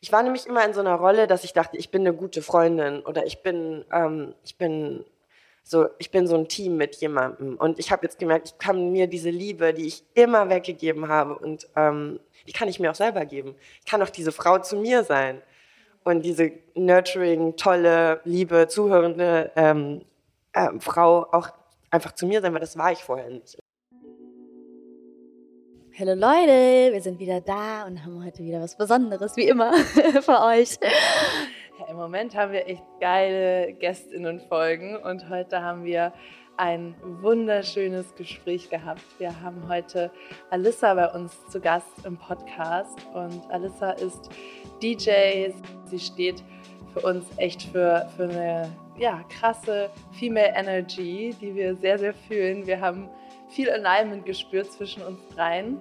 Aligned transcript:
Ich 0.00 0.12
war 0.12 0.22
nämlich 0.22 0.46
immer 0.46 0.64
in 0.64 0.72
so 0.72 0.80
einer 0.80 0.94
Rolle, 0.94 1.26
dass 1.26 1.44
ich 1.44 1.52
dachte, 1.52 1.76
ich 1.76 1.90
bin 1.90 2.02
eine 2.02 2.14
gute 2.14 2.40
Freundin 2.40 3.00
oder 3.02 3.26
ich 3.26 3.42
bin, 3.42 3.84
ähm, 3.92 4.34
ich 4.44 4.56
bin 4.56 5.04
so, 5.62 5.88
ich 5.98 6.10
bin 6.10 6.26
so 6.26 6.36
ein 6.36 6.48
Team 6.48 6.76
mit 6.76 6.96
jemandem. 6.96 7.56
Und 7.56 7.78
ich 7.78 7.92
habe 7.92 8.04
jetzt 8.04 8.18
gemerkt, 8.18 8.48
ich 8.48 8.58
kann 8.58 8.92
mir 8.92 9.06
diese 9.06 9.30
Liebe, 9.30 9.74
die 9.74 9.86
ich 9.86 10.04
immer 10.14 10.48
weggegeben 10.48 11.08
habe, 11.08 11.38
und 11.38 11.68
ähm, 11.76 12.18
die 12.48 12.52
kann 12.52 12.68
ich 12.68 12.80
mir 12.80 12.90
auch 12.90 12.94
selber 12.94 13.26
geben. 13.26 13.54
Ich 13.80 13.86
kann 13.86 14.02
auch 14.02 14.10
diese 14.10 14.32
Frau 14.32 14.58
zu 14.58 14.76
mir 14.76 15.04
sein. 15.04 15.42
Und 16.02 16.22
diese 16.22 16.52
nurturing, 16.74 17.56
tolle, 17.56 18.20
liebe, 18.24 18.68
zuhörende 18.68 19.52
ähm, 19.54 20.02
äh, 20.54 20.68
Frau 20.80 21.26
auch 21.30 21.50
einfach 21.90 22.12
zu 22.12 22.26
mir 22.26 22.40
sein, 22.40 22.54
weil 22.54 22.60
das 22.60 22.78
war 22.78 22.90
ich 22.92 23.04
vorher 23.04 23.28
nicht. 23.28 23.59
Hallo 26.00 26.14
Leute, 26.14 26.94
wir 26.94 27.02
sind 27.02 27.18
wieder 27.18 27.42
da 27.42 27.84
und 27.84 28.02
haben 28.02 28.24
heute 28.24 28.42
wieder 28.42 28.62
was 28.62 28.74
Besonderes, 28.74 29.36
wie 29.36 29.46
immer, 29.46 29.74
für 30.22 30.40
euch. 30.44 30.78
Ja, 31.78 31.90
Im 31.90 31.96
Moment 31.96 32.34
haben 32.34 32.52
wir 32.52 32.66
echt 32.66 32.82
geile 33.02 33.74
GästInnen-Folgen 33.74 34.96
und 34.96 35.28
heute 35.28 35.60
haben 35.60 35.84
wir 35.84 36.14
ein 36.56 36.94
wunderschönes 37.20 38.14
Gespräch 38.14 38.70
gehabt. 38.70 39.02
Wir 39.18 39.42
haben 39.42 39.68
heute 39.68 40.10
Alissa 40.48 40.94
bei 40.94 41.06
uns 41.12 41.36
zu 41.48 41.60
Gast 41.60 42.06
im 42.06 42.16
Podcast 42.16 42.98
und 43.12 43.42
Alissa 43.50 43.90
ist 43.90 44.30
DJ. 44.82 45.50
Sie 45.84 45.98
steht 45.98 46.42
für 46.94 47.00
uns 47.00 47.26
echt 47.36 47.64
für, 47.64 48.08
für 48.16 48.22
eine 48.22 48.74
ja, 48.96 49.22
krasse 49.28 49.90
Female 50.18 50.54
Energy, 50.56 51.36
die 51.38 51.54
wir 51.54 51.76
sehr, 51.76 51.98
sehr 51.98 52.14
fühlen. 52.14 52.66
Wir 52.66 52.80
haben 52.80 53.10
viel 53.50 53.70
Alignment 53.70 54.24
gespürt 54.24 54.72
zwischen 54.72 55.02
uns 55.02 55.20
dreien 55.34 55.78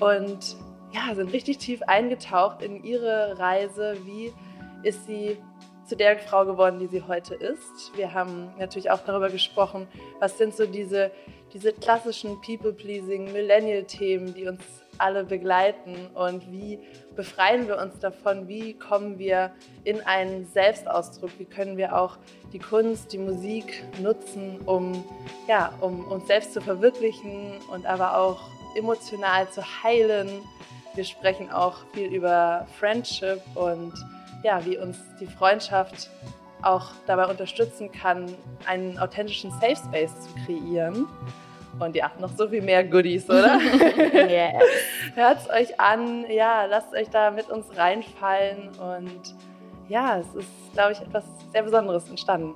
und 0.00 0.56
ja, 0.92 1.14
sind 1.14 1.32
richtig 1.32 1.58
tief 1.58 1.82
eingetaucht 1.82 2.62
in 2.62 2.84
ihre 2.84 3.38
Reise. 3.38 3.96
Wie 4.04 4.32
ist 4.82 5.06
sie 5.06 5.38
zu 5.86 5.96
der 5.96 6.18
Frau 6.18 6.44
geworden, 6.44 6.78
die 6.78 6.86
sie 6.86 7.02
heute 7.02 7.34
ist? 7.34 7.96
Wir 7.96 8.14
haben 8.14 8.52
natürlich 8.58 8.90
auch 8.90 9.00
darüber 9.04 9.28
gesprochen, 9.28 9.88
was 10.20 10.38
sind 10.38 10.54
so 10.54 10.66
diese, 10.66 11.10
diese 11.52 11.72
klassischen 11.72 12.40
People-Pleasing, 12.42 13.32
Millennial-Themen, 13.32 14.34
die 14.34 14.46
uns 14.46 14.62
alle 14.98 15.24
begleiten 15.24 16.08
und 16.14 16.50
wie 16.52 16.78
befreien 17.16 17.66
wir 17.66 17.78
uns 17.78 17.98
davon, 17.98 18.46
wie 18.46 18.74
kommen 18.74 19.18
wir 19.18 19.52
in 19.82 20.00
einen 20.02 20.46
Selbstausdruck, 20.46 21.30
wie 21.38 21.44
können 21.44 21.76
wir 21.76 21.98
auch 21.98 22.18
die 22.54 22.60
Kunst, 22.60 23.12
die 23.12 23.18
Musik 23.18 23.84
nutzen, 24.00 24.60
um, 24.64 25.04
ja, 25.48 25.74
um 25.80 26.06
uns 26.06 26.28
selbst 26.28 26.54
zu 26.54 26.60
verwirklichen 26.60 27.58
und 27.70 27.84
aber 27.84 28.16
auch 28.16 28.40
emotional 28.76 29.50
zu 29.50 29.62
heilen. 29.82 30.28
Wir 30.94 31.04
sprechen 31.04 31.50
auch 31.50 31.78
viel 31.92 32.14
über 32.14 32.66
Friendship 32.78 33.42
und 33.56 33.92
ja, 34.44 34.64
wie 34.64 34.78
uns 34.78 34.98
die 35.20 35.26
Freundschaft 35.26 36.10
auch 36.62 36.92
dabei 37.06 37.26
unterstützen 37.26 37.90
kann, 37.90 38.32
einen 38.66 38.98
authentischen 38.98 39.50
Safe 39.50 39.76
Space 39.76 40.12
zu 40.20 40.28
kreieren. 40.46 41.06
Und 41.80 41.96
ja, 41.96 42.12
noch 42.20 42.30
so 42.36 42.48
viel 42.48 42.62
mehr 42.62 42.84
Goodies, 42.84 43.28
oder? 43.28 43.58
yes. 44.28 44.62
Hört 45.16 45.38
es 45.40 45.50
euch 45.50 45.80
an, 45.80 46.24
ja, 46.30 46.66
lasst 46.66 46.94
euch 46.94 47.10
da 47.10 47.32
mit 47.32 47.50
uns 47.50 47.66
reinfallen 47.76 48.68
und 48.78 49.34
ja, 49.88 50.18
es 50.18 50.34
ist, 50.34 50.48
glaube 50.72 50.92
ich, 50.92 51.00
etwas 51.00 51.24
sehr 51.52 51.62
Besonderes 51.62 52.08
entstanden. 52.08 52.54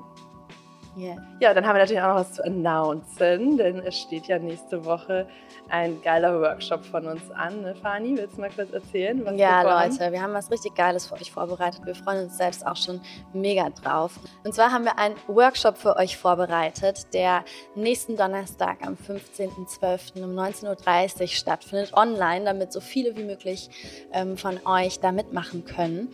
Yeah. 0.98 1.16
Ja, 1.40 1.54
dann 1.54 1.64
haben 1.64 1.76
wir 1.76 1.80
natürlich 1.80 2.02
auch 2.02 2.08
noch 2.08 2.16
was 2.16 2.32
zu 2.32 2.44
announcen, 2.44 3.56
denn 3.56 3.78
es 3.80 3.96
steht 3.96 4.26
ja 4.26 4.38
nächste 4.38 4.84
Woche 4.84 5.26
ein 5.68 6.00
geiler 6.02 6.40
Workshop 6.40 6.84
von 6.84 7.06
uns 7.06 7.30
an. 7.30 7.62
Ne, 7.62 7.74
Fani, 7.76 8.16
willst 8.16 8.36
du 8.36 8.40
mal 8.40 8.50
kurz 8.50 8.72
erzählen? 8.72 9.24
Was 9.24 9.38
ja, 9.38 9.62
Leute, 9.62 10.10
wir 10.10 10.20
haben 10.20 10.34
was 10.34 10.50
richtig 10.50 10.74
Geiles 10.74 11.06
für 11.06 11.14
euch 11.14 11.30
vorbereitet. 11.30 11.82
Wir 11.84 11.94
freuen 11.94 12.24
uns 12.24 12.36
selbst 12.36 12.66
auch 12.66 12.76
schon 12.76 13.00
mega 13.32 13.70
drauf. 13.70 14.18
Und 14.44 14.54
zwar 14.54 14.72
haben 14.72 14.84
wir 14.84 14.98
einen 14.98 15.14
Workshop 15.28 15.78
für 15.78 15.96
euch 15.96 16.16
vorbereitet, 16.16 17.14
der 17.14 17.44
nächsten 17.76 18.16
Donnerstag 18.16 18.78
am 18.84 18.94
15.12. 18.94 20.24
um 20.24 20.30
19.30 20.36 21.20
Uhr 21.20 21.26
stattfindet, 21.28 21.94
online, 21.94 22.44
damit 22.44 22.72
so 22.72 22.80
viele 22.80 23.16
wie 23.16 23.24
möglich 23.24 23.70
ähm, 24.12 24.36
von 24.36 24.58
euch 24.66 24.98
da 24.98 25.12
mitmachen 25.12 25.64
können. 25.64 26.08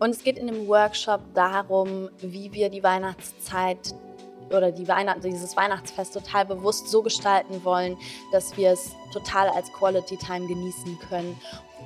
Und 0.00 0.10
es 0.10 0.24
geht 0.24 0.38
in 0.38 0.48
dem 0.48 0.66
Workshop 0.66 1.20
darum, 1.34 2.10
wie 2.18 2.52
wir 2.52 2.68
die 2.68 2.82
Weihnachtszeit 2.82 3.94
oder 4.50 4.72
die 4.72 4.88
Weihnacht, 4.88 5.24
dieses 5.24 5.56
Weihnachtsfest 5.56 6.14
total 6.14 6.44
bewusst 6.44 6.88
so 6.88 7.02
gestalten 7.02 7.64
wollen, 7.64 7.96
dass 8.32 8.56
wir 8.56 8.72
es 8.72 8.92
total 9.12 9.48
als 9.48 9.72
Quality 9.72 10.16
Time 10.16 10.46
genießen 10.46 10.98
können. 11.08 11.38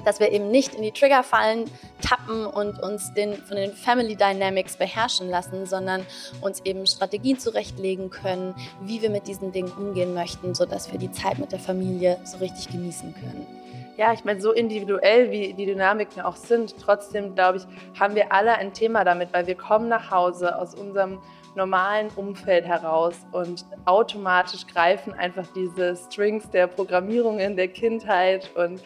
Dass 0.05 0.21
wir 0.21 0.31
eben 0.31 0.51
nicht 0.51 0.75
in 0.75 0.83
die 0.83 0.93
Triggerfallen 0.93 1.65
tappen 2.01 2.47
und 2.47 2.81
uns 2.83 3.13
den, 3.15 3.35
von 3.35 3.57
den 3.57 3.73
Family 3.73 4.15
Dynamics 4.17 4.77
beherrschen 4.77 5.29
lassen, 5.29 5.67
sondern 5.67 6.07
uns 6.41 6.61
eben 6.65 6.87
Strategien 6.87 7.39
zurechtlegen 7.39 8.11
können, 8.11 8.55
wie 8.83 9.03
wir 9.03 9.11
mit 9.11 9.27
diesen 9.27 9.51
Dingen 9.51 9.73
umgehen 9.73 10.15
möchten, 10.15 10.55
sodass 10.55 10.93
wir 10.93 10.99
die 10.99 11.11
Zeit 11.11 11.39
mit 11.39 11.53
der 11.53 11.59
Familie 11.59 12.19
so 12.25 12.39
richtig 12.39 12.69
genießen 12.69 13.13
können 13.15 13.59
ja, 13.99 14.13
ich 14.13 14.25
meine, 14.25 14.41
so 14.41 14.53
individuell 14.53 15.33
wie 15.33 15.53
die 15.53 15.67
Dynamiken 15.67 16.23
auch 16.23 16.37
sind, 16.37 16.77
trotzdem 16.79 17.35
glaube 17.35 17.59
ich, 17.59 17.65
haben 17.99 18.15
wir 18.15 18.33
alle 18.33 18.55
ein 18.55 18.73
Thema 18.73 19.03
damit, 19.03 19.33
weil 19.33 19.49
wir 19.49 19.57
kommen 19.57 19.89
nach 19.89 20.13
Hause 20.13 20.57
aus 20.57 20.77
unserem 20.77 21.19
normalen 21.59 22.09
Umfeld 22.17 22.65
heraus 22.65 23.15
und 23.33 23.67
automatisch 23.85 24.67
greifen 24.67 25.13
einfach 25.13 25.47
diese 25.55 25.97
Strings 25.97 26.49
der 26.51 26.67
Programmierung 26.67 27.39
in 27.41 27.57
der 27.57 27.69
Kindheit. 27.69 28.51
Und 28.55 28.81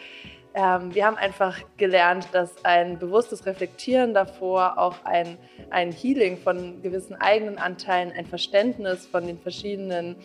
ähm, 0.54 0.92
wir 0.94 1.06
haben 1.06 1.16
einfach 1.16 1.60
gelernt, 1.76 2.26
dass 2.32 2.64
ein 2.64 2.98
bewusstes 2.98 3.46
Reflektieren 3.46 4.14
davor 4.14 4.78
auch 4.78 4.96
ein, 5.04 5.38
ein 5.70 5.92
Healing 5.92 6.36
von 6.36 6.82
gewissen 6.82 7.14
eigenen 7.14 7.58
Anteilen, 7.58 8.10
ein 8.10 8.26
Verständnis 8.26 9.06
von 9.06 9.26
den 9.26 9.38
verschiedenen 9.38 10.16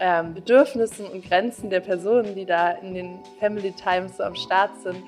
ähm, 0.00 0.34
Bedürfnissen 0.34 1.06
und 1.06 1.28
Grenzen 1.28 1.70
der 1.70 1.80
Personen, 1.80 2.34
die 2.34 2.46
da 2.46 2.70
in 2.70 2.94
den 2.94 3.18
Family 3.40 3.72
Times 3.72 4.16
so 4.16 4.22
am 4.22 4.34
Start 4.34 4.70
sind, 4.82 5.02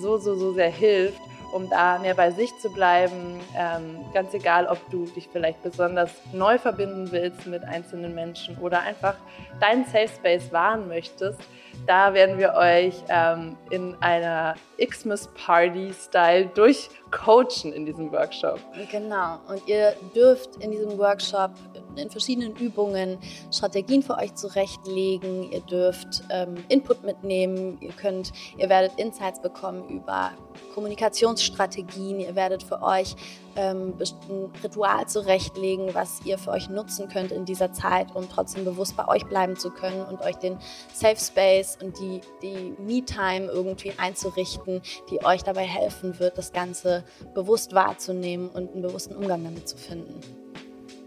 so, 0.00 0.16
so, 0.16 0.34
so 0.34 0.52
sehr 0.52 0.70
hilft 0.70 1.20
um 1.54 1.70
da 1.70 2.00
mehr 2.00 2.14
bei 2.14 2.32
sich 2.32 2.58
zu 2.58 2.68
bleiben. 2.68 3.40
Ähm, 3.56 4.04
ganz 4.12 4.34
egal, 4.34 4.66
ob 4.66 4.90
du 4.90 5.06
dich 5.06 5.28
vielleicht 5.32 5.62
besonders 5.62 6.10
neu 6.32 6.58
verbinden 6.58 7.12
willst 7.12 7.46
mit 7.46 7.62
einzelnen 7.62 8.12
Menschen 8.12 8.58
oder 8.58 8.80
einfach 8.80 9.14
deinen 9.60 9.84
Safe 9.84 10.08
Space 10.08 10.52
wahren 10.52 10.88
möchtest. 10.88 11.38
Da 11.86 12.14
werden 12.14 12.38
wir 12.38 12.54
euch 12.54 12.94
ähm, 13.08 13.56
in 13.70 13.94
einer 14.00 14.54
Xmas 14.78 15.28
Party 15.34 15.92
Style 15.92 16.46
durchcoachen 16.46 17.72
in 17.72 17.86
diesem 17.86 18.10
Workshop. 18.10 18.58
Genau. 18.90 19.38
Und 19.48 19.66
ihr 19.68 19.94
dürft 20.14 20.56
in 20.56 20.70
diesem 20.70 20.98
Workshop 20.98 21.50
in 21.96 22.10
verschiedenen 22.10 22.56
Übungen 22.56 23.18
Strategien 23.52 24.02
für 24.02 24.16
euch 24.16 24.34
zurechtlegen. 24.34 25.52
Ihr 25.52 25.60
dürft 25.60 26.22
ähm, 26.30 26.56
Input 26.68 27.04
mitnehmen. 27.04 27.78
Ihr 27.80 27.92
könnt, 27.92 28.32
ihr 28.58 28.68
werdet 28.68 28.98
Insights 28.98 29.40
bekommen 29.40 29.88
über 29.88 30.32
Kommunikationsstrategien. 30.74 32.20
Ihr 32.20 32.34
werdet 32.34 32.62
für 32.62 32.82
euch 32.82 33.14
ähm, 33.56 33.94
ein 34.28 34.50
Ritual 34.62 35.06
zurechtlegen, 35.06 35.94
was 35.94 36.20
ihr 36.24 36.38
für 36.38 36.50
euch 36.50 36.68
nutzen 36.68 37.08
könnt 37.08 37.32
in 37.32 37.44
dieser 37.44 37.72
Zeit, 37.72 38.14
um 38.14 38.28
trotzdem 38.28 38.64
bewusst 38.64 38.96
bei 38.96 39.06
euch 39.08 39.24
bleiben 39.26 39.56
zu 39.56 39.70
können 39.70 40.04
und 40.04 40.20
euch 40.22 40.36
den 40.36 40.58
Safe 40.92 41.16
Space 41.16 41.78
und 41.82 41.98
die, 41.98 42.20
die 42.42 42.74
Me-Time 42.78 43.46
irgendwie 43.46 43.92
einzurichten, 43.96 44.82
die 45.10 45.24
euch 45.24 45.42
dabei 45.42 45.64
helfen 45.64 46.18
wird, 46.18 46.38
das 46.38 46.52
Ganze 46.52 47.04
bewusst 47.34 47.74
wahrzunehmen 47.74 48.48
und 48.48 48.72
einen 48.72 48.82
bewussten 48.82 49.14
Umgang 49.14 49.44
damit 49.44 49.68
zu 49.68 49.76
finden. 49.76 50.20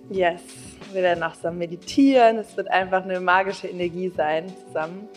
Yes, 0.10 0.42
wir 0.94 1.02
werden 1.02 1.22
auch 1.24 1.34
zusammen 1.34 1.58
meditieren. 1.58 2.38
Es 2.38 2.56
wird 2.56 2.70
einfach 2.72 3.04
eine 3.04 3.20
magische 3.20 3.68
Energie 3.68 4.10
sein 4.16 4.54
zusammen. 4.66 5.10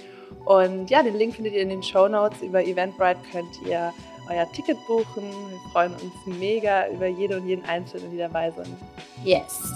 Und 0.45 0.91
ja, 0.91 1.03
den 1.03 1.17
Link 1.17 1.35
findet 1.35 1.55
ihr 1.55 1.63
in 1.63 1.69
den 1.69 1.83
Show 1.83 2.09
Notes. 2.09 2.43
Über 2.43 2.65
Eventbrite 2.65 3.21
könnt 3.31 3.69
ihr 3.69 3.93
euer 4.31 4.51
Ticket 4.53 4.79
buchen. 4.87 5.51
Wir 5.51 5.59
freuen 5.73 5.93
uns 5.95 6.15
mega 6.27 6.89
über 6.89 7.07
jede 7.07 7.37
und 7.39 7.47
jeden 7.47 7.65
Einzelnen, 7.65 8.11
die 8.11 8.19
dabei 8.19 8.51
sind. 8.53 8.77
Yes. 9.25 9.73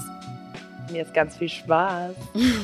Mir 0.90 1.02
ist 1.02 1.12
ganz 1.12 1.37
viel 1.37 1.49
Spaß. 1.49 2.14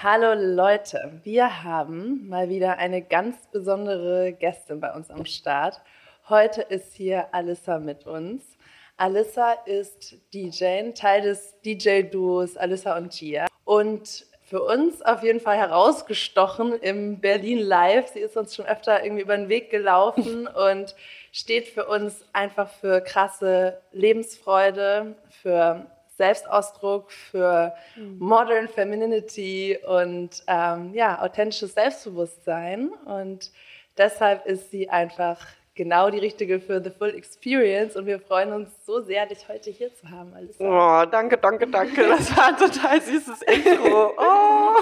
Hallo 0.00 0.32
Leute, 0.40 1.20
wir 1.24 1.64
haben 1.64 2.28
mal 2.28 2.48
wieder 2.48 2.78
eine 2.78 3.02
ganz 3.02 3.48
besondere 3.50 4.32
Gästin 4.32 4.78
bei 4.78 4.92
uns 4.94 5.10
am 5.10 5.24
Start. 5.24 5.82
Heute 6.28 6.62
ist 6.62 6.94
hier 6.94 7.34
Alissa 7.34 7.80
mit 7.80 8.06
uns. 8.06 8.57
Alissa 8.98 9.52
ist 9.64 10.16
DJ, 10.34 10.90
Teil 10.90 11.22
des 11.22 11.54
DJ-Duos 11.64 12.56
Alissa 12.56 12.96
und 12.96 13.12
Gia. 13.12 13.46
Und 13.64 14.26
für 14.42 14.62
uns 14.62 15.02
auf 15.02 15.22
jeden 15.22 15.40
Fall 15.40 15.56
herausgestochen 15.56 16.72
im 16.80 17.20
Berlin 17.20 17.58
Live. 17.58 18.08
Sie 18.08 18.20
ist 18.20 18.36
uns 18.36 18.56
schon 18.56 18.66
öfter 18.66 19.04
irgendwie 19.04 19.22
über 19.22 19.36
den 19.36 19.48
Weg 19.48 19.70
gelaufen 19.70 20.46
und 20.72 20.96
steht 21.32 21.68
für 21.68 21.86
uns 21.86 22.24
einfach 22.32 22.68
für 22.68 23.00
krasse 23.00 23.80
Lebensfreude, 23.92 25.14
für 25.42 25.86
Selbstausdruck, 26.16 27.12
für 27.12 27.74
mhm. 27.94 28.18
Modern 28.18 28.68
Femininity 28.68 29.78
und 29.86 30.42
ähm, 30.48 30.92
ja, 30.92 31.22
authentisches 31.22 31.74
Selbstbewusstsein. 31.74 32.90
Und 33.04 33.52
deshalb 33.96 34.46
ist 34.46 34.70
sie 34.72 34.88
einfach 34.88 35.46
genau 35.78 36.10
die 36.10 36.18
richtige 36.18 36.60
für 36.60 36.82
The 36.82 36.90
Full 36.90 37.14
Experience 37.14 37.96
und 37.96 38.04
wir 38.04 38.18
freuen 38.18 38.52
uns 38.52 38.68
so 38.84 39.00
sehr, 39.00 39.24
dich 39.26 39.48
heute 39.48 39.70
hier 39.70 39.94
zu 39.94 40.10
haben, 40.10 40.34
Alissa. 40.34 40.58
Oh, 40.60 41.06
danke, 41.08 41.38
danke, 41.38 41.68
danke. 41.68 42.08
Das 42.08 42.36
war 42.36 42.48
ein 42.48 42.56
total 42.56 43.00
süßes 43.00 43.42
Intro. 43.42 44.12
Oh. 44.18 44.74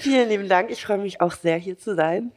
Vielen 0.00 0.28
lieben 0.28 0.48
Dank. 0.48 0.70
Ich 0.70 0.84
freue 0.84 0.98
mich 0.98 1.20
auch 1.20 1.32
sehr, 1.32 1.56
hier 1.56 1.78
zu 1.78 1.94
sein. 1.94 2.32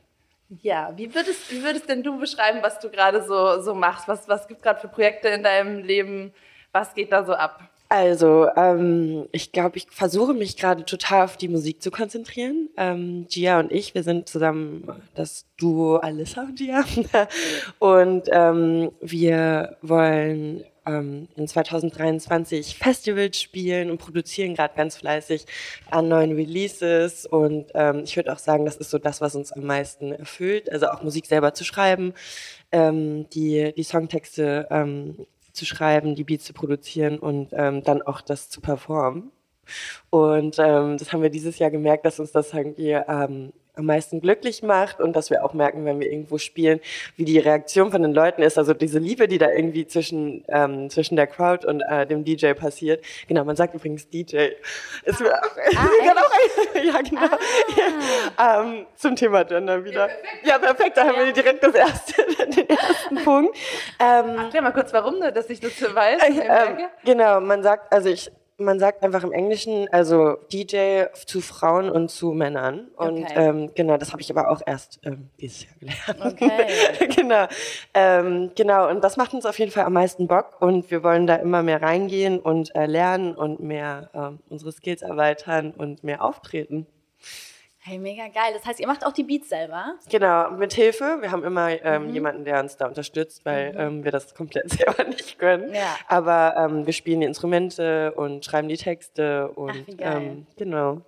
Ja, 0.62 0.94
wie 0.96 1.14
würdest, 1.16 1.52
wie 1.52 1.64
würdest 1.64 1.90
denn 1.90 2.04
du 2.04 2.20
beschreiben, 2.20 2.60
was 2.62 2.80
du 2.80 2.90
gerade 2.90 3.24
so, 3.24 3.60
so 3.62 3.74
machst? 3.74 4.08
Was, 4.08 4.28
was 4.30 4.48
gibt 4.48 4.60
es 4.60 4.64
gerade 4.64 4.80
für 4.80 4.88
Projekte 4.88 5.30
in 5.30 5.42
deinem 5.42 5.80
Leben? 5.80 6.34
Was 6.72 6.94
geht 6.94 7.12
da 7.12 7.26
so 7.26 7.34
ab? 7.34 7.71
Also, 7.94 8.48
ähm, 8.56 9.28
ich 9.34 9.52
glaube, 9.52 9.76
ich 9.76 9.88
versuche 9.92 10.34
mich 10.34 10.56
gerade 10.56 10.86
total 10.86 11.26
auf 11.26 11.36
die 11.36 11.50
Musik 11.50 11.82
zu 11.82 11.92
konzentrieren. 11.92 12.70
Ähm, 12.78 13.26
Gia 13.28 13.60
und 13.60 13.70
ich, 13.70 13.94
wir 13.94 14.04
sind 14.04 14.30
zusammen 14.30 14.88
das 15.14 15.46
Duo 15.58 15.98
Alissa 15.98 16.44
und 16.44 16.58
Gia. 16.58 16.86
und 17.80 18.30
ähm, 18.32 18.92
wir 19.02 19.76
wollen 19.82 20.64
ähm, 20.86 21.28
in 21.36 21.50
2023 21.50 22.78
Festivals 22.78 23.38
spielen 23.38 23.92
und 23.92 23.98
produzieren 23.98 24.56
gerade 24.56 24.74
ganz 24.74 24.96
fleißig 24.96 25.46
an 25.90 26.08
neuen 26.08 26.32
Releases. 26.32 27.26
Und 27.26 27.72
ähm, 27.74 28.04
ich 28.06 28.16
würde 28.16 28.32
auch 28.32 28.40
sagen, 28.40 28.64
das 28.64 28.78
ist 28.78 28.90
so 28.90 29.00
das, 29.00 29.20
was 29.20 29.36
uns 29.36 29.52
am 29.52 29.66
meisten 29.66 30.14
erfüllt. 30.14 30.72
Also 30.72 30.88
auch 30.88 31.04
Musik 31.04 31.26
selber 31.26 31.54
zu 31.54 31.66
schreiben, 31.66 32.14
ähm, 32.72 33.28
die, 33.32 33.74
die 33.76 33.84
Songtexte 33.84 34.70
ähm, 34.72 35.28
zu 35.54 35.66
schreiben, 35.66 36.16
die 36.16 36.24
Beats 36.24 36.46
zu 36.46 36.54
produzieren 36.54 37.20
und 37.20 37.50
ähm, 37.54 37.84
dann 37.84 38.02
auch 38.02 38.22
das 38.22 38.50
zu 38.50 38.62
performen. 38.62 39.32
Und 40.10 40.58
ähm, 40.60 40.98
das 40.98 41.14
haben 41.14 41.22
wir 41.22 41.30
dieses 41.30 41.60
Jahr 41.60 41.72
gemerkt, 41.72 42.06
dass 42.06 42.20
uns 42.20 42.32
das 42.32 42.54
irgendwie 42.54 42.92
ähm, 42.92 43.54
am 43.82 43.88
meisten 43.88 44.22
glücklich 44.22 44.64
macht 44.64 45.00
und 45.02 45.16
dass 45.16 45.30
wir 45.30 45.44
auch 45.44 45.54
merken, 45.54 45.86
wenn 45.86 46.00
wir 46.00 46.10
irgendwo 46.10 46.38
spielen, 46.38 46.80
wie 47.18 47.26
die 47.26 47.40
Reaktion 47.40 47.92
von 47.92 48.02
den 48.02 48.14
Leuten 48.14 48.42
ist. 48.42 48.58
Also 48.58 48.74
diese 48.74 49.00
Liebe, 49.00 49.28
die 49.28 49.38
da 49.38 49.52
irgendwie 49.52 49.86
zwischen, 49.88 50.44
ähm, 50.48 50.90
zwischen 50.90 51.16
der 51.16 51.28
Crowd 51.28 51.68
und 51.68 51.82
äh, 51.82 52.06
dem 52.06 52.24
DJ 52.24 52.54
passiert. 52.54 53.04
Genau, 53.28 53.44
man 53.44 53.56
sagt 53.56 53.74
übrigens 53.74 54.08
DJ. 54.08 54.50
Ist 55.04 55.20
mir 55.20 55.34
auch, 55.34 55.58
ah, 55.76 55.86
auch 55.86 56.76
ja, 56.84 57.02
genau. 57.02 57.38
Ah. 58.38 58.62
ähm, 58.62 58.86
zum 58.96 59.16
Thema 59.16 59.44
Gender 59.44 59.84
wieder. 59.84 60.10
Ja, 60.44 60.58
perfekt, 60.60 60.98
ja, 60.98 61.04
da 61.04 61.12
ja. 61.12 61.18
haben 61.18 61.26
wir 61.26 61.34
direkt 61.34 61.64
das 61.64 61.74
erste, 61.74 62.14
den 62.56 62.70
ersten 62.70 63.16
Punkt. 63.24 63.58
Ähm, 64.00 64.38
Erklär 64.38 64.62
mal 64.62 64.72
kurz, 64.72 64.94
warum, 64.94 65.20
dass 65.20 65.50
ich 65.50 65.60
das 65.60 65.72
weiß. 65.82 66.22
Äh, 66.24 66.40
äh, 66.40 66.88
genau, 67.04 67.40
man 67.42 67.64
sagt, 67.64 67.92
also 67.92 68.10
ich 68.10 68.32
man 68.64 68.80
sagt 68.80 69.04
einfach 69.04 69.24
im 69.24 69.32
Englischen, 69.32 69.88
also 69.92 70.38
DJ 70.52 71.04
zu 71.26 71.42
Frauen 71.42 71.90
und 71.90 72.10
zu 72.10 72.32
Männern. 72.32 72.88
Und 72.96 73.24
okay. 73.24 73.34
ähm, 73.36 73.72
genau, 73.76 73.98
das 73.98 74.12
habe 74.12 74.22
ich 74.22 74.32
aber 74.32 74.50
auch 74.50 74.62
erst 74.66 75.00
ähm, 75.04 75.30
dieses 75.40 75.66
Jahr 75.66 75.74
gelernt. 75.80 76.34
Okay. 76.34 77.08
genau. 77.16 77.48
Ähm, 77.94 78.52
genau, 78.56 78.90
und 78.90 79.04
das 79.04 79.18
macht 79.18 79.34
uns 79.34 79.46
auf 79.46 79.58
jeden 79.60 79.72
Fall 79.72 79.86
am 79.86 79.94
meisten 79.94 80.28
Bock 80.28 80.62
und 80.62 80.92
wir 80.92 81.04
wollen 81.04 81.28
da 81.28 81.36
immer 81.36 81.64
mehr 81.64 81.82
reingehen 81.82 82.40
und 82.40 82.74
äh, 82.76 82.86
lernen 82.86 83.36
und 83.36 83.60
mehr 83.60 84.10
äh, 84.14 84.52
unsere 84.52 84.72
Skills 84.72 85.02
erweitern 85.02 85.74
und 85.78 86.04
mehr 86.04 86.24
auftreten. 86.24 86.88
Hey, 87.84 87.98
mega 87.98 88.28
geil. 88.28 88.54
Das 88.54 88.64
heißt, 88.64 88.80
ihr 88.80 88.86
macht 88.86 89.04
auch 89.04 89.12
die 89.12 89.24
Beats 89.24 89.50
selber? 89.50 89.96
Genau, 90.08 90.52
mit 90.52 90.74
Hilfe. 90.74 91.18
Wir 91.20 91.32
haben 91.32 91.44
immer 91.44 91.70
ähm, 91.84 92.08
mhm. 92.08 92.14
jemanden, 92.14 92.46
der 92.46 92.60
uns 92.60 92.78
da 92.78 92.86
unterstützt, 92.86 93.44
weil 93.44 93.74
mhm. 93.74 93.80
ähm, 93.80 94.04
wir 94.04 94.12
das 94.12 94.36
komplett 94.36 94.70
selber 94.72 95.04
nicht 95.06 95.40
können. 95.40 95.74
Ja. 95.74 95.96
Aber 96.08 96.56
ähm, 96.58 96.86
wir 96.86 96.94
spielen 96.94 97.22
die 97.22 97.26
Instrumente 97.26 98.14
und 98.14 98.46
schreiben 98.46 98.68
die 98.68 98.78
Texte 98.78 99.50
und 99.50 99.72
Ach, 99.72 99.88
wie 99.88 99.98
geil. 99.98 100.22
Ähm, 100.22 100.48
genau 100.58 101.02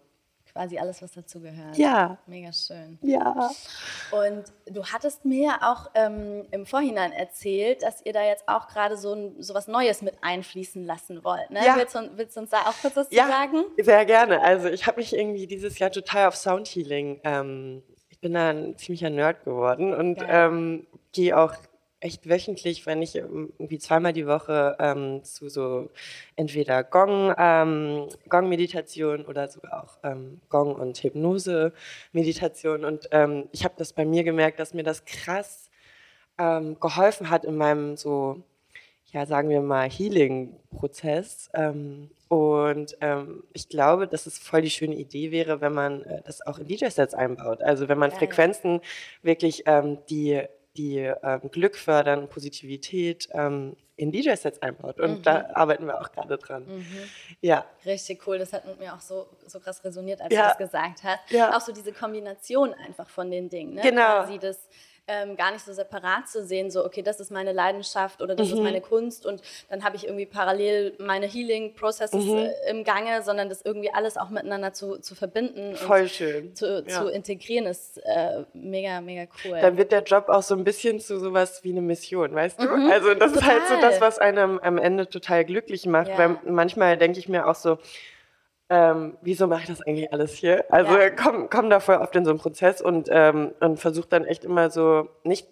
quasi 0.54 0.78
alles, 0.78 1.02
was 1.02 1.12
dazugehört. 1.12 1.78
Ja. 1.78 2.18
Mega 2.28 2.54
schön. 2.54 2.98
Ja. 3.02 3.52
Und 4.12 4.46
du 4.68 4.86
hattest 4.86 5.26
mir 5.26 5.56
auch 5.62 5.90
ähm, 5.96 6.46
im 6.52 6.66
Vorhinein 6.66 7.12
erzählt, 7.12 7.84
dass 7.84 8.06
ihr 8.06 8.14
da 8.14 8.24
jetzt 8.24 8.48
auch 8.48 8.68
gerade 8.68 8.96
so, 8.98 9.34
so 9.40 9.54
was 9.54 9.68
Neues 9.68 10.02
mit 10.02 10.16
einfließen 10.22 10.86
lassen 10.86 11.24
wollt. 11.24 11.50
Ne? 11.50 11.66
Ja. 11.66 11.76
Willst, 11.76 11.96
du, 11.96 12.10
willst 12.16 12.38
du 12.38 12.42
uns 12.42 12.52
da 12.52 12.62
auch 12.62 12.76
kurz 12.82 12.96
was 12.96 13.08
ja, 13.12 13.26
zu 13.26 13.32
sagen? 13.32 13.64
Sehr 13.78 14.06
gerne. 14.06 14.42
Also 14.42 14.70
ich 14.70 14.88
habe 14.88 14.98
mich 14.98 15.16
irgendwie 15.16 15.48
dieses 15.48 15.80
Jahr 15.80 15.92
total 15.92 16.28
auf 16.28 16.36
Soundhealing 16.36 17.20
ähm, 17.24 17.84
ich 18.14 18.20
bin 18.20 18.36
da 18.36 18.52
ein 18.52 18.78
ziemlicher 18.78 19.10
Nerd 19.10 19.44
geworden 19.44 19.94
und 19.94 20.24
ähm, 20.28 20.86
gehe 21.12 21.38
auch 21.38 21.54
echt 22.04 22.30
wöchentlich, 22.30 22.86
wenn 22.86 23.02
ich 23.02 23.16
ähm, 23.16 23.54
irgendwie 23.58 23.80
zweimal 23.80 24.14
die 24.14 24.28
Woche 24.28 24.76
ähm, 24.80 25.24
zu 25.24 25.48
so 25.48 25.90
entweder 26.36 26.84
Gong, 26.84 27.34
ähm, 27.38 28.10
Gong-Meditation 28.28 29.26
oder 29.26 29.48
sogar 29.48 29.84
auch 29.84 29.98
ähm, 30.04 30.42
Gong- 30.50 30.76
und 30.76 30.98
Hypnose-Meditation. 30.98 32.84
Und 32.84 33.08
ähm, 33.12 33.48
ich 33.52 33.64
habe 33.64 33.76
das 33.78 33.94
bei 33.94 34.06
mir 34.06 34.24
gemerkt, 34.24 34.60
dass 34.60 34.74
mir 34.74 34.84
das 34.84 35.06
krass 35.06 35.70
ähm, 36.38 36.78
geholfen 36.80 37.30
hat 37.30 37.46
in 37.46 37.56
meinem 37.56 37.96
so, 37.96 38.44
ja, 39.12 39.26
sagen 39.26 39.50
wir 39.50 39.62
mal, 39.62 39.90
Healing-Prozess. 39.90 41.52
und 42.28 42.98
ich 43.54 43.70
glaube, 43.70 44.08
dass 44.08 44.26
es 44.26 44.40
voll 44.40 44.64
die 44.64 44.72
schöne 44.72 44.96
Idee 44.96 45.32
wäre, 45.32 45.62
wenn 45.62 45.74
man 45.74 46.02
äh, 46.04 46.22
das 46.26 46.46
auch 46.46 46.60
in 46.60 46.68
DJ-Sets 46.68 47.14
einbaut. 47.14 47.62
Also 47.62 47.88
wenn 47.88 47.98
man 47.98 48.12
ja, 48.12 48.18
Frequenzen 48.18 48.82
wirklich 49.22 49.64
die 50.10 50.42
die 50.78 50.98
ähm, 50.98 51.52
Glück 51.52 51.76
fördern, 51.76 52.28
Positivität 52.30 53.30
ähm, 53.32 53.76
in 53.96 54.12
DJ-Sets 54.12 54.62
einbaut. 54.62 55.00
Und 55.00 55.20
mhm. 55.20 55.24
da 55.24 55.50
arbeiten 55.54 55.86
wir 55.86 56.02
auch 56.02 56.12
gerade 56.12 56.38
dran. 56.38 56.66
Mhm. 56.66 57.10
Ja. 57.42 57.66
Richtig 57.86 58.26
cool. 58.28 58.40
Das 58.40 58.54
hat 58.54 58.66
mit 58.66 58.80
mir 58.80 58.94
auch 58.94 59.02
so, 59.02 59.28
so 59.46 59.60
krass 59.60 59.84
resoniert, 59.84 60.22
als 60.22 60.34
ja. 60.34 60.42
du 60.42 60.48
das 60.48 60.58
gesagt 60.58 61.04
hast. 61.04 61.20
Ja. 61.30 61.56
Auch 61.56 61.62
so 61.62 61.72
diese 61.72 61.92
Kombination 61.92 62.74
einfach 62.74 63.08
von 63.08 63.30
den 63.30 63.50
Dingen. 63.50 63.76
Ne? 63.76 63.82
Genau. 63.82 64.24
Quasi 64.24 64.40
das 64.40 64.68
ähm, 65.08 65.36
gar 65.36 65.52
nicht 65.52 65.66
so 65.66 65.74
separat 65.74 66.30
zu 66.30 66.46
sehen, 66.46 66.72
so, 66.72 66.86
okay, 66.86 67.02
das 67.02 67.20
ist 67.20 67.30
meine 67.30 67.52
Leidenschaft 67.52 68.22
oder 68.22 68.36
das 68.36 68.48
mhm. 68.48 68.54
ist 68.54 68.60
meine 68.62 68.82
Kunst 68.82 69.26
und 69.26 69.42
dann 69.70 69.84
habe 69.84 69.98
ich 69.98 70.06
irgendwie 70.06 70.26
parallel 70.26 70.94
meine 70.98 71.26
Healing-Processes 71.26 72.24
mhm. 72.26 72.38
äh, 72.38 72.70
im 72.70 72.84
Gange, 72.86 73.22
sondern 73.22 73.50
das 73.50 73.62
irgendwie 73.64 73.94
alles 73.94 74.18
auch 74.18 74.30
miteinander 74.30 74.72
zu, 74.72 75.00
zu 75.00 75.14
verbinden. 75.14 75.76
Voll 75.76 76.08
schön. 76.08 76.56
Zu, 76.56 76.86
ja. 76.88 77.02
zu 77.02 77.10
integrieren 77.10 77.66
ist 77.66 77.98
äh, 77.98 78.44
mega, 78.54 79.02
mega 79.02 79.30
cool. 79.44 79.60
Dann 79.60 79.78
wird 79.78 79.92
der 79.92 80.04
Job 80.04 80.30
auch 80.30 80.44
so 80.44 80.56
ein 80.56 80.64
bisschen 80.64 81.02
zu 81.02 81.20
sowas 81.20 81.64
wie 81.64 81.72
eine 81.72 81.82
Mission, 81.82 82.34
weißt 82.34 82.62
du? 82.62 82.70
Mhm. 82.70 82.92
Also 82.92 83.14
das 83.14 83.34
total. 83.34 83.58
ist 83.58 83.60
halt 83.60 83.68
so 83.68 83.82
das, 83.82 84.00
was 84.00 84.20
einem 84.20 84.58
am 84.60 84.78
Ende 84.78 85.10
total 85.10 85.44
glücklich 85.44 85.86
macht, 85.86 86.10
ja. 86.10 86.18
weil 86.18 86.38
manchmal 86.46 86.98
denke 86.98 87.20
ich 87.20 87.28
mir 87.28 87.48
auch 87.48 87.56
so, 87.56 87.78
ähm, 88.74 89.18
wieso 89.22 89.46
mache 89.46 89.62
ich 89.62 89.68
das 89.68 89.82
eigentlich 89.84 90.12
alles 90.12 90.34
hier? 90.34 90.66
Also 90.70 90.98
ja. 90.98 91.12
komm, 91.12 91.48
komm 91.48 91.70
da 91.70 91.80
voll 91.80 91.98
oft 91.98 92.16
in 92.16 92.26
so 92.26 92.32
einen 92.32 92.40
Prozess 92.40 92.82
und, 92.82 93.08
ähm, 93.12 93.54
und 93.60 93.78
versuche 93.80 94.08
dann 94.10 94.26
echt 94.26 94.44
immer 94.44 94.72
so 94.72 95.10
nicht, 95.24 95.48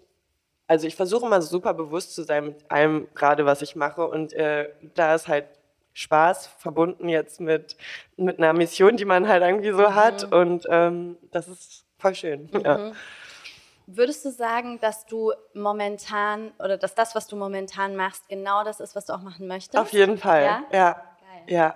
also 0.65 0.87
ich 0.87 0.95
versuche 0.95 1.27
immer 1.27 1.43
super 1.43 1.75
bewusst 1.75 2.15
zu 2.15 2.23
sein 2.23 2.45
mit 2.45 2.71
allem 2.71 3.07
gerade, 3.13 3.45
was 3.45 3.61
ich 3.61 3.75
mache 3.75 4.07
und 4.07 4.33
äh, 4.33 4.69
da 4.95 5.13
ist 5.13 5.27
halt 5.27 5.45
Spaß 5.93 6.47
verbunden 6.57 7.09
jetzt 7.09 7.39
mit, 7.39 7.77
mit 8.17 8.39
einer 8.39 8.53
Mission, 8.53 8.97
die 8.97 9.05
man 9.05 9.27
halt 9.27 9.43
irgendwie 9.43 9.69
so 9.69 9.89
mhm. 9.89 9.95
hat 9.95 10.23
und 10.31 10.65
ähm, 10.71 11.17
das 11.29 11.47
ist 11.47 11.85
voll 11.99 12.15
schön. 12.15 12.49
Mhm. 12.51 12.61
Ja. 12.61 12.91
Würdest 13.85 14.25
du 14.25 14.31
sagen, 14.31 14.79
dass 14.79 15.05
du 15.05 15.31
momentan 15.53 16.53
oder 16.57 16.77
dass 16.77 16.95
das, 16.95 17.13
was 17.13 17.27
du 17.27 17.35
momentan 17.35 17.95
machst, 17.95 18.27
genau 18.29 18.63
das 18.63 18.79
ist, 18.79 18.95
was 18.95 19.05
du 19.05 19.13
auch 19.13 19.21
machen 19.21 19.45
möchtest? 19.47 19.77
Auf 19.77 19.91
jeden 19.93 20.17
Fall, 20.17 20.43
ja. 20.43 20.63
Ja. 20.71 20.93
Geil. 20.93 21.43
ja. 21.45 21.75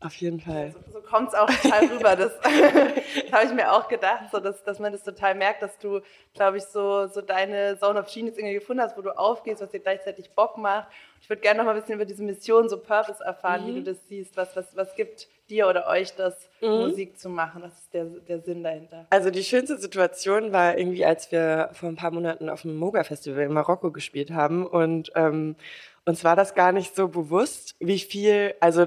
Auf 0.00 0.14
jeden 0.16 0.40
Fall. 0.40 0.72
So, 0.72 1.00
so 1.00 1.00
kommt 1.00 1.28
es 1.28 1.34
auch 1.34 1.50
total 1.50 1.86
rüber. 1.92 2.14
Das, 2.14 2.32
das 2.42 3.32
habe 3.32 3.44
ich 3.46 3.52
mir 3.52 3.72
auch 3.72 3.88
gedacht, 3.88 4.26
so 4.30 4.38
dass, 4.38 4.62
dass 4.62 4.78
man 4.78 4.92
das 4.92 5.02
total 5.02 5.34
merkt, 5.34 5.60
dass 5.62 5.76
du, 5.78 6.00
glaube 6.34 6.58
ich, 6.58 6.64
so, 6.64 7.08
so 7.08 7.20
deine 7.20 7.76
Zone 7.78 7.98
of 7.98 8.12
Genius 8.12 8.36
irgendwie 8.36 8.54
gefunden 8.54 8.82
hast, 8.82 8.96
wo 8.96 9.02
du 9.02 9.16
aufgehst, 9.16 9.60
was 9.60 9.70
dir 9.70 9.80
gleichzeitig 9.80 10.30
Bock 10.30 10.56
macht. 10.56 10.88
Ich 11.20 11.28
würde 11.28 11.42
gerne 11.42 11.58
noch 11.58 11.64
mal 11.64 11.74
ein 11.74 11.80
bisschen 11.80 11.96
über 11.96 12.04
diese 12.04 12.22
Mission, 12.22 12.68
so 12.68 12.78
Purpose 12.78 13.22
erfahren, 13.24 13.62
mhm. 13.62 13.66
wie 13.66 13.74
du 13.74 13.82
das 13.82 14.06
siehst. 14.06 14.36
Was, 14.36 14.54
was, 14.54 14.76
was 14.76 14.94
gibt 14.94 15.26
dir 15.50 15.66
oder 15.66 15.88
euch 15.88 16.14
das, 16.14 16.48
mhm. 16.60 16.68
Musik 16.68 17.18
zu 17.18 17.28
machen? 17.28 17.62
Was 17.62 17.72
ist 17.72 17.92
der, 17.92 18.04
der 18.04 18.40
Sinn 18.40 18.62
dahinter? 18.62 19.06
Also 19.10 19.30
die 19.30 19.42
schönste 19.42 19.78
Situation 19.78 20.52
war 20.52 20.78
irgendwie, 20.78 21.04
als 21.04 21.32
wir 21.32 21.70
vor 21.72 21.88
ein 21.88 21.96
paar 21.96 22.12
Monaten 22.12 22.48
auf 22.48 22.62
dem 22.62 22.76
Moga-Festival 22.76 23.42
in 23.42 23.52
Marokko 23.52 23.90
gespielt 23.90 24.30
haben 24.30 24.64
und 24.64 25.10
ähm, 25.16 25.56
uns 26.04 26.22
war 26.22 26.36
das 26.36 26.54
gar 26.54 26.70
nicht 26.70 26.94
so 26.94 27.08
bewusst, 27.08 27.74
wie 27.80 27.98
viel, 27.98 28.54
also 28.60 28.86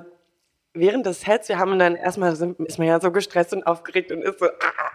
während 0.73 1.05
des 1.05 1.21
Sets, 1.21 1.49
wir 1.49 1.59
haben 1.59 1.77
dann 1.77 1.95
erstmal, 1.95 2.31
ist 2.31 2.77
man 2.77 2.87
ja 2.87 2.99
so 2.99 3.11
gestresst 3.11 3.53
und 3.53 3.65
aufgeregt 3.65 4.11
und 4.11 4.21
ist 4.21 4.39
so, 4.39 4.45
ah. 4.45 4.91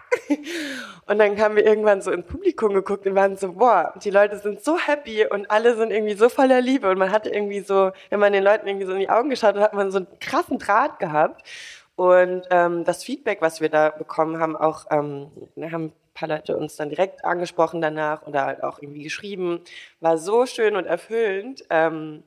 und 1.05 1.19
dann 1.19 1.39
haben 1.39 1.55
wir 1.55 1.65
irgendwann 1.65 2.01
so 2.01 2.11
ins 2.11 2.25
Publikum 2.25 2.73
geguckt 2.73 3.05
und 3.05 3.15
waren 3.15 3.37
so, 3.37 3.53
boah, 3.53 3.93
die 4.03 4.09
Leute 4.09 4.39
sind 4.39 4.63
so 4.63 4.77
happy 4.77 5.25
und 5.27 5.49
alle 5.51 5.75
sind 5.75 5.91
irgendwie 5.91 6.15
so 6.15 6.29
voller 6.29 6.61
Liebe. 6.61 6.89
Und 6.89 6.97
man 6.97 7.11
hatte 7.11 7.29
irgendwie 7.29 7.59
so, 7.59 7.91
wenn 8.09 8.19
man 8.19 8.33
den 8.33 8.43
Leuten 8.43 8.67
irgendwie 8.67 8.85
so 8.85 8.93
in 8.93 8.99
die 8.99 9.09
Augen 9.09 9.29
geschaut 9.29 9.55
hat, 9.55 9.63
hat 9.63 9.73
man 9.73 9.91
so 9.91 9.99
einen 9.99 10.19
krassen 10.19 10.57
Draht 10.59 10.99
gehabt. 10.99 11.47
Und 11.95 12.43
ähm, 12.51 12.83
das 12.83 13.03
Feedback, 13.03 13.41
was 13.41 13.61
wir 13.61 13.69
da 13.69 13.89
bekommen 13.89 14.39
haben, 14.39 14.55
auch, 14.55 14.85
ähm, 14.91 15.31
haben 15.71 15.85
ein 15.85 15.93
paar 16.13 16.29
Leute 16.29 16.57
uns 16.57 16.75
dann 16.75 16.89
direkt 16.89 17.25
angesprochen 17.25 17.81
danach 17.81 18.25
oder 18.27 18.45
halt 18.45 18.63
auch 18.63 18.81
irgendwie 18.81 19.03
geschrieben, 19.03 19.61
war 19.99 20.17
so 20.17 20.45
schön 20.45 20.75
und 20.75 20.85
erfüllend, 20.85 21.63
ähm, 21.69 22.23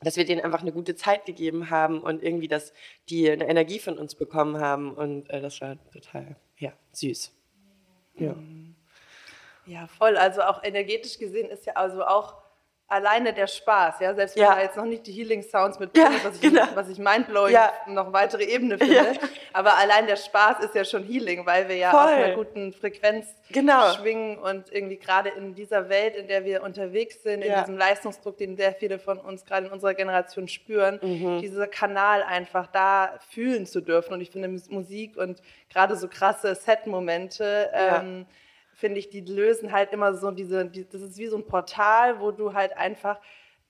dass 0.00 0.16
wir 0.16 0.24
denen 0.24 0.40
einfach 0.40 0.62
eine 0.62 0.72
gute 0.72 0.94
Zeit 0.94 1.26
gegeben 1.26 1.70
haben 1.70 2.00
und 2.00 2.22
irgendwie, 2.22 2.48
dass 2.48 2.72
die 3.08 3.30
eine 3.30 3.48
Energie 3.48 3.78
von 3.78 3.98
uns 3.98 4.14
bekommen 4.14 4.58
haben. 4.60 4.92
Und 4.92 5.28
äh, 5.30 5.40
das 5.40 5.60
war 5.60 5.76
total, 5.92 6.36
ja, 6.58 6.72
süß. 6.92 7.32
Ja. 8.16 8.34
Ja, 9.66 9.86
voll. 9.86 10.16
Also 10.16 10.42
auch 10.42 10.62
energetisch 10.64 11.18
gesehen 11.18 11.50
ist 11.50 11.66
ja 11.66 11.74
also 11.74 12.04
auch 12.04 12.36
alleine 12.88 13.34
der 13.34 13.46
Spaß, 13.46 14.00
ja, 14.00 14.14
selbst 14.14 14.34
wenn 14.36 14.44
ja. 14.44 14.54
da 14.54 14.62
jetzt 14.62 14.76
noch 14.76 14.86
nicht 14.86 15.06
die 15.06 15.12
Healing 15.12 15.42
Sounds 15.42 15.78
mit 15.78 15.94
ja, 15.96 16.10
was, 16.24 16.36
ich, 16.36 16.40
genau. 16.40 16.66
was 16.74 16.88
ich 16.88 16.98
mindblowing 16.98 17.52
ja. 17.52 17.70
noch 17.86 18.14
weitere 18.14 18.44
Ebene 18.44 18.78
finde, 18.78 18.94
ja. 18.94 19.04
aber 19.52 19.76
allein 19.76 20.06
der 20.06 20.16
Spaß 20.16 20.64
ist 20.64 20.74
ja 20.74 20.84
schon 20.84 21.04
Healing, 21.04 21.44
weil 21.44 21.68
wir 21.68 21.76
ja 21.76 21.90
Voll. 21.90 22.00
auf 22.00 22.08
einer 22.08 22.34
guten 22.34 22.72
Frequenz 22.72 23.26
genau. 23.50 23.92
schwingen 23.92 24.38
und 24.38 24.72
irgendwie 24.72 24.96
gerade 24.96 25.28
in 25.28 25.54
dieser 25.54 25.90
Welt, 25.90 26.16
in 26.16 26.28
der 26.28 26.46
wir 26.46 26.62
unterwegs 26.62 27.22
sind, 27.22 27.42
in 27.42 27.54
diesem 27.54 27.76
Leistungsdruck, 27.76 28.38
den 28.38 28.56
sehr 28.56 28.72
viele 28.72 28.98
von 28.98 29.18
uns 29.18 29.44
gerade 29.44 29.66
in 29.66 29.72
unserer 29.72 29.92
Generation 29.92 30.48
spüren, 30.48 30.98
mhm. 31.02 31.40
dieser 31.40 31.66
Kanal 31.66 32.22
einfach 32.22 32.68
da 32.68 33.18
fühlen 33.28 33.66
zu 33.66 33.82
dürfen 33.82 34.14
und 34.14 34.22
ich 34.22 34.30
finde 34.30 34.48
Musik 34.48 35.18
und 35.18 35.42
gerade 35.68 35.94
so 35.94 36.08
krasse 36.08 36.54
Set-Momente 36.54 37.70
ähm, 37.74 38.26
finde 38.78 39.00
ich, 39.00 39.10
die 39.10 39.22
lösen 39.22 39.72
halt 39.72 39.92
immer 39.92 40.14
so 40.14 40.30
diese, 40.30 40.64
die, 40.64 40.88
das 40.88 41.02
ist 41.02 41.18
wie 41.18 41.26
so 41.26 41.36
ein 41.36 41.46
Portal, 41.46 42.20
wo 42.20 42.30
du 42.30 42.54
halt 42.54 42.76
einfach 42.76 43.20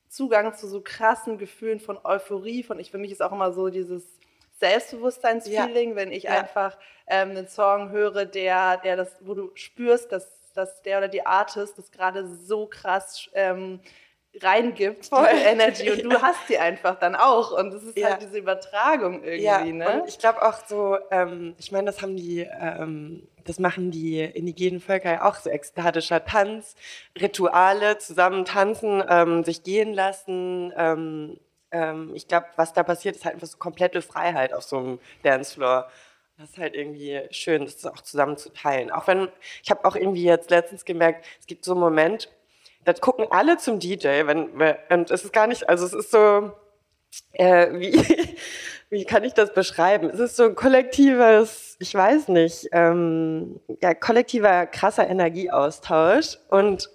Zugang 0.06 0.54
zu 0.54 0.68
so 0.68 0.82
krassen 0.82 1.38
Gefühlen 1.38 1.80
von 1.80 1.98
Euphorie, 2.04 2.62
von 2.62 2.78
ich 2.78 2.90
für 2.90 2.98
mich 2.98 3.12
ist 3.12 3.22
auch 3.22 3.32
immer 3.32 3.52
so 3.52 3.70
dieses 3.70 4.18
Selbstbewusstseinsfeeling, 4.60 5.90
ja. 5.90 5.96
wenn 5.96 6.12
ich 6.12 6.24
ja. 6.24 6.32
einfach 6.32 6.76
ähm, 7.06 7.30
einen 7.30 7.48
Song 7.48 7.90
höre, 7.90 8.26
der, 8.26 8.76
der 8.76 8.96
das, 8.96 9.16
wo 9.22 9.32
du 9.32 9.50
spürst, 9.54 10.12
dass, 10.12 10.52
dass 10.52 10.82
der 10.82 10.98
oder 10.98 11.08
die 11.08 11.24
Artist 11.24 11.78
das 11.78 11.90
gerade 11.90 12.28
so 12.28 12.66
krass 12.66 13.30
ähm, 13.32 13.80
reingibt, 14.42 15.06
Voll. 15.06 15.26
Energy 15.26 15.90
und 15.90 16.04
du 16.04 16.10
hast 16.22 16.50
die 16.50 16.58
einfach 16.58 16.98
dann 16.98 17.16
auch 17.16 17.58
und 17.58 17.72
es 17.72 17.82
ist 17.82 17.96
ja. 17.96 18.10
halt 18.10 18.20
diese 18.20 18.36
Übertragung 18.36 19.24
irgendwie, 19.24 19.42
ja. 19.42 19.64
ne? 19.64 20.02
Und 20.02 20.08
ich 20.08 20.18
glaube 20.18 20.42
auch 20.42 20.66
so, 20.66 20.98
ähm, 21.10 21.54
ich 21.56 21.72
meine, 21.72 21.86
das 21.86 22.02
haben 22.02 22.16
die 22.16 22.40
ähm, 22.40 23.26
das 23.48 23.58
machen 23.58 23.90
die 23.90 24.20
indigenen 24.20 24.80
Völker 24.80 25.12
ja 25.12 25.24
auch 25.24 25.36
so 25.36 25.50
ekstatischer 25.50 26.24
Tanz, 26.24 26.76
Rituale, 27.18 27.98
zusammen 27.98 28.44
tanzen, 28.44 29.02
ähm, 29.08 29.44
sich 29.44 29.62
gehen 29.62 29.94
lassen. 29.94 30.72
Ähm, 30.76 31.38
ähm, 31.70 32.12
ich 32.14 32.28
glaube, 32.28 32.46
was 32.56 32.72
da 32.72 32.82
passiert, 32.82 33.16
ist 33.16 33.24
halt 33.24 33.34
einfach 33.34 33.46
so 33.46 33.58
komplette 33.58 34.02
Freiheit 34.02 34.52
auf 34.52 34.64
so 34.64 34.78
einem 34.78 34.98
Dancefloor. 35.22 35.90
Das 36.36 36.50
ist 36.50 36.58
halt 36.58 36.74
irgendwie 36.74 37.20
schön, 37.30 37.64
das 37.64 37.84
auch 37.86 38.00
zusammen 38.02 38.36
zu 38.36 38.52
teilen. 38.52 38.90
Auch 38.90 39.06
wenn, 39.06 39.28
ich 39.62 39.70
habe 39.70 39.84
auch 39.84 39.96
irgendwie 39.96 40.24
jetzt 40.24 40.50
letztens 40.50 40.84
gemerkt, 40.84 41.26
es 41.40 41.46
gibt 41.46 41.64
so 41.64 41.72
einen 41.72 41.80
Moment, 41.80 42.28
da 42.84 42.92
gucken 42.92 43.26
alle 43.30 43.58
zum 43.58 43.80
DJ, 43.80 44.26
wenn, 44.26 44.50
und 44.88 45.10
es 45.10 45.24
ist 45.24 45.32
gar 45.32 45.46
nicht, 45.46 45.68
also 45.68 45.84
es 45.84 45.92
ist 45.92 46.10
so, 46.10 46.52
äh, 47.32 47.68
wie, 47.72 48.36
wie 48.90 49.04
kann 49.04 49.24
ich 49.24 49.34
das 49.34 49.52
beschreiben? 49.52 50.10
Es 50.10 50.18
ist 50.18 50.36
so 50.36 50.44
ein 50.44 50.54
kollektives, 50.54 51.76
ich 51.78 51.94
weiß 51.94 52.28
nicht, 52.28 52.68
ähm, 52.72 53.60
ja, 53.82 53.94
kollektiver 53.94 54.66
krasser 54.66 55.08
Energieaustausch 55.08 56.38
und 56.48 56.90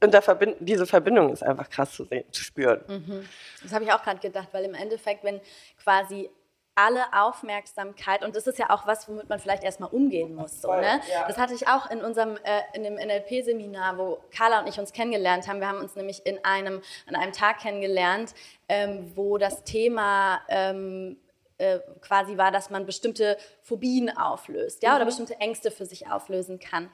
und 0.00 0.12
da 0.12 0.20
verbind 0.20 0.56
diese 0.60 0.86
Verbindung 0.86 1.32
ist 1.32 1.42
einfach 1.42 1.70
krass 1.70 1.92
zu 1.92 2.04
sehen, 2.04 2.24
zu 2.30 2.42
spüren. 2.44 2.80
Mhm. 2.86 3.26
Das 3.62 3.72
habe 3.72 3.84
ich 3.84 3.92
auch 3.92 4.02
gerade 4.02 4.20
gedacht, 4.20 4.48
weil 4.52 4.64
im 4.64 4.74
Endeffekt, 4.74 5.24
wenn 5.24 5.40
quasi 5.82 6.28
alle 6.74 7.04
Aufmerksamkeit 7.12 8.24
und 8.24 8.34
das 8.34 8.46
ist 8.46 8.58
ja 8.58 8.70
auch 8.70 8.86
was, 8.86 9.08
womit 9.08 9.28
man 9.28 9.38
vielleicht 9.38 9.62
erstmal 9.62 9.90
umgehen 9.90 10.34
muss. 10.34 10.60
So, 10.60 10.72
ne? 10.72 11.00
Ja. 11.12 11.26
Das 11.28 11.38
hatte 11.38 11.54
ich 11.54 11.68
auch 11.68 11.90
in 11.90 12.02
unserem 12.02 12.36
äh, 12.42 12.62
in 12.74 12.82
dem 12.82 12.94
NLP-Seminar, 12.94 13.98
wo 13.98 14.18
Carla 14.36 14.60
und 14.60 14.68
ich 14.68 14.78
uns 14.78 14.92
kennengelernt 14.92 15.46
haben. 15.46 15.60
Wir 15.60 15.68
haben 15.68 15.78
uns 15.78 15.94
nämlich 15.94 16.24
in 16.26 16.44
einem 16.44 16.82
an 17.06 17.14
einem 17.14 17.32
Tag 17.32 17.60
kennengelernt, 17.60 18.34
ähm, 18.68 19.12
wo 19.14 19.38
das 19.38 19.62
Thema 19.64 20.40
ähm, 20.48 21.16
äh, 21.58 21.78
quasi 22.00 22.36
war, 22.36 22.50
dass 22.50 22.70
man 22.70 22.84
bestimmte 22.84 23.38
Phobien 23.62 24.16
auflöst, 24.16 24.82
ja, 24.82 24.90
mhm. 24.90 24.96
oder 24.96 25.04
bestimmte 25.04 25.36
Ängste 25.36 25.70
für 25.70 25.86
sich 25.86 26.10
auflösen 26.10 26.58
kann. 26.58 26.90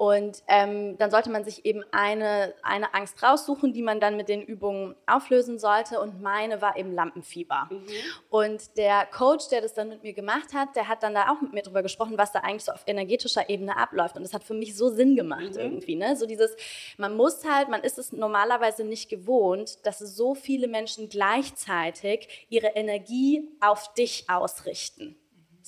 Und 0.00 0.42
ähm, 0.48 0.96
dann 0.96 1.10
sollte 1.10 1.28
man 1.28 1.44
sich 1.44 1.66
eben 1.66 1.84
eine, 1.90 2.54
eine 2.62 2.94
Angst 2.94 3.22
raussuchen, 3.22 3.74
die 3.74 3.82
man 3.82 4.00
dann 4.00 4.16
mit 4.16 4.30
den 4.30 4.40
Übungen 4.40 4.94
auflösen 5.06 5.58
sollte. 5.58 6.00
Und 6.00 6.22
meine 6.22 6.62
war 6.62 6.78
eben 6.78 6.94
Lampenfieber. 6.94 7.68
Mhm. 7.70 7.86
Und 8.30 8.78
der 8.78 9.04
Coach, 9.04 9.50
der 9.50 9.60
das 9.60 9.74
dann 9.74 9.90
mit 9.90 10.02
mir 10.02 10.14
gemacht 10.14 10.54
hat, 10.54 10.74
der 10.74 10.88
hat 10.88 11.02
dann 11.02 11.12
da 11.12 11.28
auch 11.30 11.42
mit 11.42 11.52
mir 11.52 11.60
drüber 11.60 11.82
gesprochen, 11.82 12.16
was 12.16 12.32
da 12.32 12.38
eigentlich 12.38 12.64
so 12.64 12.72
auf 12.72 12.84
energetischer 12.86 13.50
Ebene 13.50 13.76
abläuft. 13.76 14.16
Und 14.16 14.22
das 14.22 14.32
hat 14.32 14.42
für 14.42 14.54
mich 14.54 14.74
so 14.74 14.88
Sinn 14.88 15.16
gemacht 15.16 15.50
mhm. 15.50 15.60
irgendwie. 15.60 15.96
Ne? 15.96 16.16
So 16.16 16.24
dieses, 16.24 16.56
man 16.96 17.14
muss 17.14 17.44
halt, 17.44 17.68
man 17.68 17.82
ist 17.82 17.98
es 17.98 18.10
normalerweise 18.10 18.84
nicht 18.84 19.10
gewohnt, 19.10 19.84
dass 19.84 19.98
so 19.98 20.34
viele 20.34 20.66
Menschen 20.66 21.10
gleichzeitig 21.10 22.46
ihre 22.48 22.68
Energie 22.68 23.50
auf 23.60 23.92
dich 23.92 24.24
ausrichten. 24.30 25.19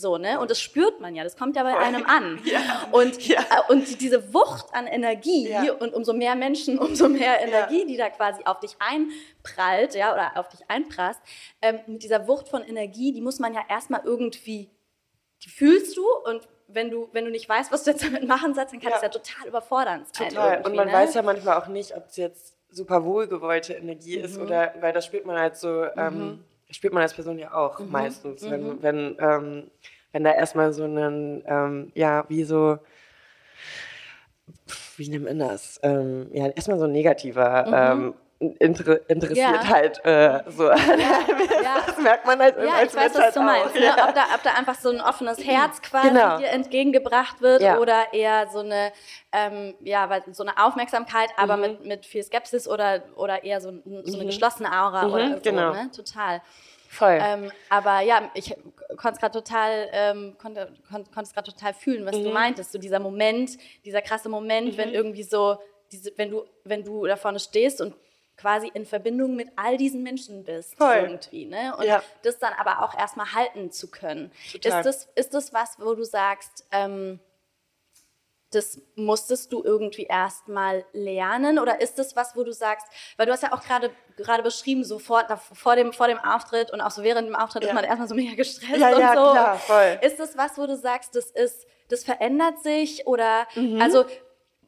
So, 0.03 0.19
ne? 0.19 0.41
Und 0.41 0.51
das 0.51 0.61
spürt 0.61 1.01
man 1.01 1.15
ja, 1.15 1.23
das 1.23 1.37
kommt 1.37 1.55
ja 1.55 1.63
bei 1.63 1.79
einem 1.79 2.05
an. 2.05 2.41
Ja. 2.53 2.89
Und, 2.91 3.25
ja. 3.27 3.41
Äh, 3.41 3.73
und 3.73 4.01
diese 4.01 4.35
Wucht 4.35 4.75
an 4.75 4.89
Energie 4.89 5.49
ja. 5.49 5.73
und 5.75 5.95
umso 5.95 6.13
mehr 6.13 6.35
Menschen, 6.35 6.77
umso 6.87 7.09
mehr 7.09 7.41
Energie, 7.41 7.87
die 7.87 7.97
da 7.97 8.11
quasi 8.11 8.43
auf 8.45 8.59
dich 8.59 8.77
einprallt, 8.81 9.95
ja, 9.95 10.13
oder 10.13 10.37
auf 10.37 10.49
dich 10.49 10.61
einprasst, 10.69 11.21
ähm, 11.63 11.79
mit 11.87 12.03
dieser 12.03 12.27
Wucht 12.27 12.49
von 12.49 12.63
Energie, 12.63 13.13
die 13.13 13.21
muss 13.21 13.39
man 13.39 13.55
ja 13.55 13.61
erstmal 13.69 14.03
irgendwie, 14.05 14.69
die 15.45 15.51
fühlst 15.51 15.97
du 15.97 16.05
und 16.25 16.49
wenn 16.67 16.91
du, 16.91 17.09
wenn 17.13 17.25
du 17.25 17.31
nicht 17.31 17.49
weißt, 17.49 17.71
was 17.71 17.85
du 17.85 17.93
jetzt 17.93 18.03
damit 18.03 18.27
machen 18.27 18.55
sollst, 18.55 18.73
dann 18.73 18.81
kann 18.81 18.93
es 18.95 19.03
ja. 19.03 19.09
total 19.09 19.47
überfordern 19.47 20.05
sein. 20.13 20.31
Total. 20.31 20.63
Und 20.63 20.75
man 20.75 20.89
ne? 20.89 20.93
weiß 20.93 21.15
ja 21.15 21.23
manchmal 21.23 21.63
auch 21.63 21.69
nicht, 21.69 21.97
ob 21.97 22.09
es 22.09 22.17
jetzt 22.17 22.57
super 22.71 23.05
wohlgewollte 23.05 23.75
Energie 23.75 24.19
mhm. 24.19 24.25
ist 24.25 24.39
oder, 24.39 24.75
weil 24.81 24.93
das 24.93 25.07
spürt 25.07 25.27
man 25.27 25.39
halt 25.39 25.57
so, 25.57 25.85
ähm, 25.97 26.19
mhm 26.19 26.45
spürt 26.73 26.93
man 26.93 27.03
als 27.03 27.15
Person 27.15 27.39
ja 27.39 27.55
auch 27.55 27.79
mhm. 27.79 27.91
meistens, 27.91 28.49
wenn, 28.51 28.69
mhm. 28.69 28.83
wenn, 28.83 29.17
ähm, 29.19 29.71
wenn 30.13 30.25
da 30.25 30.33
erstmal 30.33 30.73
so 30.73 30.85
ein, 30.85 31.43
ähm, 31.47 31.93
ja, 31.95 32.25
wie 32.29 32.45
so, 32.45 32.79
wie 34.97 35.09
nennt 35.09 35.25
man 35.25 35.39
das? 35.39 35.81
Ähm, 35.83 36.29
ja, 36.33 36.49
erstmal 36.49 36.79
so 36.79 36.85
ein 36.85 36.93
negativer 36.93 37.67
mhm. 37.67 38.03
ähm, 38.03 38.15
inter 38.59 39.09
interessiert 39.09 39.65
ja. 39.65 39.69
halt 39.69 40.05
äh, 40.05 40.43
so. 40.51 40.69
Ja. 40.69 40.77
das 41.87 41.97
merkt 41.99 42.27
man 42.27 42.41
halt 42.41 42.57
Ja, 42.57 42.83
ich 42.83 42.95
weiß, 42.95 43.15
was 43.15 43.23
halt 43.23 43.37
du 43.37 43.41
meinst. 43.41 43.75
Ne? 43.75 43.91
Ob, 43.91 44.15
da, 44.15 44.25
ob 44.35 44.43
da 44.43 44.51
einfach 44.55 44.75
so 44.75 44.91
ein 44.91 45.01
offenes 45.01 45.39
Herz 45.45 45.81
quasi 45.81 46.09
genau. 46.09 46.39
dir 46.39 46.49
entgegengebracht 46.49 47.41
wird 47.41 47.63
ja. 47.63 47.79
oder 47.79 48.13
eher 48.13 48.49
so 48.49 48.61
eine, 48.61 48.93
ähm, 49.33 49.75
ja, 49.81 50.09
so 50.33 50.43
eine 50.43 50.59
Aufmerksamkeit, 50.65 51.31
aber 51.37 51.57
mhm. 51.57 51.63
mit, 51.63 51.87
mit 51.87 52.07
viel 52.07 52.23
Skepsis 52.23 52.69
oder, 52.69 53.03
oder 53.17 53.45
eher 53.45 53.61
so, 53.61 53.71
so 53.71 54.15
eine 54.15 54.25
mhm. 54.25 54.27
geschlossene 54.27 54.71
Aura 54.71 55.07
mhm, 55.07 55.15
oder 55.15 55.29
so. 55.37 55.41
Genau. 55.43 55.73
Ne? 55.73 55.91
Total. 55.95 56.43
Voll. 56.93 57.19
Ähm, 57.23 57.51
aber 57.71 58.01
ja, 58.01 58.31
ich 58.35 58.55
konnte 58.99 59.13
es 59.13 59.19
gerade 59.19 59.33
total, 59.33 59.89
ähm, 59.93 60.37
konnte, 60.37 60.71
kon, 60.91 61.05
konnte 61.11 61.23
es 61.23 61.33
total 61.33 61.73
fühlen, 61.73 62.05
was 62.05 62.17
mhm. 62.17 62.25
du 62.25 62.31
meintest. 62.31 62.73
So 62.73 62.79
dieser 62.79 62.99
Moment, 62.99 63.57
dieser 63.85 64.03
krasse 64.03 64.29
Moment, 64.29 64.73
mhm. 64.73 64.77
wenn 64.77 64.91
irgendwie 64.93 65.23
so, 65.23 65.57
diese, 65.91 66.13
wenn 66.17 66.31
du, 66.31 66.45
wenn 66.65 66.85
du 66.85 67.07
da 67.07 67.17
vorne 67.17 67.39
stehst 67.39 67.81
und 67.81 67.95
quasi 68.37 68.71
in 68.75 68.87
Verbindung 68.87 69.37
mit 69.37 69.49
all 69.57 69.77
diesen 69.77 70.03
Menschen 70.03 70.45
bist 70.45 70.77
Voll. 70.77 70.97
irgendwie, 70.97 71.47
ne? 71.47 71.77
Und 71.77 71.85
ja. 71.85 72.03
das 72.23 72.39
dann 72.39 72.53
aber 72.55 72.83
auch 72.83 72.99
erstmal 72.99 73.33
halten 73.33 73.71
zu 73.71 73.91
können. 73.91 74.33
Total. 74.53 74.81
Ist 74.81 74.87
das, 74.87 75.09
ist 75.15 75.35
das 75.35 75.53
was, 75.53 75.79
wo 75.79 75.95
du 75.95 76.05
sagst, 76.05 76.67
ähm, 76.73 77.21
das 78.55 78.81
musstest 78.95 79.53
du 79.53 79.63
irgendwie 79.65 80.05
erstmal 80.05 80.85
lernen 80.93 81.59
oder 81.59 81.81
ist 81.81 81.99
das 81.99 82.15
was, 82.17 82.37
wo 82.37 82.45
du 82.45 82.53
sagst, 82.53 82.87
weil 83.17 83.27
du 83.27 83.33
hast 83.33 83.43
ja 83.43 83.53
auch 83.53 83.63
gerade 83.63 83.91
gerade 84.17 84.43
beschrieben, 84.43 84.85
sofort 84.85 85.27
vor 85.55 85.75
dem 85.75 85.93
vor 85.93 86.07
dem 86.07 86.19
Auftritt 86.19 86.71
und 86.71 86.81
auch 86.81 86.91
so 86.91 87.03
während 87.03 87.29
dem 87.29 87.35
Auftritt 87.35 87.63
ja. 87.63 87.71
ist 87.71 87.75
man 87.75 87.85
erstmal 87.85 88.09
so 88.09 88.15
mega 88.15 88.35
gestresst 88.35 88.79
ja, 88.79 88.95
und 88.95 89.01
ja, 89.01 89.15
so. 89.15 89.31
Klar, 89.33 89.59
voll. 89.59 89.99
Ist 90.03 90.19
das 90.19 90.37
was, 90.37 90.59
wo 90.59 90.67
du 90.67 90.77
sagst, 90.77 91.17
das 91.17 91.31
ist 91.31 91.67
das 91.89 92.05
verändert 92.05 92.63
sich 92.63 93.07
oder 93.07 93.47
mhm. 93.55 93.81
also 93.81 94.05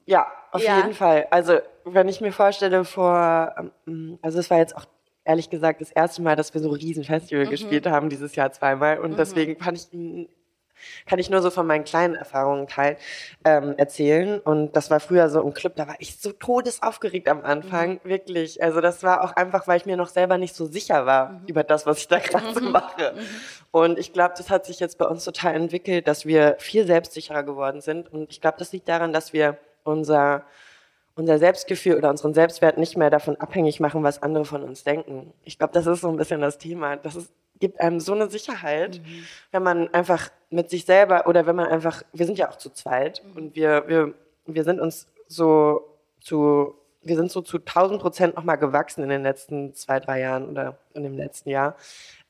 ja, 0.07 0.27
auf 0.51 0.63
ja. 0.63 0.79
jeden 0.79 0.95
Fall. 0.95 1.27
Also, 1.31 1.59
wenn 1.85 2.09
ich 2.09 2.21
mir 2.21 2.33
vorstelle 2.33 2.85
vor 2.85 3.55
ähm, 3.87 4.19
also 4.23 4.39
es 4.39 4.51
war 4.51 4.59
jetzt 4.59 4.77
auch 4.77 4.87
ehrlich 5.25 5.51
gesagt 5.51 5.81
das 5.81 5.91
erste 5.91 6.23
Mal, 6.23 6.37
dass 6.37 6.53
wir 6.55 6.61
so 6.61 6.71
ein 6.71 6.77
Riesenfestival 6.77 7.47
mhm. 7.47 7.51
gespielt 7.51 7.87
haben 7.87 8.11
dieses 8.11 8.35
Jahr 8.37 8.53
zweimal 8.53 8.99
und 8.99 9.13
mhm. 9.13 9.17
deswegen 9.17 9.57
fand 9.59 9.79
ich 9.79 9.89
kann 11.07 11.19
ich 11.19 11.31
nur 11.31 11.43
so 11.43 11.51
von 11.51 11.67
meinen 11.67 11.85
kleinen 11.85 12.15
Erfahrungen 12.15 12.67
teilen, 12.67 12.97
ähm, 13.45 13.75
erzählen. 13.77 14.41
Und 14.41 14.77
das 14.77 14.91
war 14.91 15.01
früher 15.01 15.29
so 15.29 15.41
im 15.41 15.55
Club, 15.55 15.77
da 15.77 15.87
war 15.89 15.97
ich 15.99 16.19
so 16.19 16.33
todesaufgeregt 16.33 17.29
am 17.29 17.43
Anfang, 17.43 18.01
mhm. 18.05 18.09
wirklich. 18.09 18.63
Also 18.63 18.81
das 18.81 19.03
war 19.03 19.25
auch 19.25 19.33
einfach, 19.33 19.67
weil 19.67 19.79
ich 19.79 19.87
mir 19.87 19.97
noch 19.97 20.09
selber 20.09 20.39
nicht 20.39 20.55
so 20.55 20.67
sicher 20.67 21.07
war 21.07 21.31
mhm. 21.31 21.47
über 21.47 21.63
das, 21.63 21.87
was 21.87 21.99
ich 21.99 22.09
da 22.09 22.19
gerade 22.19 22.53
so 22.53 22.61
mhm. 22.61 22.73
mache. 22.73 23.15
Mhm. 23.15 23.21
Und 23.71 23.99
ich 23.99 24.13
glaube, 24.13 24.35
das 24.37 24.51
hat 24.51 24.67
sich 24.67 24.81
jetzt 24.81 24.99
bei 24.99 25.07
uns 25.07 25.25
total 25.25 25.55
entwickelt, 25.55 26.07
dass 26.07 26.27
wir 26.27 26.57
viel 26.59 26.87
selbstsicherer 26.87 27.43
geworden 27.43 27.81
sind. 27.81 28.13
Und 28.13 28.31
ich 28.31 28.41
glaube, 28.41 28.59
das 28.59 28.73
liegt 28.73 28.89
daran, 28.89 29.13
dass 29.13 29.33
wir 29.33 29.59
unser 29.85 30.45
unser 31.17 31.39
Selbstgefühl 31.39 31.95
oder 31.95 32.11
unseren 32.11 32.35
Selbstwert 32.35 32.77
nicht 32.77 32.97
mehr 32.97 33.09
davon 33.09 33.37
abhängig 33.37 33.79
machen, 33.79 34.03
was 34.03 34.21
andere 34.21 34.45
von 34.45 34.65
uns 34.65 34.83
denken. 34.83 35.33
Ich 35.45 35.59
glaube, 35.59 35.73
das 35.73 35.87
ist 35.87 36.01
so 36.01 36.09
ein 36.09 36.17
bisschen 36.17 36.41
das 36.41 36.59
Thema. 36.59 36.97
Das 36.97 37.15
ist 37.15 37.31
gibt 37.61 37.81
einem 37.81 38.01
so 38.01 38.13
eine 38.13 38.29
Sicherheit, 38.29 38.99
mhm. 38.99 39.27
wenn 39.53 39.63
man 39.63 39.95
einfach 39.95 40.31
mit 40.51 40.71
sich 40.71 40.85
selber 40.85 41.27
oder 41.27 41.47
wenn 41.47 41.57
man 41.57 41.69
einfach, 41.69 42.03
wir 42.13 42.27
sind 42.27 42.39
ja 42.39 42.51
auch 42.51 42.57
zu 42.57 42.71
zweit 42.71 43.23
mhm. 43.25 43.37
und 43.37 43.57
wir, 43.57 43.85
wir, 43.87 44.15
wir 44.47 44.65
sind 44.65 44.81
uns 44.81 45.07
so 45.29 45.83
zu 46.21 46.75
wir 47.07 47.17
sind 47.17 47.31
so 47.31 47.43
zu 47.43 47.59
1000 47.59 48.01
Prozent 48.01 48.35
nochmal 48.35 48.57
gewachsen 48.57 49.03
in 49.03 49.11
den 49.11 49.23
letzten 49.23 49.75
zwei, 49.75 50.01
drei 50.01 50.21
Jahren 50.21 50.49
oder 50.49 50.79
in 50.95 51.03
dem 51.03 51.19
letzten 51.19 51.51
Jahr, 51.51 51.77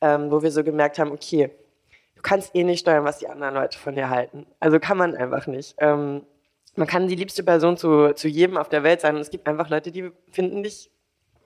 ähm, 0.01 0.33
wo 0.33 0.43
wir 0.43 0.51
so 0.51 0.65
gemerkt 0.65 0.99
haben, 0.99 1.13
okay, 1.13 1.51
du 2.17 2.23
kannst 2.23 2.57
eh 2.57 2.65
nicht 2.65 2.81
steuern, 2.81 3.05
was 3.05 3.19
die 3.19 3.29
anderen 3.29 3.55
Leute 3.55 3.79
von 3.79 3.95
dir 3.95 4.11
halten. 4.11 4.47
Also 4.59 4.81
kann 4.81 4.99
man 4.99 5.15
einfach 5.15 5.47
nicht. 5.47 5.77
Ähm, 5.79 6.23
man 6.77 6.87
kann 6.87 7.09
die 7.09 7.15
liebste 7.15 7.43
Person 7.43 7.77
zu, 7.77 8.13
zu 8.15 8.29
jedem 8.29 8.57
auf 8.57 8.69
der 8.69 8.83
Welt 8.83 9.01
sein 9.01 9.15
und 9.15 9.21
es 9.21 9.31
gibt 9.31 9.47
einfach 9.47 9.69
Leute, 9.69 9.93
die 9.93 10.11
finden 10.31 10.63
dich 10.63 10.91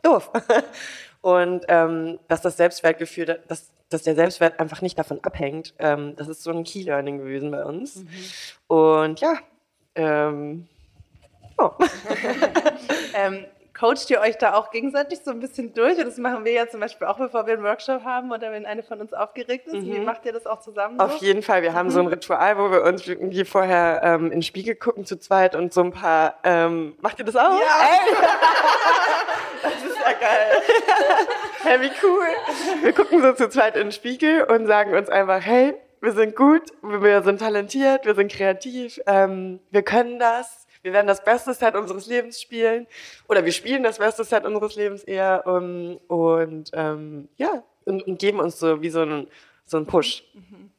doof. 0.03 0.31
und 1.21 1.65
ähm, 1.69 2.19
dass 2.29 2.43
das 2.43 2.57
Selbstwertgefühl, 2.57 3.41
dass, 3.49 3.71
dass 3.89 4.03
der 4.03 4.15
Selbstwert 4.15 4.61
einfach 4.61 4.83
nicht 4.83 4.99
davon 4.99 5.23
abhängt, 5.23 5.75
ähm, 5.79 6.15
das 6.17 6.29
ist 6.29 6.43
so 6.43 6.51
ein 6.51 6.65
Key-Learning 6.65 7.19
gewesen 7.19 7.51
bei 7.51 7.65
uns. 7.65 7.97
Mhm. 7.97 8.09
Und 8.69 9.21
ja, 9.21 9.35
ähm, 9.95 10.69
oh. 11.59 11.71
ähm, 13.15 13.45
coacht 13.79 14.11
ihr 14.11 14.21
euch 14.21 14.37
da 14.37 14.55
auch 14.55 14.71
gegenseitig 14.71 15.21
so 15.25 15.31
ein 15.31 15.41
bisschen 15.41 15.73
durch? 15.73 15.99
Und 15.99 16.07
das 16.07 16.19
machen 16.19 16.45
wir 16.45 16.53
ja 16.53 16.69
zum 16.69 16.81
Beispiel 16.81 17.07
auch, 17.07 17.19
bevor 17.19 17.47
wir 17.47 17.55
einen 17.55 17.63
Workshop 17.63 18.05
haben 18.05 18.33
oder 18.33 18.51
wenn 18.53 18.67
eine 18.67 18.83
von 18.83 19.01
uns 19.01 19.13
aufgeregt 19.13 19.67
ist. 19.67 19.75
Mhm. 19.75 19.93
Wie 19.93 20.01
macht 20.01 20.25
ihr 20.27 20.33
das 20.33 20.47
auch 20.47 20.61
zusammen? 20.61 20.99
So? 20.99 21.05
Auf 21.05 21.17
jeden 21.19 21.43
Fall. 21.43 21.63
Wir 21.63 21.75
haben 21.75 21.91
so 21.91 22.01
ein 22.01 22.07
mhm. 22.07 22.13
Ritual, 22.13 22.59
wo 22.59 22.71
wir 22.71 22.83
uns 22.83 23.07
irgendwie 23.07 23.45
vorher 23.45 24.01
ähm, 24.03 24.27
in 24.27 24.31
den 24.31 24.43
Spiegel 24.43 24.75
gucken 24.75 25.05
zu 25.05 25.19
zweit 25.19 25.55
und 25.55 25.73
so 25.73 25.83
ein 25.83 25.93
paar. 25.93 26.35
Ähm, 26.45 26.97
macht 27.01 27.19
ihr 27.19 27.25
das 27.25 27.37
auch? 27.37 27.59
Ja! 27.59 27.89
Ey. 27.91 28.17
das 29.63 29.85
ist 29.85 29.99
ja 29.99 30.13
geil. 30.13 30.63
hey, 31.63 31.81
wie 31.81 31.91
cool. 32.03 32.83
Wir 32.83 32.93
gucken 32.93 33.23
so 33.23 33.33
zu 33.33 33.49
zweit 33.49 33.77
in 33.77 33.85
den 33.85 33.93
Spiegel 33.93 34.45
und 34.45 34.67
sagen 34.67 34.95
uns 34.95 35.09
einfach, 35.09 35.41
hey, 35.41 35.75
wir 36.01 36.13
sind 36.13 36.37
gut, 36.37 36.63
wir 36.83 37.23
sind 37.23 37.41
talentiert, 37.41 38.07
wir 38.07 38.15
sind 38.15 38.31
kreativ, 38.31 39.01
ähm, 39.07 39.59
wir 39.71 39.83
können 39.83 40.21
das 40.21 40.68
wir 40.83 40.93
werden 40.93 41.07
das 41.07 41.23
beste 41.23 41.55
Set 41.55 41.75
unseres 41.75 42.07
Lebens 42.07 42.41
spielen 42.41 42.87
oder 43.29 43.45
wir 43.45 43.53
spielen 43.53 43.83
das 43.83 43.99
beste 43.99 44.25
Set 44.25 44.45
unseres 44.45 44.77
Lebens 44.77 45.03
eher 45.05 45.47
um, 45.47 45.97
und 46.09 46.71
ähm, 46.73 47.29
ja, 47.37 47.63
und, 47.85 48.07
und, 48.07 48.19
geben 48.19 48.41
uns 48.41 48.59
so 48.59 48.81
wie 48.83 48.91
so 48.91 49.03
ein, 49.03 49.29
so 49.65 49.85
Push. 49.85 50.25
Mhm. 50.35 50.71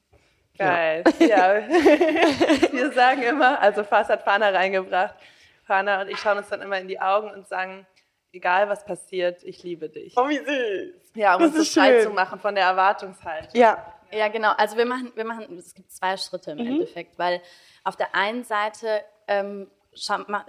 Geil, 0.58 1.04
ja. 1.20 1.58
ja. 1.58 1.68
wir 2.72 2.92
sagen 2.92 3.24
immer, 3.24 3.60
also 3.62 3.84
Fas 3.84 4.10
hat 4.10 4.24
Fana 4.24 4.50
reingebracht, 4.50 5.16
Fana 5.64 6.02
und 6.02 6.10
ich 6.10 6.18
schauen 6.18 6.38
uns 6.38 6.50
dann 6.50 6.62
immer 6.62 6.80
in 6.80 6.88
die 6.88 7.00
Augen 7.00 7.32
und 7.32 7.48
sagen, 7.48 7.88
egal 8.34 8.70
was 8.70 8.86
passiert, 8.86 9.44
ich 9.44 9.64
liebe 9.64 9.90
dich. 9.90 10.16
Oh, 10.18 10.28
wie 10.28 10.38
süß. 10.38 11.14
Ja, 11.16 11.36
um 11.36 11.42
das 11.42 11.56
uns 11.56 11.74
so 11.74 11.80
frei 11.80 12.02
zu 12.02 12.10
machen 12.10 12.40
von 12.40 12.56
der 12.56 12.66
Erwartungshaltung. 12.66 13.60
Ja. 13.60 13.96
Ja, 14.12 14.28
genau. 14.28 14.52
Also 14.58 14.76
wir 14.76 14.86
machen, 14.86 15.12
wir 15.16 15.24
machen, 15.24 15.56
es 15.58 15.76
gibt 15.76 15.92
zwei 15.92 16.18
Schritte 16.18 16.52
im 16.52 16.58
mhm. 16.58 16.68
Endeffekt, 16.68 17.20
weil 17.20 17.42
auf 17.84 17.96
der 17.96 18.16
einen 18.16 18.44
Seite 18.44 19.04
ähm, 19.28 19.70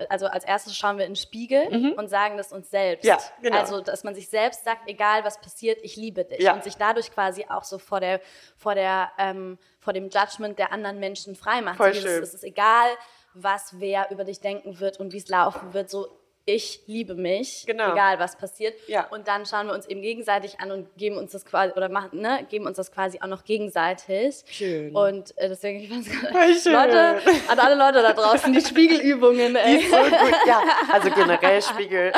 also 0.09 0.27
als 0.27 0.45
erstes 0.45 0.77
schauen 0.77 0.99
wir 0.99 1.07
in 1.07 1.13
den 1.13 1.17
Spiegel 1.17 1.71
mhm. 1.71 1.93
und 1.93 2.09
sagen 2.09 2.37
das 2.37 2.53
uns 2.53 2.71
selbst. 2.71 3.05
Ja, 3.05 3.19
genau. 3.43 3.59
Also, 3.59 3.81
dass 3.81 4.05
man 4.05 4.15
sich 4.15 4.29
selbst 4.29 4.65
sagt, 4.65 4.89
egal 4.89 5.25
was 5.25 5.41
passiert, 5.41 5.79
ich 5.83 5.97
liebe 5.97 6.25
dich. 6.25 6.41
Ja. 6.41 6.55
Und 6.55 6.65
sich 6.65 6.77
dadurch 6.77 7.11
quasi 7.11 7.47
auch 7.49 7.65
so 7.65 7.79
vor 7.79 8.01
der, 8.01 8.21
vor 8.57 8.75
der, 8.75 9.11
ähm, 9.19 9.59
vor 9.79 9.93
dem 9.93 10.11
Judgment 10.11 10.59
der 10.59 10.73
anderen 10.73 10.99
Menschen 11.01 11.35
freimacht. 11.35 11.79
Voll 11.79 11.95
so, 11.95 12.03
schön. 12.03 12.23
Es 12.23 12.35
ist 12.35 12.45
egal, 12.45 12.91
was 13.35 13.81
wer 13.81 14.11
über 14.11 14.25
dich 14.25 14.41
denken 14.41 14.79
wird 14.81 15.01
und 15.01 15.13
wie 15.13 15.19
es 15.19 15.29
laufen 15.29 15.73
wird. 15.73 15.89
So, 15.89 16.09
ich 16.55 16.83
liebe 16.87 17.15
mich, 17.15 17.65
genau. 17.67 17.93
egal 17.93 18.19
was 18.19 18.37
passiert. 18.37 18.75
Ja. 18.89 19.07
Und 19.09 19.29
dann 19.29 19.47
schauen 19.47 19.69
wir 19.69 19.75
uns 19.75 19.87
eben 19.87 20.03
gegenseitig 20.03 20.61
an 20.61 20.73
und 20.73 20.97
geben 20.97 21.17
uns 21.17 21.33
das 21.33 21.45
quasi 21.45 21.73
oder 21.75 21.89
machen, 21.89 22.21
ne, 22.21 22.47
geben 22.51 22.67
uns 22.67 22.77
das 22.77 22.91
quasi 22.91 23.21
auch 23.21 23.29
noch 23.29 23.45
gegenseitig. 23.45 24.43
Schön. 24.51 24.95
Und 24.95 25.37
äh, 25.39 25.49
deswegen 25.49 25.81
ich 25.81 25.89
fand's 25.89 26.09
Leute, 26.65 27.21
an 27.49 27.59
alle 27.59 27.75
Leute 27.77 28.03
da 28.03 28.13
draußen 28.13 28.53
die 28.53 28.61
Spiegelübungen. 28.61 29.55
Ey. 29.57 29.79
Die 29.79 29.87
so 29.87 29.97
gut. 29.97 30.35
Ja, 30.47 30.63
also 30.91 31.11
generell 31.11 31.63
Spiegelarbeit. 31.63 32.15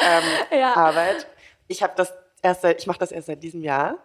Ähm, 0.50 0.58
ja. 0.58 1.04
Ich 1.68 1.82
habe 1.82 1.92
das 1.96 2.12
erst 2.42 2.62
seit, 2.62 2.80
ich 2.80 2.86
mache 2.86 2.98
das 2.98 3.12
erst 3.12 3.26
seit 3.26 3.42
diesem 3.42 3.62
Jahr. 3.62 3.98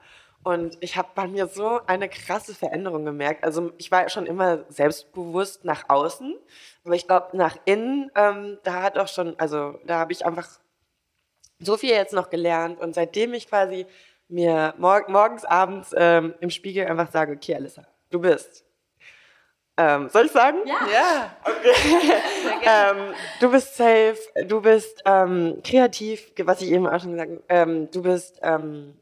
Und 0.48 0.78
ich 0.80 0.96
habe 0.96 1.10
bei 1.14 1.28
mir 1.28 1.48
so 1.48 1.82
eine 1.88 2.08
krasse 2.08 2.56
Veränderung 2.56 3.04
gemerkt. 3.04 3.44
Also 3.44 3.74
ich 3.78 3.92
war 3.92 4.08
schon 4.08 4.26
immer 4.26 4.64
selbstbewusst 4.70 5.66
nach 5.66 5.90
außen, 5.90 6.38
aber 6.86 6.96
ich 6.96 7.06
glaube 7.06 7.36
nach 7.36 7.58
innen, 7.66 8.10
ähm, 8.16 8.58
da 8.64 8.82
hat 8.82 8.98
auch 8.98 9.10
schon, 9.10 9.38
also 9.42 9.78
da 9.86 10.00
habe 10.00 10.14
ich 10.14 10.26
einfach 10.26 10.48
so 11.60 11.76
viel 11.76 11.90
jetzt 11.90 12.14
noch 12.14 12.30
gelernt. 12.30 12.80
Und 12.80 12.96
seitdem 12.96 13.34
ich 13.34 13.50
quasi 13.50 13.88
mir 14.30 14.74
mor 14.78 15.04
morgens, 15.10 15.44
abends 15.44 15.94
ähm, 15.98 16.34
im 16.40 16.50
Spiegel 16.50 16.88
einfach 16.88 17.12
sage, 17.12 17.34
okay, 17.34 17.56
Alissa, 17.56 17.86
du 18.10 18.22
bist. 18.22 18.64
Ähm, 19.76 20.08
soll 20.08 20.28
ich 20.28 20.32
sagen? 20.32 20.60
Ja. 20.64 20.78
ja. 20.94 21.38
Okay. 21.44 22.14
ähm, 22.64 23.14
du 23.42 23.52
bist 23.52 23.76
safe, 23.76 24.18
du 24.46 24.62
bist 24.62 25.02
ähm, 25.04 25.60
kreativ, 25.62 26.32
was 26.38 26.62
ich 26.62 26.72
eben 26.72 26.88
auch 26.88 27.02
schon 27.02 27.12
gesagt 27.12 27.32
habe. 27.32 27.44
Ähm, 27.50 27.92
du 27.92 28.02
bist 28.02 28.40
ähm, 28.42 28.98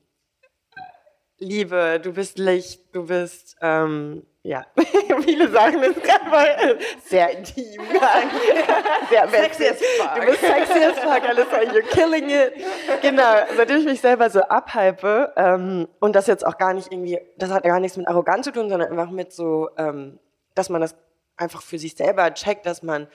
Liebe, 1.37 1.99
du 2.01 2.13
bist 2.13 2.37
Licht, 2.37 2.95
du 2.95 3.07
bist, 3.07 3.57
ähm, 3.61 4.25
ja, 4.41 4.65
viele 5.23 5.49
sagen 5.49 5.81
das 5.81 5.95
gerade 5.95 6.79
sehr 7.03 7.37
intim. 7.37 7.81
sehr 9.09 9.27
sexy 9.27 9.67
as 9.67 9.81
fuck. 9.97 10.15
Du 10.15 10.25
bist 10.27 10.39
sexy 10.39 10.83
as 10.83 10.99
fuck, 10.99 11.27
Alissa, 11.27 11.57
you're 11.73 11.81
killing 11.81 12.29
it. 12.29 12.53
Genau, 13.01 13.33
seitdem 13.57 13.79
ich 13.79 13.85
mich 13.85 14.01
selber 14.01 14.29
so 14.29 14.41
abhype 14.43 15.33
ähm, 15.35 15.89
und 15.99 16.15
das 16.15 16.27
jetzt 16.27 16.45
auch 16.45 16.57
gar 16.57 16.73
nicht 16.73 16.89
irgendwie, 16.91 17.19
das 17.37 17.51
hat 17.51 17.63
gar 17.63 17.81
nichts 17.81 17.97
mit 17.97 18.07
arrogant 18.07 18.45
zu 18.45 18.51
tun, 18.51 18.69
sondern 18.69 18.89
einfach 18.89 19.11
mit 19.11 19.33
so, 19.33 19.69
ähm, 19.77 20.19
dass 20.53 20.69
man 20.69 20.79
das 20.79 20.95
einfach 21.35 21.61
für 21.61 21.79
sich 21.79 21.95
selber 21.95 22.33
checkt, 22.33 22.65
dass 22.65 22.81
man 22.81 23.07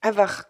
einfach 0.00 0.44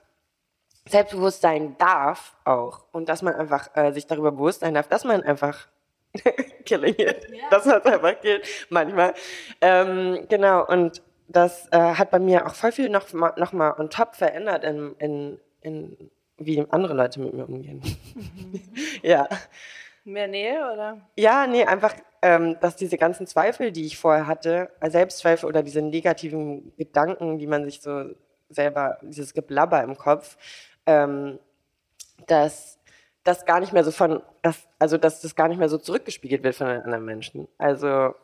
selbstbewusst 0.89 1.41
sein 1.41 1.77
darf 1.79 2.37
auch 2.45 2.85
und 2.93 3.09
dass 3.09 3.23
man 3.23 3.35
einfach 3.35 3.75
äh, 3.75 3.91
sich 3.93 4.07
darüber 4.07 4.31
bewusst 4.31 4.61
sein 4.61 4.75
darf, 4.75 4.87
dass 4.87 5.03
man 5.03 5.23
einfach 5.25 5.67
killing 6.65 6.95
it. 6.99 7.29
Ja. 7.31 7.45
Das 7.51 7.67
hat 7.67 7.87
einfach 7.87 8.21
geht 8.21 8.47
manchmal. 8.71 9.15
Ähm, 9.61 10.27
genau, 10.29 10.67
und 10.67 11.03
das 11.29 11.69
äh, 11.73 11.79
hat 11.79 12.11
bei 12.11 12.19
mir 12.19 12.47
auch 12.47 12.55
voll 12.55 12.73
viel 12.73 12.89
noch, 12.89 13.13
noch 13.13 13.53
mal 13.53 13.75
on 13.79 13.91
top 13.91 14.15
verändert, 14.15 14.65
in, 14.65 14.95
in, 14.99 15.41
in 15.61 16.11
wie 16.39 16.65
andere 16.71 16.95
Leute 16.95 17.21
mit 17.21 17.35
mir 17.35 17.49
umgehen. 17.49 17.83
Mhm. 18.15 18.61
ja. 19.03 19.29
Mehr 20.05 20.29
Nähe, 20.29 20.73
oder? 20.73 21.01
Ja, 21.17 21.47
nee, 21.49 21.65
einfach, 21.65 21.95
ähm, 22.23 22.57
dass 22.61 22.77
diese 22.77 22.97
ganzen 22.97 23.27
Zweifel, 23.27 23.73
die 23.73 23.87
ich 23.87 23.99
vorher 23.99 24.29
hatte, 24.29 24.71
Selbstzweifel 24.81 25.49
oder 25.49 25.65
diese 25.65 25.83
negativen 25.83 26.73
Gedanken, 26.77 27.39
die 27.39 27.49
man 27.49 27.65
sich 27.65 27.81
so 27.81 28.11
selber, 28.49 28.99
dieses 29.03 29.35
Geblabber 29.35 29.83
im 29.83 29.97
Kopf, 29.97 30.37
ähm, 30.87 31.41
dass 32.29 32.76
das 33.27 33.45
gar 33.45 33.61
nicht 33.61 33.73
mehr 33.73 33.85
so 33.85 33.91
von, 33.91 34.23
das, 34.43 34.67
also 34.79 34.99
dass 34.99 35.21
das 35.21 35.35
gar 35.35 35.49
nicht 35.49 35.59
mehr 35.59 35.69
so 35.69 35.79
zurückgespiegelt 35.79 36.43
wird 36.43 36.55
von 36.55 36.69
den 36.69 36.83
anderen 36.83 37.05
Menschen. 37.05 37.49
Also, 37.59 38.15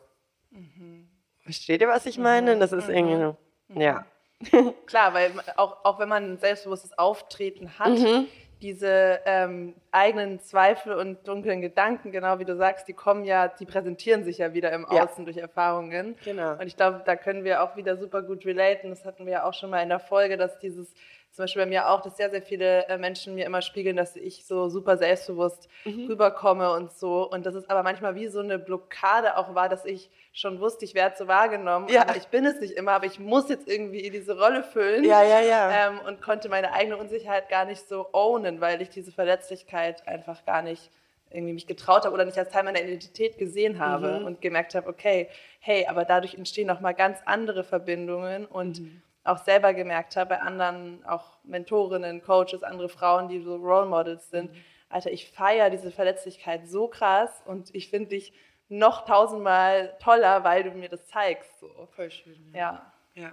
mhm. 0.51 1.09
versteht 1.41 1.81
ihr, 1.81 1.87
was 1.87 2.05
ich 2.05 2.17
meine? 2.17 2.57
Das 2.57 2.71
ist 2.71 2.87
mhm. 2.87 2.95
irgendwie, 2.95 3.37
mhm. 3.67 3.81
ja. 3.81 4.05
Klar, 4.85 5.13
weil 5.13 5.31
auch, 5.55 5.85
auch 5.85 5.99
wenn 5.99 6.09
man 6.09 6.33
ein 6.33 6.37
selbstbewusstes 6.37 6.97
Auftreten 6.97 7.77
hat, 7.79 7.97
mhm. 7.97 8.27
diese 8.61 9.19
ähm, 9.25 9.73
eigenen 9.91 10.39
Zweifel 10.39 10.93
und 10.93 11.27
dunklen 11.27 11.61
Gedanken, 11.61 12.11
genau 12.11 12.39
wie 12.39 12.45
du 12.45 12.55
sagst, 12.55 12.87
die 12.87 12.93
kommen 12.93 13.25
ja, 13.25 13.47
die 13.47 13.65
präsentieren 13.65 14.23
sich 14.23 14.39
ja 14.39 14.53
wieder 14.53 14.71
im 14.71 14.85
Außen 14.85 15.19
ja. 15.19 15.23
durch 15.23 15.37
Erfahrungen. 15.37 16.15
Genau. 16.23 16.53
Und 16.53 16.67
ich 16.67 16.75
glaube, 16.75 17.03
da 17.05 17.15
können 17.15 17.43
wir 17.43 17.63
auch 17.63 17.75
wieder 17.75 17.97
super 17.97 18.21
gut 18.21 18.45
relaten. 18.45 18.89
Das 18.89 19.05
hatten 19.05 19.25
wir 19.25 19.33
ja 19.33 19.43
auch 19.45 19.53
schon 19.53 19.69
mal 19.69 19.81
in 19.81 19.89
der 19.89 19.99
Folge, 19.99 20.37
dass 20.37 20.59
dieses 20.59 20.93
zum 21.33 21.43
Beispiel 21.43 21.63
bei 21.63 21.69
mir 21.69 21.89
auch, 21.89 22.01
dass 22.01 22.15
sehr, 22.15 22.29
sehr 22.29 22.43
viele 22.43 22.87
äh, 22.87 22.97
Menschen 22.99 23.33
mir 23.33 23.47
immer 23.47 23.63
spiegeln, 23.63 23.95
dass 23.95 24.15
ich 24.15 24.45
so 24.45 24.69
super 24.69 24.97
selbstbewusst 24.97 25.67
mhm. 25.83 26.05
rüberkomme 26.05 26.71
und 26.73 26.91
so. 26.91 27.27
Und 27.27 27.47
dass 27.47 27.55
es 27.55 27.67
aber 27.71 27.81
manchmal 27.81 28.13
wie 28.13 28.27
so 28.27 28.39
eine 28.39 28.59
Blockade 28.59 29.35
auch 29.35 29.55
war, 29.55 29.67
dass 29.67 29.83
ich 29.83 30.11
schon 30.31 30.59
wusste, 30.59 30.85
ich 30.85 30.93
werde 30.93 31.15
so 31.17 31.27
wahrgenommen. 31.27 31.87
Ja. 31.89 32.05
Ich 32.15 32.27
bin 32.27 32.45
es 32.45 32.61
nicht 32.61 32.73
immer, 32.73 32.91
aber 32.91 33.07
ich 33.07 33.17
muss 33.17 33.49
jetzt 33.49 33.67
irgendwie 33.67 34.11
diese 34.11 34.37
Rolle 34.39 34.63
füllen. 34.63 35.03
Ja, 35.03 35.23
ja, 35.23 35.41
ja. 35.41 35.87
Ähm, 35.87 36.01
und 36.07 36.21
konnte 36.21 36.49
meine 36.49 36.71
eigene 36.71 36.97
Unsicherheit 36.97 37.49
gar 37.49 37.65
nicht 37.65 37.87
so 37.87 38.09
ownen, 38.13 38.61
weil 38.61 38.79
ich 38.83 38.89
diese 38.89 39.11
Verletzlichkeit 39.11 40.07
einfach 40.07 40.45
gar 40.45 40.61
nicht 40.61 40.91
irgendwie 41.31 41.53
mich 41.53 41.65
getraut 41.65 42.05
habe 42.05 42.13
oder 42.13 42.25
nicht 42.25 42.37
als 42.37 42.51
Teil 42.51 42.63
meiner 42.63 42.79
Identität 42.83 43.39
gesehen 43.39 43.79
habe 43.79 44.19
mhm. 44.19 44.25
und 44.27 44.41
gemerkt 44.41 44.75
habe, 44.75 44.87
okay, 44.87 45.29
hey, 45.59 45.87
aber 45.87 46.05
dadurch 46.05 46.35
entstehen 46.35 46.67
noch 46.67 46.79
mal 46.79 46.93
ganz 46.93 47.17
andere 47.25 47.63
Verbindungen 47.63 48.45
und 48.45 48.81
mhm 48.81 49.01
auch 49.23 49.37
selber 49.37 49.73
gemerkt 49.73 50.15
habe 50.15 50.31
bei 50.31 50.41
anderen, 50.41 51.05
auch 51.05 51.37
Mentorinnen, 51.43 52.21
Coaches, 52.21 52.63
andere 52.63 52.89
Frauen, 52.89 53.29
die 53.29 53.41
so 53.41 53.55
Role 53.55 53.85
Models 53.85 54.29
sind. 54.29 54.51
Mhm. 54.51 54.57
Alter, 54.89 55.11
ich 55.11 55.31
feiere 55.31 55.69
diese 55.69 55.91
Verletzlichkeit 55.91 56.67
so 56.67 56.87
krass 56.87 57.41
und 57.45 57.73
ich 57.73 57.89
finde 57.89 58.09
dich 58.09 58.33
noch 58.69 59.05
tausendmal 59.05 59.95
toller, 59.99 60.43
weil 60.43 60.63
du 60.63 60.71
mir 60.71 60.89
das 60.89 61.07
zeigst. 61.07 61.59
So. 61.59 61.69
Voll 61.95 62.11
schön. 62.11 62.53
Ja. 62.53 62.91
Ja. 63.15 63.31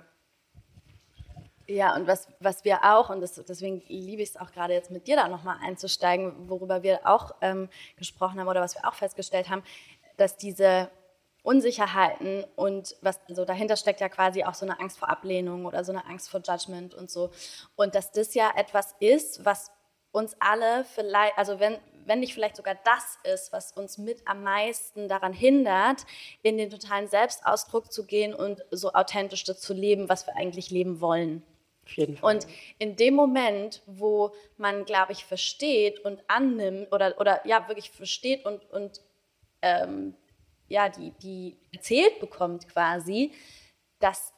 Ja, 1.66 1.94
und 1.94 2.09
was, 2.09 2.26
was 2.40 2.64
wir 2.64 2.81
auch, 2.83 3.11
und 3.11 3.20
das, 3.20 3.35
deswegen 3.35 3.81
liebe 3.87 4.22
ich 4.22 4.31
es 4.31 4.37
auch 4.37 4.50
gerade 4.50 4.74
jetzt 4.74 4.90
mit 4.90 5.07
dir 5.07 5.14
da 5.14 5.29
nochmal 5.29 5.57
einzusteigen, 5.62 6.48
worüber 6.48 6.83
wir 6.83 7.07
auch 7.07 7.33
ähm, 7.42 7.68
gesprochen 7.96 8.40
haben 8.40 8.48
oder 8.48 8.61
was 8.61 8.74
wir 8.74 8.85
auch 8.88 8.94
festgestellt 8.94 9.48
haben, 9.48 9.62
dass 10.16 10.37
diese 10.37 10.90
Unsicherheiten 11.42 12.44
und 12.57 12.96
was 13.00 13.20
also 13.29 13.44
dahinter 13.44 13.76
steckt 13.76 14.00
ja 14.00 14.09
quasi 14.09 14.44
auch 14.44 14.55
so 14.55 14.66
eine 14.66 14.79
Angst 14.79 14.98
vor 14.98 15.09
Ablehnung 15.09 15.64
oder 15.64 15.85
so 15.85 15.92
eine 15.92 16.05
Angst 16.07 16.29
vor 16.29 16.40
Judgment 16.46 16.94
und 16.94 17.11
so. 17.11 17.31
Und 17.76 17.94
dass 17.94 18.12
das 18.12 18.35
ja 18.35 18.53
etwas 18.57 18.94
ist, 19.00 19.44
was 19.44 19.70
uns 20.12 20.37
alle 20.40 20.85
vielleicht, 20.85 21.38
also 21.38 21.61
wenn, 21.61 21.79
wenn 22.05 22.20
nicht 22.20 22.35
vielleicht 22.35 22.57
sogar 22.57 22.76
das 22.85 23.18
ist, 23.33 23.53
was 23.53 23.72
uns 23.72 23.96
mit 23.96 24.26
am 24.26 24.42
meisten 24.42 25.09
daran 25.09 25.33
hindert, 25.33 26.05
in 26.42 26.59
den 26.59 26.70
totalen 26.70 27.09
Selbstausdruck 27.09 27.92
zu 27.92 28.05
gehen 28.05 28.35
und 28.35 28.64
so 28.70 28.92
authentisch 28.92 29.44
das 29.44 29.61
zu 29.61 29.72
leben, 29.72 30.09
was 30.09 30.26
wir 30.26 30.37
eigentlich 30.37 30.70
leben 30.70 31.00
wollen. 31.00 31.42
Auf 31.85 31.92
jeden 31.96 32.16
Fall. 32.16 32.35
Und 32.35 32.46
in 32.79 32.96
dem 32.96 33.14
Moment, 33.14 33.83
wo 33.87 34.33
man, 34.57 34.85
glaube 34.85 35.12
ich, 35.12 35.24
versteht 35.24 36.00
und 36.00 36.22
annimmt 36.29 36.92
oder, 36.92 37.18
oder 37.18 37.46
ja, 37.46 37.66
wirklich 37.68 37.90
versteht 37.90 38.44
und, 38.44 38.68
und 38.70 39.00
ähm, 39.62 40.14
ja, 40.70 40.88
die, 40.88 41.11
die 41.22 41.56
erzählt 41.74 42.20
bekommt 42.20 42.68
quasi, 42.68 43.33
dass 43.98 44.33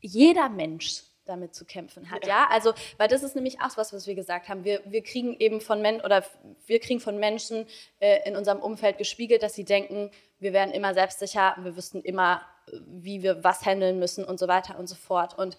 jeder 0.00 0.48
Mensch 0.48 1.02
damit 1.26 1.54
zu 1.54 1.64
kämpfen 1.64 2.10
hat, 2.10 2.26
ja. 2.26 2.30
ja? 2.30 2.48
Also, 2.50 2.72
weil 2.96 3.06
das 3.06 3.22
ist 3.22 3.36
nämlich 3.36 3.60
auch 3.60 3.76
was, 3.76 3.92
was 3.92 4.06
wir 4.06 4.14
gesagt 4.14 4.48
haben. 4.48 4.64
Wir, 4.64 4.80
wir 4.86 5.02
kriegen 5.02 5.36
eben 5.38 5.60
von 5.60 5.80
Menschen 5.82 6.04
oder 6.04 6.24
wir 6.66 6.80
kriegen 6.80 6.98
von 6.98 7.18
Menschen 7.18 7.66
äh, 8.00 8.26
in 8.26 8.34
unserem 8.34 8.60
Umfeld 8.60 8.98
gespiegelt, 8.98 9.42
dass 9.42 9.54
sie 9.54 9.64
denken, 9.64 10.10
wir 10.40 10.52
werden 10.52 10.72
immer 10.72 10.94
selbstsicher, 10.94 11.54
wir 11.60 11.76
wüssten 11.76 12.00
immer, 12.00 12.42
wie 12.86 13.22
wir 13.22 13.44
was 13.44 13.64
handeln 13.64 13.98
müssen 13.98 14.24
und 14.24 14.38
so 14.38 14.48
weiter 14.48 14.78
und 14.78 14.88
so 14.88 14.96
fort. 14.96 15.38
Und 15.38 15.56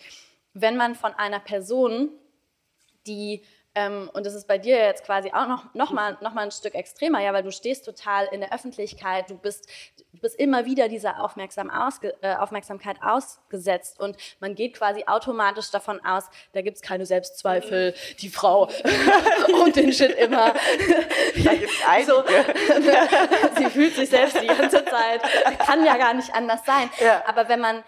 wenn 0.53 0.75
man 0.75 0.95
von 0.95 1.13
einer 1.13 1.39
Person, 1.39 2.09
die 3.07 3.43
ähm, 3.73 4.09
und 4.13 4.25
das 4.25 4.33
ist 4.33 4.47
bei 4.49 4.57
dir 4.57 4.77
jetzt 4.77 5.05
quasi 5.05 5.31
auch 5.31 5.47
noch, 5.47 5.73
noch, 5.73 5.91
mal, 5.91 6.17
noch 6.19 6.33
mal 6.33 6.41
ein 6.41 6.51
Stück 6.51 6.75
extremer, 6.75 7.21
ja, 7.21 7.31
weil 7.31 7.43
du 7.43 7.51
stehst 7.51 7.85
total 7.85 8.27
in 8.31 8.41
der 8.41 8.53
Öffentlichkeit, 8.53 9.29
du 9.29 9.37
bist, 9.37 9.69
du 10.11 10.19
bist 10.19 10.37
immer 10.37 10.65
wieder 10.65 10.89
dieser 10.89 11.23
Aufmerksam 11.23 11.69
ausge, 11.69 12.13
äh, 12.21 12.35
Aufmerksamkeit 12.35 12.97
ausgesetzt 13.01 13.97
und 13.97 14.17
man 14.41 14.55
geht 14.55 14.73
quasi 14.73 15.05
automatisch 15.07 15.71
davon 15.71 16.03
aus, 16.03 16.25
da 16.51 16.61
gibt 16.61 16.77
es 16.77 16.81
keine 16.81 17.05
Selbstzweifel, 17.05 17.95
die 18.19 18.27
Frau 18.27 18.69
und 19.63 19.75
den 19.75 19.93
Shit 19.93 20.11
immer. 20.11 20.53
So, 22.05 22.23
sie 23.57 23.65
fühlt 23.69 23.95
sich 23.95 24.09
selbst 24.09 24.41
die 24.41 24.47
ganze 24.47 24.83
Zeit, 24.85 25.21
kann 25.59 25.85
ja 25.85 25.97
gar 25.97 26.13
nicht 26.13 26.33
anders 26.33 26.65
sein. 26.65 26.89
Ja. 26.99 27.23
Aber 27.27 27.47
wenn 27.47 27.59
man 27.59 27.83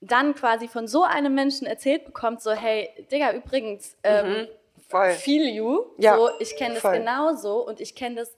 dann 0.00 0.34
quasi 0.34 0.68
von 0.68 0.86
so 0.86 1.04
einem 1.04 1.34
Menschen 1.34 1.66
erzählt 1.66 2.04
bekommt, 2.04 2.42
so 2.42 2.52
hey, 2.52 2.90
Digga, 3.10 3.32
übrigens, 3.32 3.96
ähm, 4.02 4.28
mhm 4.28 4.48
voll. 4.88 5.12
feel 5.12 5.48
you. 5.48 5.86
Ja, 5.98 6.16
so, 6.16 6.30
ich 6.38 6.56
kenne 6.56 6.78
das 6.80 6.92
genauso 6.92 7.66
und 7.66 7.80
ich 7.80 7.94
kenne 7.94 8.16
das 8.16 8.34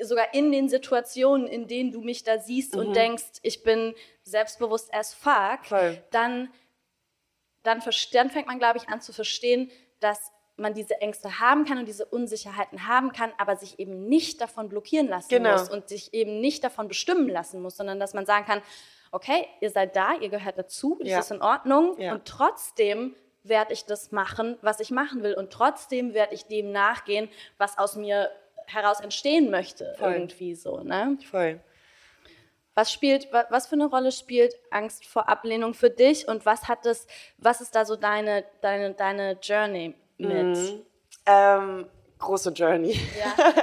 sogar 0.00 0.34
in 0.34 0.52
den 0.52 0.68
Situationen, 0.68 1.46
in 1.46 1.66
denen 1.68 1.92
du 1.92 2.00
mich 2.00 2.22
da 2.22 2.38
siehst 2.38 2.74
mhm. 2.74 2.80
und 2.80 2.96
denkst, 2.96 3.40
ich 3.42 3.62
bin 3.62 3.94
selbstbewusst 4.24 4.92
as 4.94 5.14
fuck, 5.14 5.64
voll. 5.64 6.02
dann, 6.10 6.52
dann, 7.62 7.82
dann 8.12 8.30
fängt 8.30 8.46
man, 8.46 8.58
glaube 8.58 8.78
ich, 8.78 8.88
an 8.88 9.00
zu 9.00 9.12
verstehen, 9.12 9.70
dass 10.00 10.32
man 10.56 10.74
diese 10.74 11.00
Ängste 11.00 11.38
haben 11.38 11.64
kann 11.64 11.78
und 11.78 11.86
diese 11.86 12.06
Unsicherheiten 12.06 12.86
haben 12.86 13.12
kann, 13.12 13.32
aber 13.36 13.56
sich 13.56 13.78
eben 13.78 14.08
nicht 14.08 14.40
davon 14.40 14.68
blockieren 14.68 15.06
lassen 15.06 15.28
genau. 15.28 15.52
muss 15.52 15.68
und 15.68 15.88
sich 15.88 16.14
eben 16.14 16.40
nicht 16.40 16.64
davon 16.64 16.88
bestimmen 16.88 17.28
lassen 17.28 17.60
muss, 17.60 17.76
sondern 17.76 18.00
dass 18.00 18.14
man 18.14 18.24
sagen 18.24 18.46
kann, 18.46 18.62
okay, 19.12 19.46
ihr 19.60 19.70
seid 19.70 19.94
da, 19.96 20.14
ihr 20.14 20.30
gehört 20.30 20.58
dazu, 20.58 20.96
das 21.00 21.08
ja. 21.08 21.18
ist 21.18 21.30
in 21.30 21.42
Ordnung 21.42 21.98
ja. 22.00 22.12
und 22.12 22.24
trotzdem 22.24 23.14
werde 23.48 23.72
ich 23.72 23.84
das 23.84 24.12
machen, 24.12 24.56
was 24.62 24.80
ich 24.80 24.90
machen 24.90 25.22
will. 25.22 25.34
Und 25.34 25.52
trotzdem 25.52 26.14
werde 26.14 26.34
ich 26.34 26.46
dem 26.46 26.72
nachgehen, 26.72 27.28
was 27.58 27.78
aus 27.78 27.96
mir 27.96 28.30
heraus 28.66 29.00
entstehen 29.00 29.50
möchte. 29.50 29.94
Voll. 29.98 30.12
Irgendwie 30.12 30.54
so. 30.54 30.80
Ne? 30.80 31.18
Voll. 31.30 31.60
Was 32.74 32.92
spielt, 32.92 33.32
was 33.32 33.68
für 33.68 33.74
eine 33.74 33.86
Rolle 33.86 34.12
spielt 34.12 34.54
Angst 34.70 35.06
vor 35.06 35.30
Ablehnung 35.30 35.72
für 35.72 35.88
dich 35.88 36.28
und 36.28 36.44
was 36.44 36.68
hat 36.68 36.84
das, 36.84 37.06
was 37.38 37.62
ist 37.62 37.74
da 37.74 37.86
so 37.86 37.96
deine, 37.96 38.44
deine, 38.60 38.92
deine 38.92 39.38
Journey 39.40 39.94
mit? 40.18 40.56
Mhm. 40.58 40.82
Ähm, 41.24 41.86
große 42.18 42.50
Journey. 42.50 43.00
Ja, 43.18 43.54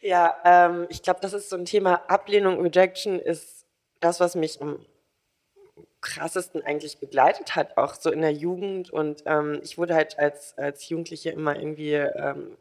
ja 0.00 0.36
ähm, 0.44 0.86
ich 0.90 1.02
glaube, 1.02 1.18
das 1.20 1.32
ist 1.32 1.50
so 1.50 1.56
ein 1.56 1.64
Thema 1.64 2.02
Ablehnung, 2.06 2.60
Rejection 2.60 3.18
ist 3.18 3.66
das, 3.98 4.20
was 4.20 4.36
mich 4.36 4.60
krassesten 6.02 6.62
eigentlich 6.62 6.98
begleitet 6.98 7.56
hat, 7.56 7.78
auch 7.78 7.94
so 7.94 8.10
in 8.10 8.20
der 8.20 8.32
Jugend. 8.32 8.90
Und 8.90 9.22
ähm, 9.24 9.60
ich 9.62 9.78
wurde 9.78 9.94
halt 9.94 10.18
als, 10.18 10.58
als 10.58 10.88
Jugendliche 10.88 11.30
immer 11.30 11.56
irgendwie 11.56 11.94
ähm, 11.94 12.56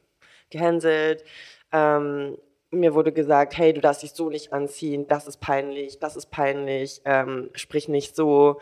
gehänselt. 0.50 1.26
Ähm, 1.74 2.38
mir 2.70 2.94
wurde 2.94 3.12
gesagt, 3.12 3.58
hey, 3.58 3.74
du 3.74 3.82
darfst 3.82 4.04
dich 4.04 4.12
so 4.14 4.30
nicht 4.30 4.54
anziehen, 4.54 5.08
das 5.08 5.28
ist 5.28 5.42
peinlich, 5.42 6.00
das 6.00 6.16
ist 6.16 6.28
peinlich, 6.28 7.02
ähm, 7.04 7.50
sprich 7.54 7.90
nicht 7.90 8.16
so. 8.16 8.62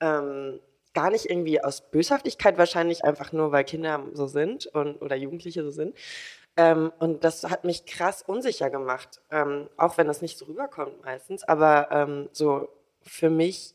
Ähm, 0.00 0.58
gar 0.92 1.10
nicht 1.10 1.26
irgendwie 1.26 1.62
aus 1.62 1.90
Böshaftigkeit 1.90 2.56
wahrscheinlich, 2.56 3.04
einfach 3.04 3.32
nur, 3.32 3.52
weil 3.52 3.64
Kinder 3.64 4.04
so 4.12 4.26
sind 4.26 4.66
und, 4.66 5.02
oder 5.02 5.16
Jugendliche 5.16 5.64
so 5.64 5.70
sind. 5.70 5.96
Ähm, 6.56 6.92
und 7.00 7.24
das 7.24 7.44
hat 7.44 7.64
mich 7.64 7.84
krass 7.84 8.22
unsicher 8.22 8.70
gemacht, 8.70 9.20
auch 9.76 9.98
wenn 9.98 10.06
das 10.06 10.22
nicht 10.22 10.38
so 10.38 10.44
rüberkommt 10.44 11.04
meistens. 11.04 11.42
Aber 11.42 12.28
so 12.30 12.68
für 13.02 13.28
mich 13.28 13.74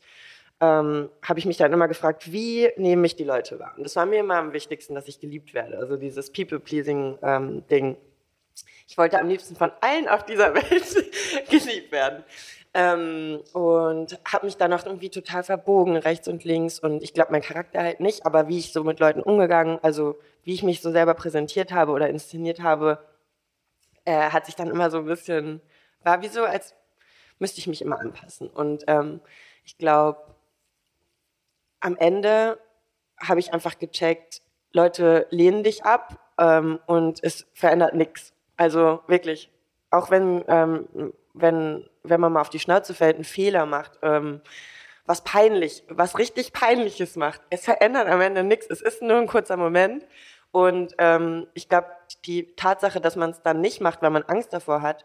ähm, 0.60 1.08
habe 1.22 1.38
ich 1.38 1.46
mich 1.46 1.56
dann 1.56 1.72
immer 1.72 1.88
gefragt, 1.88 2.32
wie 2.32 2.70
nehmen 2.76 3.02
mich 3.02 3.16
die 3.16 3.24
Leute 3.24 3.58
wahr? 3.58 3.72
Und 3.76 3.84
das 3.84 3.96
war 3.96 4.04
mir 4.04 4.20
immer 4.20 4.36
am 4.36 4.52
wichtigsten, 4.52 4.94
dass 4.94 5.08
ich 5.08 5.18
geliebt 5.18 5.54
werde. 5.54 5.78
Also 5.78 5.96
dieses 5.96 6.30
People-Pleasing-Ding. 6.30 7.84
Ähm, 7.84 7.96
ich 8.86 8.98
wollte 8.98 9.18
am 9.18 9.28
liebsten 9.28 9.56
von 9.56 9.72
allen 9.80 10.08
auf 10.08 10.24
dieser 10.24 10.54
Welt 10.54 11.48
geliebt 11.48 11.92
werden. 11.92 12.24
Ähm, 12.72 13.40
und 13.52 14.18
habe 14.30 14.46
mich 14.46 14.56
dann 14.56 14.72
auch 14.72 14.84
irgendwie 14.84 15.10
total 15.10 15.42
verbogen, 15.42 15.96
rechts 15.96 16.28
und 16.28 16.44
links. 16.44 16.78
Und 16.78 17.02
ich 17.02 17.14
glaube, 17.14 17.32
mein 17.32 17.42
Charakter 17.42 17.82
halt 17.82 18.00
nicht, 18.00 18.26
aber 18.26 18.48
wie 18.48 18.58
ich 18.58 18.72
so 18.72 18.84
mit 18.84 19.00
Leuten 19.00 19.22
umgegangen, 19.22 19.78
also 19.82 20.18
wie 20.44 20.54
ich 20.54 20.62
mich 20.62 20.82
so 20.82 20.90
selber 20.92 21.14
präsentiert 21.14 21.72
habe 21.72 21.92
oder 21.92 22.08
inszeniert 22.08 22.60
habe, 22.60 22.98
äh, 24.04 24.30
hat 24.30 24.46
sich 24.46 24.56
dann 24.56 24.70
immer 24.70 24.90
so 24.90 24.98
ein 24.98 25.06
bisschen, 25.06 25.60
war 26.02 26.22
wie 26.22 26.28
so, 26.28 26.44
als 26.44 26.74
müsste 27.38 27.60
ich 27.60 27.66
mich 27.66 27.82
immer 27.82 27.98
anpassen. 27.98 28.48
Und 28.48 28.84
ähm, 28.86 29.20
ich 29.64 29.78
glaube, 29.78 30.18
am 31.80 31.96
Ende 31.96 32.58
habe 33.18 33.40
ich 33.40 33.52
einfach 33.52 33.78
gecheckt, 33.78 34.42
Leute 34.72 35.26
lehnen 35.30 35.62
dich 35.62 35.84
ab 35.84 36.18
ähm, 36.38 36.78
und 36.86 37.22
es 37.22 37.46
verändert 37.54 37.94
nichts. 37.94 38.32
Also 38.56 39.00
wirklich, 39.06 39.50
auch 39.90 40.10
wenn, 40.10 40.44
ähm, 40.48 41.12
wenn, 41.34 41.88
wenn 42.02 42.20
man 42.20 42.32
mal 42.32 42.40
auf 42.40 42.50
die 42.50 42.60
Schnauze 42.60 42.94
fällt, 42.94 43.16
einen 43.16 43.24
Fehler 43.24 43.66
macht, 43.66 43.98
ähm, 44.02 44.40
was 45.06 45.24
peinlich, 45.24 45.84
was 45.88 46.18
richtig 46.18 46.52
peinliches 46.52 47.16
macht, 47.16 47.40
es 47.50 47.64
verändert 47.64 48.08
am 48.08 48.20
Ende 48.20 48.44
nichts. 48.44 48.66
Es 48.70 48.80
ist 48.80 49.02
nur 49.02 49.16
ein 49.16 49.26
kurzer 49.26 49.56
Moment. 49.56 50.06
Und 50.52 50.94
ähm, 50.98 51.46
ich 51.54 51.68
glaube, 51.68 51.88
die 52.24 52.54
Tatsache, 52.54 53.00
dass 53.00 53.16
man 53.16 53.30
es 53.30 53.42
dann 53.42 53.60
nicht 53.60 53.80
macht, 53.80 54.02
weil 54.02 54.10
man 54.10 54.22
Angst 54.24 54.52
davor 54.52 54.82
hat, 54.82 55.04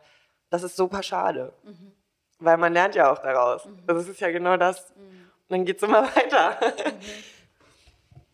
das 0.49 0.63
ist 0.63 0.75
super 0.75 1.01
schade. 1.01 1.53
Mhm. 1.63 1.93
Weil 2.39 2.57
man 2.57 2.73
lernt 2.73 2.95
ja 2.95 3.11
auch 3.11 3.19
daraus. 3.19 3.65
Mhm. 3.65 3.83
Also 3.87 4.01
es 4.01 4.09
ist 4.09 4.19
ja 4.19 4.31
genau 4.31 4.57
das. 4.57 4.93
Mhm 4.95 5.24
dann 5.49 5.65
geht 5.65 5.77
es 5.77 5.83
immer 5.83 6.03
weiter. 6.15 6.57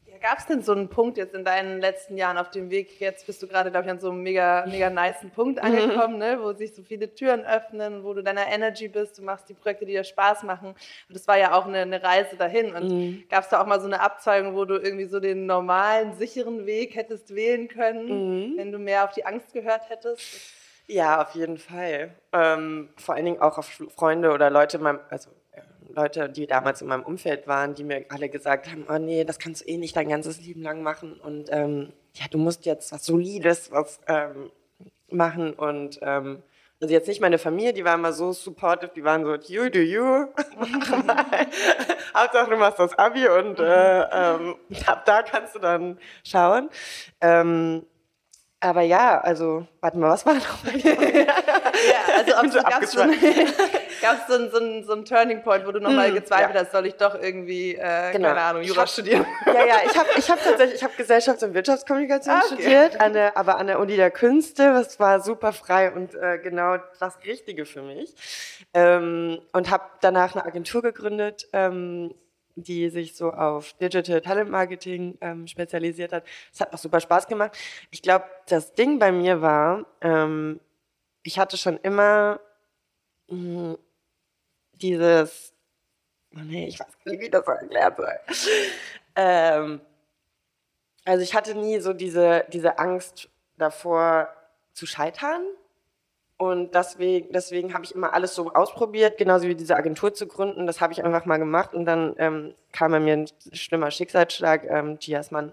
Ja, 0.08 0.18
Gab 0.22 0.38
es 0.38 0.46
denn 0.46 0.62
so 0.62 0.72
einen 0.72 0.88
Punkt 0.88 1.18
jetzt 1.18 1.34
in 1.34 1.44
deinen 1.44 1.82
letzten 1.82 2.16
Jahren 2.16 2.38
auf 2.38 2.52
dem 2.52 2.70
Weg? 2.70 3.00
Jetzt 3.00 3.26
bist 3.26 3.42
du 3.42 3.48
gerade, 3.48 3.72
glaube 3.72 3.86
ich, 3.86 3.92
an 3.92 4.00
so 4.00 4.12
einem 4.12 4.22
mega, 4.22 4.66
mega 4.68 4.90
niceen 4.90 5.32
Punkt 5.32 5.58
mhm. 5.58 5.66
angekommen, 5.66 6.18
ne? 6.20 6.38
wo 6.42 6.54
sich 6.54 6.76
so 6.76 6.84
viele 6.84 7.14
Türen 7.14 7.44
öffnen, 7.44 8.04
wo 8.04 8.14
du 8.14 8.22
deiner 8.22 8.48
Energy 8.48 8.88
bist, 8.88 9.18
du 9.18 9.24
machst 9.24 9.50
die 9.50 9.56
Projekte, 9.56 9.86
die 9.86 9.94
dir 9.94 10.04
Spaß 10.04 10.44
machen. 10.44 10.70
Und 10.70 11.16
das 11.16 11.28
war 11.28 11.38
ja 11.38 11.54
auch 11.54 11.66
eine, 11.66 11.80
eine 11.80 12.04
Reise 12.04 12.36
dahin. 12.36 12.76
Und 12.76 12.90
mhm. 12.90 13.24
gab 13.30 13.44
es 13.44 13.50
da 13.50 13.62
auch 13.62 13.66
mal 13.66 13.80
so 13.80 13.88
eine 13.88 14.00
Abzweigung, 14.02 14.56
wo 14.56 14.66
du 14.66 14.76
irgendwie 14.76 15.06
so 15.06 15.20
den 15.20 15.48
normalen, 15.48 16.14
sicheren 16.14 16.66
Weg 16.66 16.96
hättest 16.96 17.34
wählen 17.34 17.68
können, 17.68 18.52
mhm. 18.52 18.58
wenn 18.58 18.72
du 18.72 18.78
mehr 18.78 19.04
auf 19.04 19.14
die 19.14 19.26
Angst 19.26 19.54
gehört 19.54 19.90
hättest? 19.90 20.22
Ja, 20.86 21.22
auf 21.22 21.34
jeden 21.36 21.58
Fall. 21.58 22.14
Ähm, 22.34 22.90
vor 22.98 23.16
allen 23.16 23.26
Dingen 23.26 23.42
auch 23.42 23.58
auf 23.58 23.82
Freunde 23.96 24.32
oder 24.32 24.50
Leute, 24.50 24.80
also 25.10 25.32
Leute, 25.96 26.30
die 26.30 26.48
damals 26.48 26.82
in 26.82 26.88
meinem 26.88 27.04
Umfeld 27.04 27.48
waren, 27.48 27.76
die 27.76 27.84
mir 27.84 28.06
alle 28.10 28.30
gesagt 28.30 28.70
haben, 28.70 28.86
oh 28.90 28.98
nee, 28.98 29.24
das 29.24 29.40
kannst 29.40 29.62
du 29.62 29.68
eh 29.68 29.78
nicht 29.78 29.96
dein 29.96 30.10
ganzes 30.10 30.42
Leben 30.42 30.62
lang 30.62 30.84
machen 30.84 31.20
und 31.20 31.50
ähm, 31.52 31.94
ja, 32.14 32.26
du 32.30 32.38
musst 32.38 32.66
jetzt 32.66 32.92
was 32.92 33.06
Solides 33.06 33.72
was 33.72 34.00
ähm, 34.08 34.52
machen 35.10 35.54
und 35.54 36.00
ähm, 36.02 36.44
also 36.82 36.94
jetzt 36.94 37.08
nicht 37.08 37.22
meine 37.22 37.38
Familie, 37.38 37.74
die 37.74 37.86
war 37.86 37.94
immer 37.94 38.12
so 38.12 38.34
supportive, 38.34 38.92
die 38.96 39.04
waren 39.04 39.24
so, 39.24 39.36
you 39.36 39.70
do 39.70 39.80
you, 39.80 40.04
Hauptsache 42.16 42.50
du 42.50 42.58
machst 42.58 42.80
das 42.80 42.98
Abi 42.98 43.28
und 43.28 43.60
äh, 43.60 44.02
ähm, 44.02 44.56
ab 44.88 45.06
da 45.06 45.22
kannst 45.22 45.54
du 45.54 45.60
dann 45.60 46.00
schauen. 46.24 46.70
Ähm, 47.22 47.86
aber 48.60 48.82
ja, 48.82 49.20
also, 49.22 49.68
warte 49.80 49.98
mal, 49.98 50.10
was 50.10 50.26
war 50.26 50.36
noch? 50.36 50.64
ja, 50.74 51.34
also 52.18 52.38
ob 52.38 52.86
so 52.86 53.00
gab 54.02 54.18
es 54.20 54.28
so, 54.28 54.50
so, 54.50 54.58
einen, 54.58 54.84
so, 54.84 54.94
einen, 54.94 55.06
Turning 55.06 55.44
Point, 55.44 55.66
wo 55.66 55.72
du 55.72 55.80
nochmal 55.80 56.08
hm, 56.08 56.16
gezweifelt 56.16 56.56
ja. 56.56 56.62
hast, 56.62 56.72
soll 56.72 56.86
ich 56.86 56.96
doch 56.96 57.16
irgendwie, 57.16 57.76
äh, 57.76 58.12
genau. 58.12 58.30
keine 58.30 58.42
Ahnung, 58.42 58.64
Jura 58.64 58.82
hab, 58.82 58.90
studieren? 58.90 59.26
Ja, 59.46 59.66
ja, 59.66 59.76
ich 59.86 59.98
habe 59.98 60.10
ich 60.18 60.30
hab 60.30 60.44
tatsächlich, 60.44 60.76
ich 60.76 60.84
habe 60.84 60.94
Gesellschafts- 60.98 61.44
und 61.44 61.54
Wirtschaftskommunikation 61.54 62.36
ah, 62.36 62.42
okay. 62.46 62.62
studiert, 62.62 63.00
an 63.00 63.14
der, 63.14 63.38
aber 63.38 63.58
an 63.58 63.68
der 63.68 63.80
Uni 63.80 63.96
der 63.96 64.12
Künste, 64.12 64.74
das 64.74 65.00
war 65.00 65.22
super 65.22 65.54
frei 65.54 65.92
und 65.92 66.16
äh, 66.16 66.40
genau 66.40 66.78
das 67.00 67.18
Richtige 67.26 67.66
für 67.66 67.82
mich. 67.82 68.14
Ähm, 68.74 69.40
und 69.54 69.70
habe 69.70 69.84
danach 70.02 70.36
eine 70.36 70.46
Agentur 70.46 70.82
gegründet, 70.82 71.48
ähm, 71.54 72.14
die 72.56 72.90
sich 72.90 73.16
so 73.16 73.32
auf 73.32 73.74
Digital 73.74 74.22
Talent 74.22 74.50
Marketing 74.50 75.18
ähm, 75.22 75.48
spezialisiert 75.48 76.14
hat. 76.14 76.24
Es 76.54 76.60
hat 76.60 76.74
auch 76.74 76.78
super 76.78 77.00
Spaß 77.00 77.28
gemacht. 77.28 77.58
Ich 77.92 78.02
glaube, 78.02 78.26
das 78.48 78.74
Ding 78.74 79.00
bei 79.00 79.12
mir 79.12 79.42
war, 79.42 79.86
ähm, 80.02 80.60
ich 81.24 81.40
hatte 81.40 81.58
schon 81.58 81.78
immer 81.78 82.40
mh, 83.30 83.78
dieses, 84.82 85.54
oh 86.36 86.40
nee, 86.44 86.68
ich 86.68 86.80
weiß 86.80 86.88
nicht, 87.06 87.22
wie 87.22 87.30
das 87.30 87.48
erklärt 87.48 87.98
soll. 87.98 88.20
ähm, 89.16 89.82
also 91.06 91.24
ich 91.24 91.34
hatte 91.34 91.56
nie 91.56 91.80
so 91.80 91.94
diese, 91.94 92.46
diese 92.52 92.80
Angst 92.80 93.30
davor 93.58 94.30
zu 94.74 94.86
scheitern. 94.86 95.46
Und 96.38 96.74
deswegen, 96.74 97.32
deswegen 97.32 97.76
habe 97.76 97.86
ich 97.86 97.94
immer 97.94 98.14
alles 98.14 98.34
so 98.34 98.52
ausprobiert, 98.52 99.20
genauso 99.20 99.48
wie 99.48 99.54
diese 99.54 99.76
Agentur 99.76 100.12
zu 100.14 100.26
gründen. 100.26 100.66
Das 100.66 100.82
habe 100.82 100.92
ich 100.92 101.04
einfach 101.04 101.26
mal 101.26 101.38
gemacht 101.38 101.76
und 101.76 101.86
dann 101.86 102.16
ähm, 102.18 102.56
kam 102.72 102.92
bei 102.92 103.00
mir 103.00 103.14
ein 103.14 103.30
schlimmer 103.54 103.92
Schicksalsschlag. 103.92 104.64
Ähm, 104.68 104.98
Gias 104.98 105.30
Mann 105.30 105.52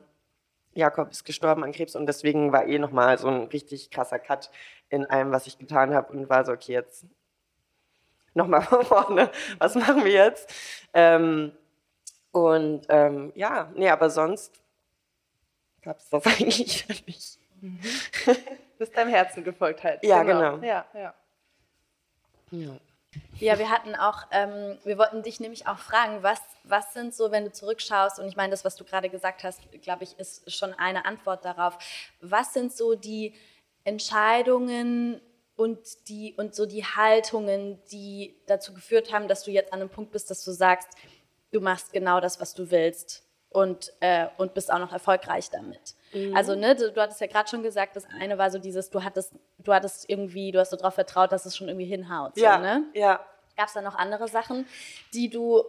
Jakob 0.73 1.11
ist 1.11 1.25
gestorben 1.25 1.63
an 1.63 1.73
Krebs 1.73 1.95
und 1.95 2.07
deswegen 2.07 2.53
war 2.53 2.67
eh 2.67 2.79
nochmal 2.79 3.19
so 3.19 3.29
ein 3.29 3.49
richtig 3.49 3.91
krasser 3.91 4.19
Cut 4.19 4.51
in 4.89 5.05
allem, 5.05 5.31
was 5.31 5.47
ich 5.47 5.59
getan 5.59 5.93
habe 5.93 6.13
und 6.13 6.31
war 6.31 6.47
so, 6.47 6.53
okay, 6.53 6.73
jetzt 6.73 7.05
nochmal 8.39 8.63
von 8.63 8.85
vorne, 8.87 9.31
was 9.59 9.75
machen 9.75 10.05
wir 10.05 10.13
jetzt? 10.13 10.51
Ähm, 10.95 11.53
und 12.33 12.87
ähm, 12.89 13.33
ja, 13.35 13.71
nee, 13.75 13.91
aber 13.91 14.09
sonst 14.09 14.61
gab 15.83 15.99
es 15.99 16.09
das 16.09 16.25
eigentlich 16.27 17.07
nicht. 17.07 17.39
Mhm. 17.61 17.81
Bist 18.79 18.97
deinem 18.97 19.11
Herzen 19.11 19.45
gefolgt 19.45 19.83
halt. 19.83 20.03
Ja, 20.05 20.23
genau. 20.23 20.57
genau. 20.57 20.67
Ja, 20.67 20.87
ja. 20.95 21.15
ja. 22.53 22.77
Ja, 23.41 23.59
wir 23.59 23.71
hatten 23.71 23.95
auch, 23.95 24.27
ähm, 24.31 24.79
wir 24.85 24.99
wollten 24.99 25.23
dich 25.23 25.41
nämlich 25.41 25.67
auch 25.67 25.79
fragen, 25.79 26.23
was, 26.23 26.41
was 26.65 26.93
sind 26.93 27.15
so, 27.15 27.31
wenn 27.31 27.45
du 27.45 27.53
zurückschaust, 27.53 28.19
und 28.19 28.29
ich 28.29 28.37
meine, 28.37 28.51
das, 28.51 28.65
was 28.65 28.77
du 28.77 28.85
gerade 28.85 29.09
gesagt 29.09 29.45
hast, 29.45 29.61
glaube 29.83 30.05
ich, 30.05 30.19
ist 30.19 30.53
schon 30.53 30.75
eine 30.75 31.05
Antwort 31.05 31.45
darauf. 31.45 31.79
Was 32.21 32.53
sind 32.53 32.73
so 32.73 32.95
die 32.95 33.35
Entscheidungen 33.85 35.21
und, 35.59 36.09
die, 36.09 36.35
und 36.37 36.55
so 36.55 36.67
die 36.67 36.85
Haltungen, 36.85 37.83
die 37.91 38.37
dazu 38.47 38.73
geführt 38.73 39.13
haben, 39.13 39.27
dass 39.27 39.43
du 39.43 39.51
jetzt 39.51 39.73
an 39.73 39.81
einem 39.81 39.91
Punkt 39.91 40.13
bist, 40.13 40.31
dass 40.31 40.45
du 40.45 40.53
sagst, 40.53 40.89
du 41.51 41.61
machst 41.61 41.93
genau 41.93 42.21
das, 42.21 42.41
was 42.41 42.55
du 42.55 42.71
willst 42.71 43.25
und, 43.51 43.93
äh, 43.99 44.29
und 44.37 44.55
bist 44.55 44.73
auch 44.73 44.79
noch 44.79 44.93
erfolgreich 44.93 45.51
damit? 45.51 45.97
Mhm. 46.13 46.37
Also, 46.37 46.55
ne, 46.55 46.77
du, 46.77 46.93
du, 46.93 47.01
hattest 47.01 47.21
ja 47.21 47.27
gerade 47.27 47.49
schon 47.49 47.65
gesagt, 47.65 47.97
das 47.97 48.05
eine 48.21 48.39
war 48.39 48.53
so 48.53 48.59
dieses, 48.59 48.89
du 48.91 49.03
hattest, 49.03 49.33
du 49.59 49.75
hattest 49.75 50.09
irgendwie, 50.09 50.53
du 50.53 50.61
hast 50.61 50.71
so 50.71 50.77
darauf 50.77 50.95
vertraut, 50.95 51.33
dass 51.33 51.45
es 51.45 51.57
schon 51.57 51.69
irgendwie 51.69 51.87
hinhaut. 51.87 52.37
Ja, 52.37 52.57
so, 52.57 52.63
ne? 52.63 52.85
ja. 52.95 53.21
Gab 53.57 53.67
es 53.67 53.75
da 53.75 53.83
noch 53.83 53.97
andere 53.97 54.29
Sachen, 54.29 54.65
die 55.13 55.29
du 55.29 55.65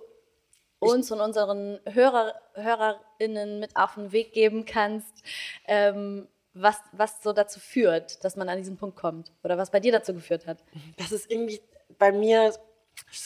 uns 0.78 1.08
ich, 1.08 1.12
und 1.12 1.20
unseren 1.20 1.80
Hörer, 1.86 2.36
HörerInnen 2.54 3.60
mit 3.60 3.76
auf 3.76 3.96
den 3.96 4.12
Weg 4.12 4.34
geben 4.34 4.66
kannst, 4.66 5.24
ähm, 5.66 6.28
was, 6.54 6.78
was 6.92 7.22
so 7.22 7.34
dazu 7.34 7.60
führt, 7.60 8.24
dass 8.24 8.36
man 8.36 8.50
an 8.50 8.58
diesen 8.58 8.78
Punkt 8.78 8.98
kommt? 8.98 9.32
Oder 9.44 9.58
was 9.58 9.72
bei 9.72 9.80
dir 9.80 9.92
dazu 9.92 10.14
geführt 10.14 10.48
hat? 10.48 10.64
Das 10.98 11.12
ist 11.12 11.30
irgendwie 11.30 11.62
bei 11.98 12.12
mir, 12.12 12.54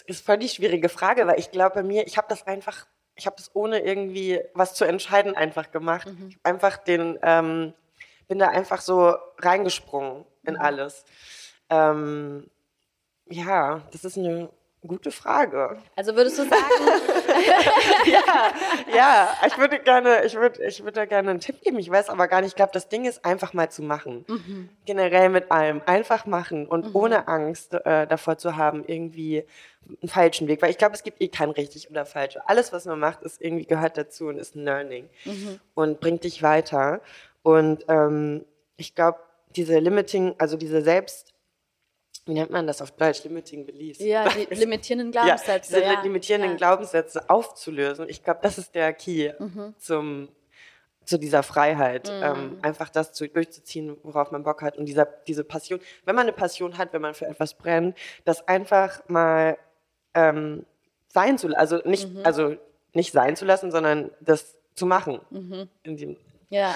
ist 0.05 0.25
voll 0.25 0.37
die 0.37 0.49
schwierige 0.49 0.89
Frage, 0.89 1.25
weil 1.27 1.39
ich 1.39 1.51
glaube, 1.51 1.75
bei 1.75 1.83
mir, 1.83 2.05
ich 2.05 2.17
habe 2.17 2.27
das 2.29 2.45
einfach 2.45 2.85
ich 3.15 3.25
habe 3.25 3.35
das 3.37 3.51
ohne 3.55 3.79
irgendwie 3.79 4.41
was 4.53 4.73
zu 4.73 4.85
entscheiden 4.85 5.35
einfach 5.35 5.71
gemacht. 5.71 6.07
Mhm. 6.07 6.35
einfach 6.43 6.77
den, 6.77 7.19
ähm, 7.21 7.73
bin 8.27 8.39
da 8.39 8.49
einfach 8.49 8.81
so 8.81 9.15
reingesprungen 9.39 10.25
in 10.43 10.55
mhm. 10.55 10.61
alles. 10.61 11.05
Ähm, 11.69 12.49
ja, 13.29 13.81
das 13.91 14.03
ist 14.03 14.17
eine 14.17 14.49
gute 14.85 15.11
Frage. 15.11 15.81
Also 15.95 16.15
würdest 16.15 16.39
du 16.39 16.43
sagen? 16.43 16.63
ja, 18.05 18.53
ja, 18.95 19.37
ich 19.47 19.57
würde 19.57 19.79
gerne, 19.79 20.23
ich 20.25 20.35
würde, 20.35 20.63
ich 20.65 20.81
würde 20.81 20.93
da 20.93 21.05
gerne 21.05 21.31
einen 21.31 21.39
Tipp 21.39 21.61
geben. 21.61 21.79
Ich 21.79 21.89
weiß 21.89 22.09
aber 22.09 22.27
gar 22.27 22.41
nicht. 22.41 22.49
Ich 22.49 22.55
glaube, 22.55 22.71
das 22.73 22.89
Ding 22.89 23.05
ist 23.05 23.25
einfach 23.25 23.53
mal 23.53 23.69
zu 23.69 23.83
machen. 23.83 24.25
Mhm. 24.27 24.69
Generell 24.85 25.29
mit 25.29 25.51
allem, 25.51 25.81
einfach 25.85 26.25
machen 26.25 26.67
und 26.67 26.89
mhm. 26.89 26.95
ohne 26.95 27.27
Angst 27.27 27.73
äh, 27.73 28.07
davor 28.07 28.37
zu 28.37 28.55
haben, 28.55 28.83
irgendwie 28.85 29.45
einen 30.01 30.09
falschen 30.09 30.47
Weg, 30.47 30.61
weil 30.61 30.71
ich 30.71 30.77
glaube, 30.77 30.95
es 30.95 31.03
gibt 31.03 31.21
eh 31.21 31.27
kein 31.27 31.49
richtig 31.49 31.89
oder 31.89 32.05
falsch. 32.05 32.37
Alles, 32.45 32.71
was 32.71 32.85
man 32.85 32.99
macht, 32.99 33.21
ist 33.23 33.41
irgendwie 33.41 33.65
gehört 33.65 33.97
dazu 33.97 34.27
und 34.27 34.37
ist 34.37 34.55
ein 34.55 34.63
Learning 34.63 35.09
mhm. 35.25 35.59
und 35.73 35.99
bringt 35.99 36.23
dich 36.23 36.41
weiter. 36.41 37.01
Und 37.41 37.85
ähm, 37.89 38.45
ich 38.77 38.95
glaube, 38.95 39.19
diese 39.55 39.79
Limiting, 39.79 40.35
also 40.37 40.57
diese 40.57 40.81
Selbst 40.81 41.32
wie 42.25 42.33
nennt 42.33 42.51
man 42.51 42.65
das 42.65 42.81
auf 42.81 42.91
Deutsch? 42.91 43.23
Limiting 43.23 43.65
Beliefs. 43.65 43.99
Ja, 43.99 44.27
die 44.29 44.53
limitierenden 44.53 45.11
Glaubenssätze. 45.11 45.73
Ja, 45.73 45.79
diese 45.79 45.93
ja. 45.93 46.01
limitierenden 46.01 46.51
ja. 46.51 46.57
Glaubenssätze 46.57 47.29
aufzulösen. 47.29 48.07
Ich 48.09 48.23
glaube, 48.23 48.39
das 48.41 48.57
ist 48.57 48.73
der 48.75 48.93
Key 48.93 49.31
mhm. 49.37 49.75
zum, 49.77 50.29
zu 51.03 51.17
dieser 51.17 51.43
Freiheit. 51.43 52.07
Mhm. 52.07 52.23
Ähm, 52.23 52.59
einfach 52.61 52.89
das 52.89 53.11
zu, 53.13 53.27
durchzuziehen, 53.27 53.97
worauf 54.03 54.31
man 54.31 54.43
Bock 54.43 54.61
hat. 54.61 54.77
Und 54.77 54.85
dieser, 54.85 55.05
diese 55.05 55.43
Passion, 55.43 55.79
wenn 56.05 56.15
man 56.15 56.23
eine 56.23 56.33
Passion 56.33 56.77
hat, 56.77 56.93
wenn 56.93 57.01
man 57.01 57.13
für 57.13 57.25
etwas 57.25 57.55
brennt, 57.55 57.97
das 58.23 58.47
einfach 58.47 59.01
mal 59.07 59.57
ähm, 60.13 60.65
sein 61.09 61.37
zu 61.37 61.49
also 61.55 61.77
nicht, 61.83 62.09
mhm. 62.09 62.21
also 62.23 62.55
nicht 62.93 63.11
sein 63.11 63.35
zu 63.35 63.45
lassen, 63.45 63.71
sondern 63.71 64.11
das 64.21 64.57
zu 64.75 64.85
machen. 64.85 65.19
Mhm. 65.29 65.69
In 65.83 65.97
dem, 65.97 66.17
ja 66.49 66.75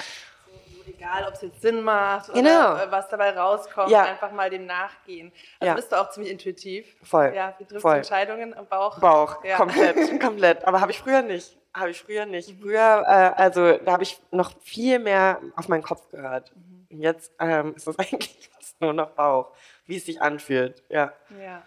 egal 0.88 1.26
ob 1.26 1.34
es 1.34 1.42
jetzt 1.42 1.62
Sinn 1.62 1.82
macht 1.82 2.32
genau. 2.32 2.72
oder 2.74 2.90
was 2.90 3.08
dabei 3.08 3.30
rauskommt, 3.30 3.90
ja. 3.90 4.02
einfach 4.02 4.32
mal 4.32 4.50
dem 4.50 4.66
nachgehen. 4.66 5.32
Also 5.60 5.68
ja. 5.68 5.74
bist 5.74 5.92
du 5.92 6.00
auch 6.00 6.10
ziemlich 6.10 6.32
intuitiv. 6.32 6.96
Voll. 7.02 7.32
Ja, 7.34 7.54
wie 7.58 7.64
triffst 7.64 7.82
Voll. 7.82 7.92
du 7.92 7.98
Entscheidungen 7.98 8.54
am 8.54 8.66
Bauch? 8.66 8.98
Bauch, 9.00 9.44
ja. 9.44 9.56
komplett, 9.56 10.20
komplett. 10.20 10.64
Aber 10.64 10.80
habe 10.80 10.90
ich 10.90 10.98
früher 10.98 11.22
nicht. 11.22 11.56
Habe 11.74 11.90
ich 11.90 12.00
früher 12.00 12.26
nicht. 12.26 12.50
Mhm. 12.50 12.62
Früher, 12.62 13.04
äh, 13.06 13.40
also 13.40 13.76
da 13.76 13.92
habe 13.92 14.02
ich 14.02 14.20
noch 14.30 14.52
viel 14.60 14.98
mehr 14.98 15.40
auf 15.56 15.68
meinen 15.68 15.82
Kopf 15.82 16.08
gehört. 16.10 16.52
Mhm. 16.56 17.00
Jetzt 17.00 17.32
ähm, 17.38 17.74
ist 17.76 17.86
es 17.86 17.98
eigentlich 17.98 18.50
nur 18.80 18.92
noch 18.92 19.10
Bauch, 19.10 19.52
wie 19.86 19.96
es 19.96 20.06
sich 20.06 20.20
anfühlt. 20.20 20.82
Ja. 20.88 21.12
Ja. 21.40 21.62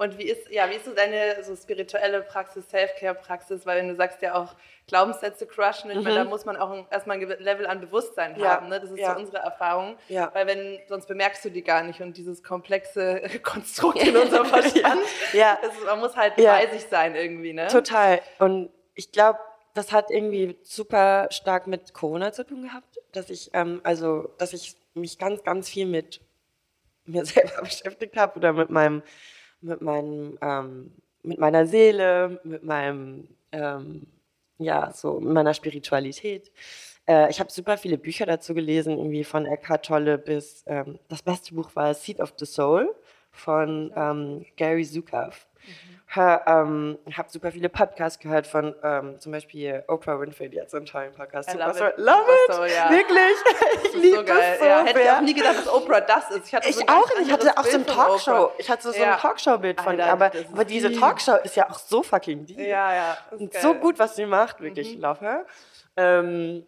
Und 0.00 0.16
wie 0.16 0.22
ist, 0.22 0.48
ja, 0.48 0.70
wie 0.70 0.76
ist 0.76 0.86
so 0.86 0.94
deine 0.94 1.44
so 1.44 1.54
spirituelle 1.54 2.22
Praxis, 2.22 2.66
Self-Care-Praxis? 2.70 3.66
Weil 3.66 3.80
wenn 3.80 3.88
du 3.88 3.96
sagst 3.96 4.22
ja 4.22 4.34
auch 4.34 4.56
Glaubenssätze 4.86 5.46
crushen, 5.46 5.90
ich 5.90 5.98
mhm. 5.98 6.04
meine, 6.04 6.14
da 6.14 6.24
muss 6.24 6.46
man 6.46 6.56
auch 6.56 6.90
erstmal 6.90 7.18
ein 7.18 7.28
Level 7.38 7.66
an 7.66 7.82
Bewusstsein 7.82 8.34
ja. 8.40 8.48
haben. 8.48 8.70
Ne? 8.70 8.80
Das 8.80 8.90
ist 8.90 8.98
ja. 8.98 9.12
so 9.12 9.20
unsere 9.20 9.36
Erfahrung. 9.42 9.98
Ja. 10.08 10.30
Weil 10.32 10.46
wenn, 10.46 10.78
sonst 10.88 11.06
bemerkst 11.06 11.44
du 11.44 11.50
die 11.50 11.62
gar 11.62 11.82
nicht 11.82 12.00
und 12.00 12.16
dieses 12.16 12.42
komplexe 12.42 13.20
Konstrukt 13.42 14.02
in 14.02 14.16
unserem 14.16 14.46
Verstand, 14.46 15.02
ja. 15.34 15.58
Ist, 15.62 15.84
man 15.84 16.00
muss 16.00 16.16
halt 16.16 16.34
bei 16.36 16.66
sich 16.68 16.86
sein 16.86 17.14
irgendwie. 17.14 17.52
Ne? 17.52 17.66
Total. 17.66 18.22
Und 18.38 18.70
ich 18.94 19.12
glaube, 19.12 19.38
das 19.74 19.92
hat 19.92 20.10
irgendwie 20.10 20.56
super 20.62 21.28
stark 21.30 21.66
mit 21.66 21.92
Corona 21.92 22.32
zu 22.32 22.46
tun 22.46 22.62
gehabt, 22.62 23.00
dass 23.12 23.28
ich, 23.28 23.50
ähm, 23.52 23.82
also, 23.84 24.30
dass 24.38 24.54
ich 24.54 24.76
mich 24.94 25.18
ganz, 25.18 25.44
ganz 25.44 25.68
viel 25.68 25.84
mit 25.84 26.22
mir 27.04 27.24
selber 27.26 27.60
beschäftigt 27.60 28.16
habe 28.16 28.36
oder 28.36 28.54
mit 28.54 28.70
meinem 28.70 29.02
mit, 29.62 29.80
meinem, 29.80 30.38
ähm, 30.40 30.92
mit 31.22 31.38
meiner 31.38 31.66
Seele, 31.66 32.40
mit 32.44 32.62
meinem, 32.64 33.28
ähm, 33.52 34.06
ja, 34.58 34.92
so 34.92 35.20
mit 35.20 35.32
meiner 35.32 35.54
Spiritualität. 35.54 36.50
Äh, 37.06 37.30
ich 37.30 37.40
habe 37.40 37.50
super 37.50 37.76
viele 37.78 37.98
Bücher 37.98 38.26
dazu 38.26 38.54
gelesen, 38.54 38.98
irgendwie 38.98 39.24
von 39.24 39.46
Eckhart 39.46 39.86
Tolle 39.86 40.18
bis, 40.18 40.64
ähm, 40.66 40.98
das 41.08 41.22
beste 41.22 41.54
Buch 41.54 41.70
war 41.74 41.94
Seed 41.94 42.20
of 42.20 42.34
the 42.38 42.46
Soul 42.46 42.94
von 43.32 43.92
ähm, 43.96 44.46
Gary 44.56 44.84
Zukav. 44.84 45.46
Mhm 45.66 46.00
ähm, 46.16 46.98
habe 47.12 47.30
super 47.30 47.52
viele 47.52 47.68
Podcasts 47.68 48.18
gehört 48.18 48.46
von 48.46 48.74
ähm, 48.82 49.20
zum 49.20 49.30
Beispiel 49.30 49.84
Oprah 49.86 50.18
Winfrey, 50.18 50.48
die 50.48 50.60
hat 50.60 50.68
so 50.68 50.76
einen 50.76 50.86
tollen 50.86 51.12
Podcast. 51.12 51.54
I 51.54 51.56
love 51.56 51.74
super, 51.74 51.90
it. 51.90 51.98
Love 51.98 52.24
it. 52.48 52.54
So, 52.54 52.64
ja. 52.64 52.90
Wirklich. 52.90 53.20
Ich 53.92 53.94
liebe 53.94 54.18
so 54.18 54.22
das 54.22 54.58
so. 54.58 54.64
Ja, 54.64 54.84
hätte 54.84 55.00
ich 55.00 55.10
auch 55.10 55.20
nie 55.20 55.34
gedacht, 55.34 55.58
dass 55.58 55.72
Oprah 55.72 56.00
das 56.00 56.30
ist. 56.30 56.46
Ich, 56.48 56.54
hatte 56.54 56.72
so 56.72 56.80
ich 56.80 56.88
auch 56.88 57.08
nicht. 57.18 57.28
Ich 57.28 57.32
hatte 57.32 57.56
auch 57.56 57.64
so 57.64 57.76
ein 57.76 57.86
Talkshow. 57.86 58.50
Ich 58.58 58.70
hatte 58.70 58.92
so 58.92 58.98
ja. 58.98 59.14
ein 59.14 59.18
Talkshow-Bild 59.18 59.80
von 59.80 59.98
ihr. 59.98 60.06
Aber, 60.06 60.30
aber 60.52 60.64
diese 60.64 60.92
Talkshow 60.92 61.36
ist 61.42 61.56
ja 61.56 61.70
auch 61.70 61.78
so 61.78 62.02
fucking 62.02 62.46
deep. 62.46 62.58
Ja, 62.58 62.94
ja. 62.94 63.18
Und 63.30 63.52
geil. 63.52 63.62
so 63.62 63.74
gut, 63.74 63.98
was 63.98 64.16
sie 64.16 64.26
macht. 64.26 64.60
Wirklich. 64.60 64.96
Mhm. 64.96 65.02
Love 65.02 65.20
her. 65.20 65.46
Ähm, 65.96 66.66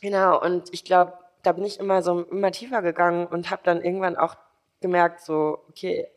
genau. 0.00 0.40
Und 0.40 0.72
ich 0.72 0.84
glaube, 0.84 1.12
da 1.42 1.52
bin 1.52 1.64
ich 1.64 1.78
immer 1.78 2.02
so 2.02 2.22
immer 2.22 2.52
tiefer 2.52 2.82
gegangen 2.82 3.26
und 3.26 3.50
habe 3.50 3.62
dann 3.64 3.82
irgendwann 3.82 4.16
auch 4.16 4.36
gemerkt, 4.80 5.20
so, 5.20 5.64
okay, 5.68 6.08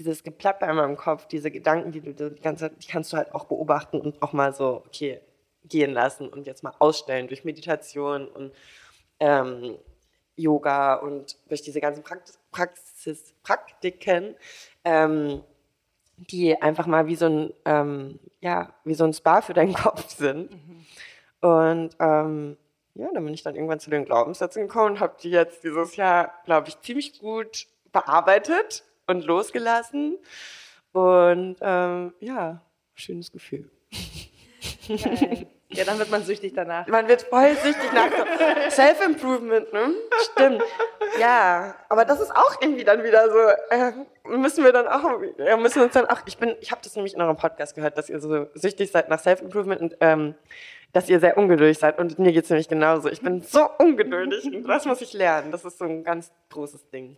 dieses 0.00 0.24
Geplapper 0.24 0.68
in 0.68 0.76
meinem 0.76 0.96
Kopf, 0.96 1.26
diese 1.26 1.50
Gedanken, 1.50 1.92
die 1.92 2.00
du 2.00 2.30
die 2.30 2.40
ganze 2.40 2.70
die 2.70 2.86
kannst 2.88 3.12
du 3.12 3.18
halt 3.18 3.34
auch 3.34 3.44
beobachten 3.44 4.00
und 4.00 4.20
auch 4.22 4.32
mal 4.32 4.54
so, 4.54 4.82
okay, 4.86 5.20
gehen 5.64 5.92
lassen 5.92 6.28
und 6.28 6.46
jetzt 6.46 6.62
mal 6.62 6.72
ausstellen 6.78 7.28
durch 7.28 7.44
Meditation 7.44 8.26
und 8.26 8.52
ähm, 9.20 9.76
Yoga 10.36 10.94
und 10.94 11.36
durch 11.48 11.60
diese 11.60 11.80
ganzen 11.80 12.02
Praxis 12.50 13.34
Praktiken, 13.42 14.36
ähm, 14.84 15.44
die 16.16 16.60
einfach 16.60 16.86
mal 16.86 17.06
wie 17.06 17.16
so 17.16 17.26
ein, 17.26 17.52
ähm, 17.66 18.18
ja, 18.40 18.72
wie 18.84 18.94
so 18.94 19.04
ein 19.04 19.12
Spa 19.12 19.42
für 19.42 19.52
deinen 19.52 19.74
Kopf 19.84 20.08
sind. 20.08 20.50
Mhm. 20.50 20.86
Und 21.42 21.96
ähm, 22.00 22.56
ja, 22.94 23.08
dann 23.12 23.24
bin 23.24 23.34
ich 23.34 23.42
dann 23.42 23.54
irgendwann 23.54 23.80
zu 23.80 23.90
den 23.90 24.06
Glaubenssätzen 24.06 24.62
gekommen 24.62 24.92
und 24.92 25.00
habe 25.00 25.16
die 25.22 25.30
jetzt 25.30 25.62
dieses 25.62 25.96
Jahr, 25.96 26.32
glaube 26.46 26.68
ich, 26.68 26.80
ziemlich 26.80 27.18
gut 27.18 27.66
bearbeitet 27.92 28.84
und 29.06 29.24
losgelassen. 29.24 30.18
Und 30.92 31.56
ähm, 31.60 32.14
ja, 32.20 32.62
schönes 32.94 33.30
Gefühl. 33.30 33.70
Geil. 34.88 35.46
Ja, 35.72 35.84
dann 35.84 36.00
wird 36.00 36.10
man 36.10 36.24
süchtig 36.24 36.52
danach. 36.54 36.88
Man 36.88 37.06
wird 37.06 37.22
voll 37.22 37.54
süchtig 37.54 37.92
nach 37.92 38.10
Self-Improvement, 38.70 39.72
ne? 39.72 39.94
Stimmt. 40.32 40.62
Ja, 41.20 41.76
aber 41.88 42.04
das 42.04 42.20
ist 42.20 42.32
auch 42.32 42.60
irgendwie 42.60 42.82
dann 42.82 43.04
wieder 43.04 43.30
so, 43.30 43.38
äh, 43.70 43.92
müssen 44.36 44.64
wir 44.64 44.72
dann 44.72 44.88
auch, 44.88 45.20
ja, 45.38 45.56
müssen 45.56 45.82
uns 45.82 45.92
dann 45.92 46.06
auch, 46.06 46.22
ich 46.26 46.38
bin, 46.38 46.56
ich 46.60 46.72
habe 46.72 46.80
das 46.82 46.96
nämlich 46.96 47.14
in 47.14 47.22
eurem 47.22 47.36
Podcast 47.36 47.76
gehört, 47.76 47.96
dass 47.96 48.10
ihr 48.10 48.18
so 48.18 48.48
süchtig 48.54 48.90
seid 48.90 49.08
nach 49.08 49.20
Self-Improvement 49.20 49.80
und 49.80 49.96
ähm, 50.00 50.34
dass 50.92 51.08
ihr 51.08 51.20
sehr 51.20 51.38
ungeduldig 51.38 51.78
seid. 51.78 52.00
Und 52.00 52.18
mir 52.18 52.32
geht's 52.32 52.50
nämlich 52.50 52.68
genauso. 52.68 53.08
Ich 53.08 53.20
bin 53.20 53.40
so 53.42 53.68
ungeduldig 53.78 54.46
und 54.46 54.64
das 54.66 54.86
muss 54.86 55.00
ich 55.00 55.12
lernen. 55.12 55.52
Das 55.52 55.64
ist 55.64 55.78
so 55.78 55.84
ein 55.84 56.02
ganz 56.02 56.32
großes 56.48 56.90
Ding. 56.90 57.16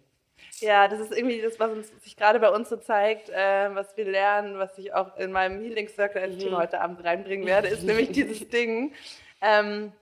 Ja, 0.62 0.88
das 0.88 1.00
ist 1.00 1.12
irgendwie 1.12 1.40
das, 1.40 1.58
was 1.60 1.70
uns, 1.70 1.92
sich 2.02 2.16
gerade 2.16 2.40
bei 2.40 2.48
uns 2.48 2.68
so 2.68 2.76
zeigt, 2.76 3.28
äh, 3.30 3.74
was 3.74 3.96
wir 3.96 4.04
lernen, 4.04 4.58
was 4.58 4.76
ich 4.78 4.94
auch 4.94 5.16
in 5.16 5.32
meinem 5.32 5.60
Healing 5.60 5.88
Circle 5.88 6.22
als 6.22 6.38
Team 6.38 6.52
mhm. 6.52 6.56
heute 6.56 6.80
Abend 6.80 7.04
reinbringen 7.04 7.46
werde, 7.46 7.68
ist 7.68 7.82
nämlich 7.82 8.12
dieses 8.12 8.48
Ding. 8.50 8.94
Ähm, 9.40 9.92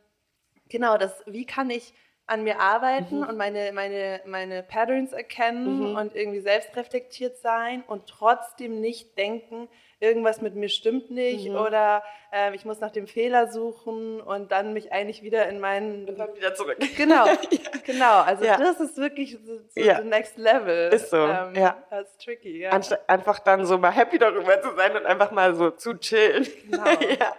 genau, 0.68 0.98
das, 0.98 1.22
wie 1.26 1.46
kann 1.46 1.70
ich 1.70 1.94
an 2.30 2.44
mir 2.44 2.60
arbeiten 2.60 3.18
mhm. 3.18 3.26
und 3.26 3.36
meine, 3.36 3.72
meine, 3.72 4.20
meine 4.24 4.62
Patterns 4.62 5.12
erkennen 5.12 5.90
mhm. 5.90 5.96
und 5.96 6.14
irgendwie 6.14 6.38
selbstreflektiert 6.38 7.36
sein 7.38 7.82
und 7.88 8.06
trotzdem 8.06 8.80
nicht 8.80 9.18
denken, 9.18 9.68
irgendwas 9.98 10.40
mit 10.40 10.54
mir 10.54 10.68
stimmt 10.68 11.10
nicht 11.10 11.48
mhm. 11.48 11.56
oder 11.56 12.04
äh, 12.32 12.54
ich 12.54 12.64
muss 12.64 12.78
nach 12.78 12.92
dem 12.92 13.08
Fehler 13.08 13.50
suchen 13.50 14.20
und 14.20 14.52
dann 14.52 14.72
mich 14.72 14.92
eigentlich 14.92 15.22
wieder 15.22 15.48
in 15.48 15.58
meinen... 15.58 16.08
Und 16.08 16.18
dann 16.20 16.34
wieder 16.36 16.54
zurück. 16.54 16.78
Genau, 16.96 17.26
ja. 17.26 17.36
genau. 17.84 18.20
Also 18.20 18.44
ja. 18.44 18.56
das 18.56 18.78
ist 18.78 18.96
wirklich 18.96 19.36
so, 19.44 19.58
so 19.68 19.80
ja. 19.80 20.00
the 20.00 20.08
next 20.08 20.38
level. 20.38 20.92
Ist 20.92 21.10
so, 21.10 21.16
ähm, 21.16 21.54
ja. 21.56 21.82
Das 21.90 22.08
ist 22.10 22.22
tricky, 22.22 22.60
ja. 22.60 22.70
Anstatt 22.70 23.08
einfach 23.08 23.40
dann 23.40 23.66
so 23.66 23.76
mal 23.76 23.90
happy 23.90 24.18
darüber 24.18 24.62
zu 24.62 24.74
sein 24.76 24.96
und 24.96 25.04
einfach 25.04 25.32
mal 25.32 25.56
so 25.56 25.72
zu 25.72 25.94
chillen. 25.94 26.46
Genau. 26.70 26.84
ja. 27.18 27.34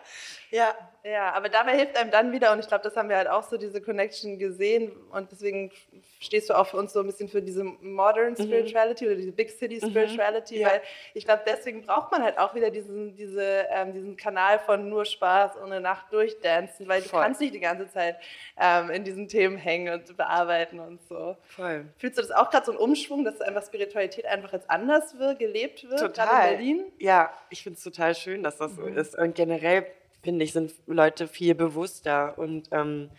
Ja, 0.51 0.75
ja, 1.03 1.33
aber 1.33 1.49
dabei 1.49 1.77
hilft 1.77 1.97
einem 1.97 2.11
dann 2.11 2.31
wieder, 2.31 2.51
und 2.51 2.59
ich 2.59 2.67
glaube, 2.67 2.83
das 2.83 2.95
haben 2.95 3.09
wir 3.09 3.17
halt 3.17 3.27
auch 3.27 3.43
so 3.43 3.57
diese 3.57 3.81
Connection 3.81 4.37
gesehen 4.37 4.91
und 5.11 5.31
deswegen 5.31 5.71
stehst 6.19 6.49
du 6.49 6.53
auch 6.53 6.67
für 6.67 6.77
uns 6.77 6.93
so 6.93 6.99
ein 6.99 7.07
bisschen 7.07 7.27
für 7.27 7.41
diese 7.41 7.63
Modern 7.63 8.33
mhm. 8.33 8.43
Spirituality 8.43 9.05
mhm. 9.05 9.09
oder 9.09 9.17
diese 9.17 9.31
Big 9.31 9.49
City 9.49 9.79
mhm. 9.81 9.89
Spirituality, 9.89 10.55
mhm. 10.55 10.61
ja. 10.61 10.67
weil 10.69 10.81
ich 11.15 11.25
glaube, 11.25 11.41
deswegen 11.47 11.81
braucht 11.81 12.11
man 12.11 12.23
halt 12.23 12.37
auch 12.37 12.53
wieder 12.53 12.69
diesen, 12.69 13.15
diese, 13.15 13.65
ähm, 13.71 13.93
diesen 13.93 14.15
Kanal 14.15 14.59
von 14.59 14.89
nur 14.89 15.05
Spaß 15.05 15.57
eine 15.57 15.81
Nacht 15.81 16.13
durchdancen, 16.13 16.87
weil 16.87 17.01
Voll. 17.01 17.19
du 17.19 17.25
kannst 17.25 17.41
nicht 17.41 17.55
die 17.55 17.59
ganze 17.59 17.89
Zeit 17.89 18.17
ähm, 18.59 18.91
in 18.91 19.03
diesen 19.03 19.27
Themen 19.27 19.57
hängen 19.57 19.93
und 19.93 20.15
bearbeiten 20.15 20.79
und 20.79 21.01
so. 21.07 21.35
Voll. 21.45 21.85
Fühlst 21.97 22.19
du 22.19 22.21
das 22.21 22.31
auch 22.31 22.51
gerade 22.51 22.67
so 22.67 22.73
einen 22.73 22.79
Umschwung, 22.79 23.25
dass 23.25 23.41
einfach 23.41 23.65
Spiritualität 23.65 24.27
einfach 24.27 24.53
jetzt 24.53 24.69
anders 24.69 25.17
wird, 25.17 25.39
gelebt 25.39 25.89
wird, 25.89 25.99
total. 25.99 26.51
in 26.51 26.57
Berlin? 26.57 26.91
Ja, 26.99 27.33
ich 27.49 27.63
finde 27.63 27.77
es 27.77 27.83
total 27.83 28.13
schön, 28.13 28.43
dass 28.43 28.57
das 28.57 28.75
so 28.75 28.83
mhm. 28.83 28.97
ist 28.97 29.17
und 29.17 29.33
generell 29.33 29.87
finde 30.21 30.45
ich, 30.45 30.53
sind 30.53 30.73
Leute 30.87 31.27
viel 31.27 31.55
bewusster 31.55 32.37
und, 32.37 32.69
ähm, 32.71 33.09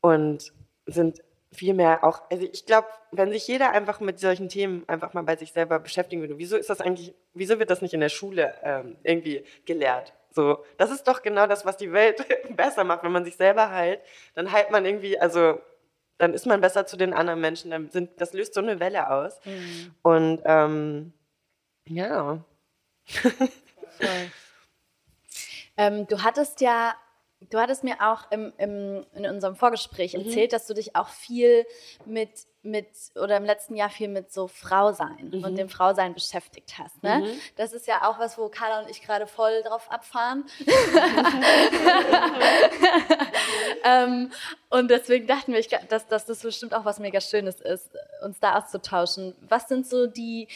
und 0.00 0.52
sind 0.86 1.22
viel 1.52 1.74
mehr 1.74 2.04
auch, 2.04 2.22
also 2.30 2.46
ich 2.52 2.66
glaube, 2.66 2.88
wenn 3.10 3.30
sich 3.30 3.46
jeder 3.48 3.70
einfach 3.70 4.00
mit 4.00 4.18
solchen 4.18 4.48
Themen 4.48 4.84
einfach 4.86 5.14
mal 5.14 5.22
bei 5.22 5.36
sich 5.36 5.52
selber 5.52 5.78
beschäftigen 5.78 6.20
würde, 6.20 6.38
wieso 6.38 6.56
ist 6.56 6.68
das 6.68 6.80
eigentlich, 6.80 7.14
wieso 7.32 7.58
wird 7.58 7.70
das 7.70 7.80
nicht 7.80 7.94
in 7.94 8.00
der 8.00 8.10
Schule 8.10 8.54
ähm, 8.62 8.96
irgendwie 9.02 9.44
gelehrt? 9.64 10.12
So, 10.30 10.62
das 10.76 10.90
ist 10.90 11.08
doch 11.08 11.22
genau 11.22 11.46
das, 11.46 11.64
was 11.64 11.78
die 11.78 11.92
Welt 11.92 12.24
besser 12.56 12.84
macht, 12.84 13.02
wenn 13.02 13.12
man 13.12 13.24
sich 13.24 13.36
selber 13.36 13.70
heilt, 13.70 14.00
dann 14.34 14.52
heilt 14.52 14.70
man 14.70 14.84
irgendwie, 14.84 15.18
also 15.18 15.58
dann 16.18 16.34
ist 16.34 16.46
man 16.46 16.60
besser 16.60 16.84
zu 16.84 16.96
den 16.96 17.14
anderen 17.14 17.40
Menschen, 17.40 17.70
dann 17.70 17.90
sind, 17.90 18.20
das 18.20 18.32
löst 18.32 18.52
so 18.52 18.60
eine 18.60 18.80
Welle 18.80 19.10
aus. 19.10 19.40
Mhm. 19.44 19.94
Und 20.02 20.42
ähm, 20.44 21.12
ja. 21.86 22.44
Ähm, 25.78 26.06
du 26.08 26.22
hattest 26.24 26.60
ja, 26.60 26.94
du 27.50 27.58
hattest 27.58 27.84
mir 27.84 27.96
auch 28.00 28.30
im, 28.32 28.52
im, 28.58 29.06
in 29.14 29.26
unserem 29.26 29.54
Vorgespräch 29.54 30.14
mhm. 30.14 30.22
erzählt, 30.22 30.52
dass 30.52 30.66
du 30.66 30.74
dich 30.74 30.96
auch 30.96 31.08
viel 31.08 31.64
mit, 32.04 32.30
mit, 32.62 32.88
oder 33.14 33.36
im 33.36 33.44
letzten 33.44 33.76
Jahr 33.76 33.90
viel 33.90 34.08
mit 34.08 34.32
so 34.32 34.48
Frausein 34.48 35.30
mhm. 35.32 35.44
und 35.44 35.56
dem 35.56 35.68
Frausein 35.68 36.14
beschäftigt 36.14 36.74
hast. 36.78 37.00
Ne? 37.04 37.20
Mhm. 37.20 37.40
Das 37.56 37.72
ist 37.72 37.86
ja 37.86 38.08
auch 38.08 38.18
was, 38.18 38.36
wo 38.38 38.48
Carla 38.48 38.80
und 38.80 38.90
ich 38.90 39.02
gerade 39.02 39.28
voll 39.28 39.62
drauf 39.62 39.88
abfahren. 39.88 40.46
ähm, 43.84 44.32
und 44.70 44.90
deswegen 44.90 45.28
dachten 45.28 45.52
wir, 45.52 45.62
dass, 45.88 46.08
dass 46.08 46.26
das 46.26 46.40
bestimmt 46.40 46.74
auch 46.74 46.84
was 46.84 46.98
mega 46.98 47.20
Schönes 47.20 47.60
ist, 47.60 47.90
uns 48.24 48.40
da 48.40 48.58
auszutauschen. 48.58 49.36
Was 49.48 49.68
sind 49.68 49.86
so 49.86 50.08
die, 50.08 50.48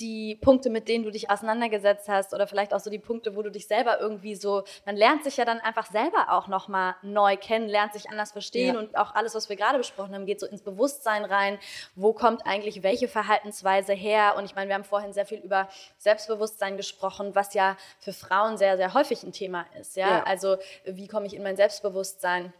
die 0.00 0.36
Punkte, 0.36 0.70
mit 0.70 0.88
denen 0.88 1.04
du 1.04 1.10
dich 1.10 1.30
auseinandergesetzt 1.30 2.08
hast 2.08 2.34
oder 2.34 2.46
vielleicht 2.46 2.74
auch 2.74 2.80
so 2.80 2.90
die 2.90 2.98
Punkte, 2.98 3.36
wo 3.36 3.42
du 3.42 3.50
dich 3.50 3.66
selber 3.66 4.00
irgendwie 4.00 4.34
so, 4.34 4.64
man 4.84 4.96
lernt 4.96 5.22
sich 5.22 5.36
ja 5.36 5.44
dann 5.44 5.60
einfach 5.60 5.90
selber 5.90 6.26
auch 6.30 6.48
nochmal 6.48 6.96
neu 7.02 7.36
kennen, 7.36 7.68
lernt 7.68 7.92
sich 7.92 8.10
anders 8.10 8.32
verstehen 8.32 8.74
ja. 8.74 8.80
und 8.80 8.96
auch 8.96 9.14
alles, 9.14 9.34
was 9.34 9.48
wir 9.48 9.56
gerade 9.56 9.78
besprochen 9.78 10.14
haben, 10.14 10.26
geht 10.26 10.40
so 10.40 10.46
ins 10.46 10.62
Bewusstsein 10.62 11.24
rein. 11.24 11.58
Wo 11.94 12.12
kommt 12.12 12.44
eigentlich 12.46 12.82
welche 12.82 13.06
Verhaltensweise 13.06 13.92
her? 13.92 14.34
Und 14.36 14.44
ich 14.44 14.54
meine, 14.56 14.68
wir 14.68 14.74
haben 14.74 14.84
vorhin 14.84 15.12
sehr 15.12 15.26
viel 15.26 15.38
über 15.38 15.68
Selbstbewusstsein 15.98 16.76
gesprochen, 16.76 17.34
was 17.34 17.54
ja 17.54 17.76
für 18.00 18.12
Frauen 18.12 18.58
sehr, 18.58 18.76
sehr 18.76 18.94
häufig 18.94 19.22
ein 19.22 19.32
Thema 19.32 19.66
ist. 19.80 19.96
Ja, 19.96 20.08
ja. 20.08 20.22
also 20.24 20.56
wie 20.84 21.06
komme 21.06 21.26
ich 21.26 21.34
in 21.34 21.42
mein 21.42 21.56
Selbstbewusstsein? 21.56 22.52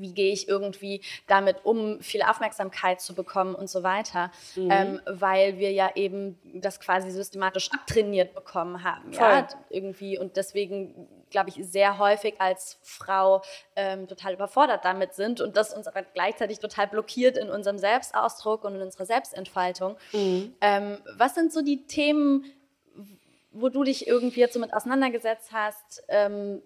Wie 0.00 0.12
gehe 0.12 0.32
ich 0.32 0.48
irgendwie 0.48 1.02
damit 1.26 1.64
um, 1.64 2.00
viel 2.00 2.22
Aufmerksamkeit 2.22 3.00
zu 3.00 3.14
bekommen 3.14 3.54
und 3.54 3.68
so 3.68 3.82
weiter, 3.82 4.30
mhm. 4.56 4.70
ähm, 4.70 5.00
weil 5.06 5.58
wir 5.58 5.72
ja 5.72 5.90
eben 5.94 6.38
das 6.54 6.80
quasi 6.80 7.10
systematisch 7.10 7.70
abtrainiert 7.72 8.34
bekommen 8.34 8.82
haben, 8.84 9.12
ja, 9.12 9.46
irgendwie 9.68 10.18
und 10.18 10.36
deswegen 10.36 11.08
glaube 11.30 11.50
ich 11.50 11.56
sehr 11.66 11.98
häufig 11.98 12.34
als 12.40 12.78
Frau 12.82 13.42
ähm, 13.76 14.08
total 14.08 14.34
überfordert 14.34 14.84
damit 14.84 15.14
sind 15.14 15.40
und 15.40 15.56
das 15.56 15.72
uns 15.72 15.86
aber 15.86 16.02
gleichzeitig 16.02 16.58
total 16.58 16.88
blockiert 16.88 17.36
in 17.36 17.48
unserem 17.48 17.78
Selbstausdruck 17.78 18.64
und 18.64 18.74
in 18.74 18.82
unserer 18.82 19.06
Selbstentfaltung. 19.06 19.96
Mhm. 20.12 20.54
Ähm, 20.60 20.98
was 21.16 21.34
sind 21.34 21.52
so 21.52 21.62
die 21.62 21.86
Themen, 21.86 22.44
wo 23.52 23.68
du 23.68 23.84
dich 23.84 24.06
irgendwie 24.06 24.40
jetzt 24.40 24.54
so 24.54 24.60
mit 24.60 24.74
auseinandergesetzt 24.74 25.50
hast, 25.52 26.04
ähm, 26.08 26.62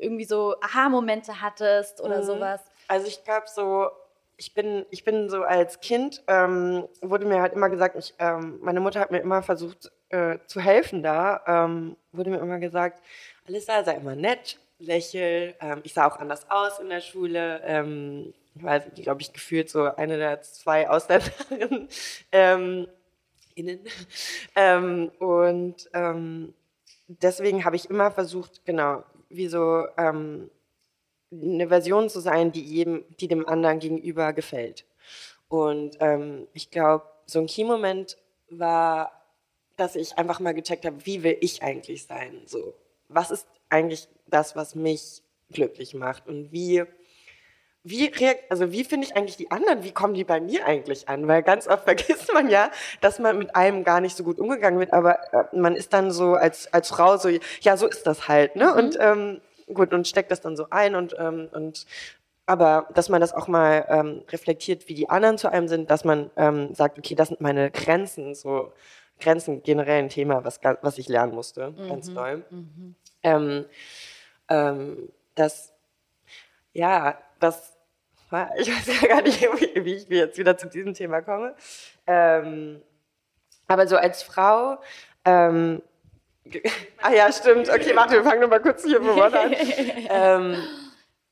irgendwie 0.00 0.24
so 0.24 0.56
Aha-Momente 0.60 1.40
hattest 1.40 2.00
oder 2.00 2.18
mhm. 2.18 2.24
sowas? 2.24 2.60
Also 2.88 3.06
ich 3.06 3.22
glaube 3.24 3.46
so, 3.46 3.90
ich 4.38 4.54
bin, 4.54 4.86
ich 4.90 5.04
bin 5.04 5.28
so 5.28 5.42
als 5.42 5.80
Kind, 5.80 6.22
ähm, 6.28 6.88
wurde 7.02 7.26
mir 7.26 7.42
halt 7.42 7.52
immer 7.52 7.68
gesagt, 7.68 7.96
ich, 7.96 8.14
ähm, 8.20 8.58
meine 8.62 8.80
Mutter 8.80 9.00
hat 9.00 9.10
mir 9.10 9.18
immer 9.18 9.42
versucht 9.42 9.90
äh, 10.10 10.38
zu 10.46 10.60
helfen 10.60 11.02
da, 11.02 11.42
ähm, 11.46 11.96
wurde 12.12 12.30
mir 12.30 12.38
immer 12.38 12.58
gesagt, 12.58 13.02
Alissa, 13.46 13.82
sei 13.82 13.96
immer 13.96 14.14
nett, 14.14 14.58
lächel. 14.78 15.54
Ähm, 15.60 15.80
ich 15.82 15.92
sah 15.92 16.06
auch 16.06 16.18
anders 16.18 16.48
aus 16.50 16.78
in 16.78 16.88
der 16.88 17.00
Schule. 17.00 17.60
Ähm, 17.64 18.32
ich 18.54 18.62
war, 18.62 18.78
glaube 18.80 19.22
ich, 19.22 19.32
gefühlt 19.32 19.70
so 19.70 19.84
eine 19.84 20.16
der 20.16 20.40
zwei 20.42 20.88
Ausländerinnen. 20.88 21.88
Ähm, 22.32 22.86
innen. 23.54 23.80
und 25.18 25.90
deswegen 27.08 27.64
habe 27.64 27.74
ich 27.74 27.90
immer 27.90 28.12
versucht, 28.12 28.64
genau, 28.64 29.02
wie 29.28 29.48
so 29.48 29.86
ähm, 29.96 30.50
eine 31.30 31.68
Version 31.68 32.08
zu 32.08 32.20
sein, 32.20 32.52
die 32.52 32.62
jedem, 32.62 33.04
die 33.20 33.28
dem 33.28 33.46
anderen 33.46 33.78
gegenüber 33.78 34.32
gefällt. 34.32 34.86
Und 35.48 35.96
ähm, 36.00 36.46
ich 36.52 36.70
glaube, 36.70 37.04
so 37.26 37.40
ein 37.40 37.46
Key-Moment 37.46 38.18
war, 38.50 39.12
dass 39.76 39.96
ich 39.96 40.16
einfach 40.18 40.40
mal 40.40 40.54
gecheckt 40.54 40.84
habe, 40.84 41.04
wie 41.06 41.22
will 41.22 41.36
ich 41.40 41.62
eigentlich 41.62 42.04
sein? 42.06 42.42
So, 42.46 42.74
was 43.08 43.30
ist 43.30 43.46
eigentlich 43.68 44.08
das, 44.26 44.56
was 44.56 44.74
mich 44.74 45.22
glücklich 45.50 45.94
macht? 45.94 46.26
Und 46.26 46.52
wie, 46.52 46.84
wie, 47.84 48.12
also 48.50 48.72
wie 48.72 48.84
finde 48.84 49.06
ich 49.06 49.16
eigentlich 49.16 49.36
die 49.36 49.50
anderen? 49.50 49.82
Wie 49.84 49.92
kommen 49.92 50.14
die 50.14 50.24
bei 50.24 50.40
mir 50.40 50.66
eigentlich 50.66 51.08
an? 51.08 51.26
Weil 51.28 51.42
ganz 51.42 51.66
oft 51.66 51.84
vergisst 51.84 52.32
man 52.32 52.50
ja, 52.50 52.70
dass 53.00 53.18
man 53.18 53.38
mit 53.38 53.54
einem 53.56 53.84
gar 53.84 54.00
nicht 54.00 54.16
so 54.16 54.24
gut 54.24 54.38
umgegangen 54.38 54.78
wird, 54.78 54.92
aber 54.92 55.32
äh, 55.32 55.56
man 55.56 55.76
ist 55.76 55.92
dann 55.92 56.10
so 56.10 56.34
als, 56.34 56.72
als 56.72 56.88
Frau 56.88 57.16
so, 57.16 57.28
ja, 57.60 57.76
so 57.76 57.86
ist 57.86 58.06
das 58.06 58.28
halt, 58.28 58.56
ne? 58.56 58.66
Mhm. 58.66 58.78
Und 58.78 58.98
ähm, 59.00 59.40
gut, 59.72 59.92
und 59.92 60.06
steckt 60.06 60.30
das 60.30 60.40
dann 60.40 60.56
so 60.56 60.66
ein 60.70 60.94
und, 60.94 61.14
ähm, 61.18 61.48
und 61.52 61.86
aber 62.46 62.88
dass 62.94 63.10
man 63.10 63.20
das 63.20 63.34
auch 63.34 63.46
mal 63.46 63.84
ähm, 63.90 64.22
reflektiert, 64.30 64.88
wie 64.88 64.94
die 64.94 65.10
anderen 65.10 65.36
zu 65.36 65.52
einem 65.52 65.68
sind, 65.68 65.90
dass 65.90 66.04
man 66.04 66.30
ähm, 66.36 66.74
sagt, 66.74 66.98
okay, 66.98 67.14
das 67.14 67.28
sind 67.28 67.42
meine 67.42 67.70
Grenzen, 67.70 68.34
so 68.34 68.72
Grenzen 69.20 69.62
generell 69.62 70.02
ein 70.02 70.08
Thema, 70.08 70.44
was, 70.44 70.60
was 70.80 70.96
ich 70.96 71.08
lernen 71.08 71.34
musste, 71.34 71.70
mhm. 71.70 71.88
ganz 71.88 72.12
doll. 72.12 72.44
Mhm. 72.50 72.94
Ähm, 73.22 73.64
ähm, 74.48 75.08
das, 75.34 75.74
ja, 76.72 77.18
das, 77.38 77.77
ich 78.58 78.68
weiß 78.68 79.00
ja 79.02 79.08
gar 79.08 79.22
nicht, 79.22 79.40
wie, 79.42 79.84
wie 79.84 79.94
ich 79.94 80.08
jetzt 80.08 80.38
wieder 80.38 80.56
zu 80.56 80.68
diesem 80.68 80.94
Thema 80.94 81.22
komme. 81.22 81.54
Ähm, 82.06 82.82
aber 83.66 83.86
so 83.86 83.96
als 83.96 84.22
Frau 84.22 84.78
ähm, 85.24 85.82
ah 87.02 87.12
ja, 87.12 87.32
stimmt. 87.32 87.68
Okay, 87.68 87.94
warte, 87.94 88.14
wir 88.14 88.24
fangen 88.24 88.40
nochmal 88.40 88.62
kurz 88.62 88.84
hier 88.84 89.02
von 89.02 89.20
an. 89.20 89.52
ähm, 90.08 90.56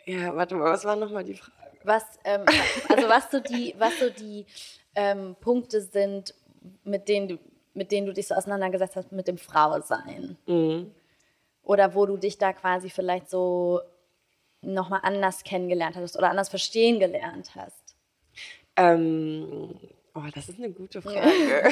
ja, 0.05 0.34
warte 0.34 0.55
mal, 0.55 0.72
was 0.72 0.84
war 0.84 0.97
nochmal 0.97 1.24
die 1.24 1.34
Frage? 1.34 1.53
Was, 1.84 2.05
ähm, 2.24 2.44
also 2.88 3.09
was 3.09 3.30
so 3.30 3.40
die, 3.40 3.74
was 3.78 3.99
so 3.99 4.11
die 4.11 4.47
ähm, 4.94 5.36
Punkte 5.40 5.80
sind, 5.80 6.34
mit 6.84 7.09
denen, 7.09 7.28
du, 7.28 7.38
mit 7.74 7.92
denen 7.92 8.07
du 8.07 8.12
dich 8.12 8.26
so 8.26 8.34
auseinandergesetzt 8.34 8.97
hast 8.97 9.12
mit 9.12 9.28
dem 9.28 9.38
Frausein. 9.38 10.36
Mhm. 10.47 10.92
Oder 11.62 11.94
wo 11.94 12.07
du 12.07 12.16
dich 12.16 12.38
da 12.38 12.53
quasi 12.53 12.90
vielleicht 12.90 13.30
so 13.30 13.80
nochmal 14.67 15.01
anders 15.03 15.45
kennengelernt 15.45 15.97
hast 15.97 16.17
oder 16.17 16.31
anders 16.31 16.49
verstehen 16.49 16.99
gelernt 16.99 17.53
hast? 17.55 17.97
Ähm, 18.77 19.75
oh, 20.14 20.23
das 20.35 20.49
ist 20.49 20.59
eine 20.59 20.71
gute 20.71 21.01
Frage. 21.01 21.21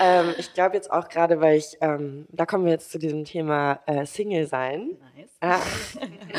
ähm, 0.00 0.34
ich 0.38 0.54
glaube 0.54 0.76
jetzt 0.76 0.90
auch 0.90 1.08
gerade, 1.08 1.40
weil 1.40 1.58
ich, 1.58 1.76
ähm, 1.80 2.26
da 2.30 2.46
kommen 2.46 2.64
wir 2.64 2.72
jetzt 2.72 2.90
zu 2.90 2.98
diesem 2.98 3.24
Thema 3.24 3.80
äh, 3.86 4.06
Single 4.06 4.46
sein. 4.46 4.96
Nice. 5.16 5.30
Ah, 5.40 5.60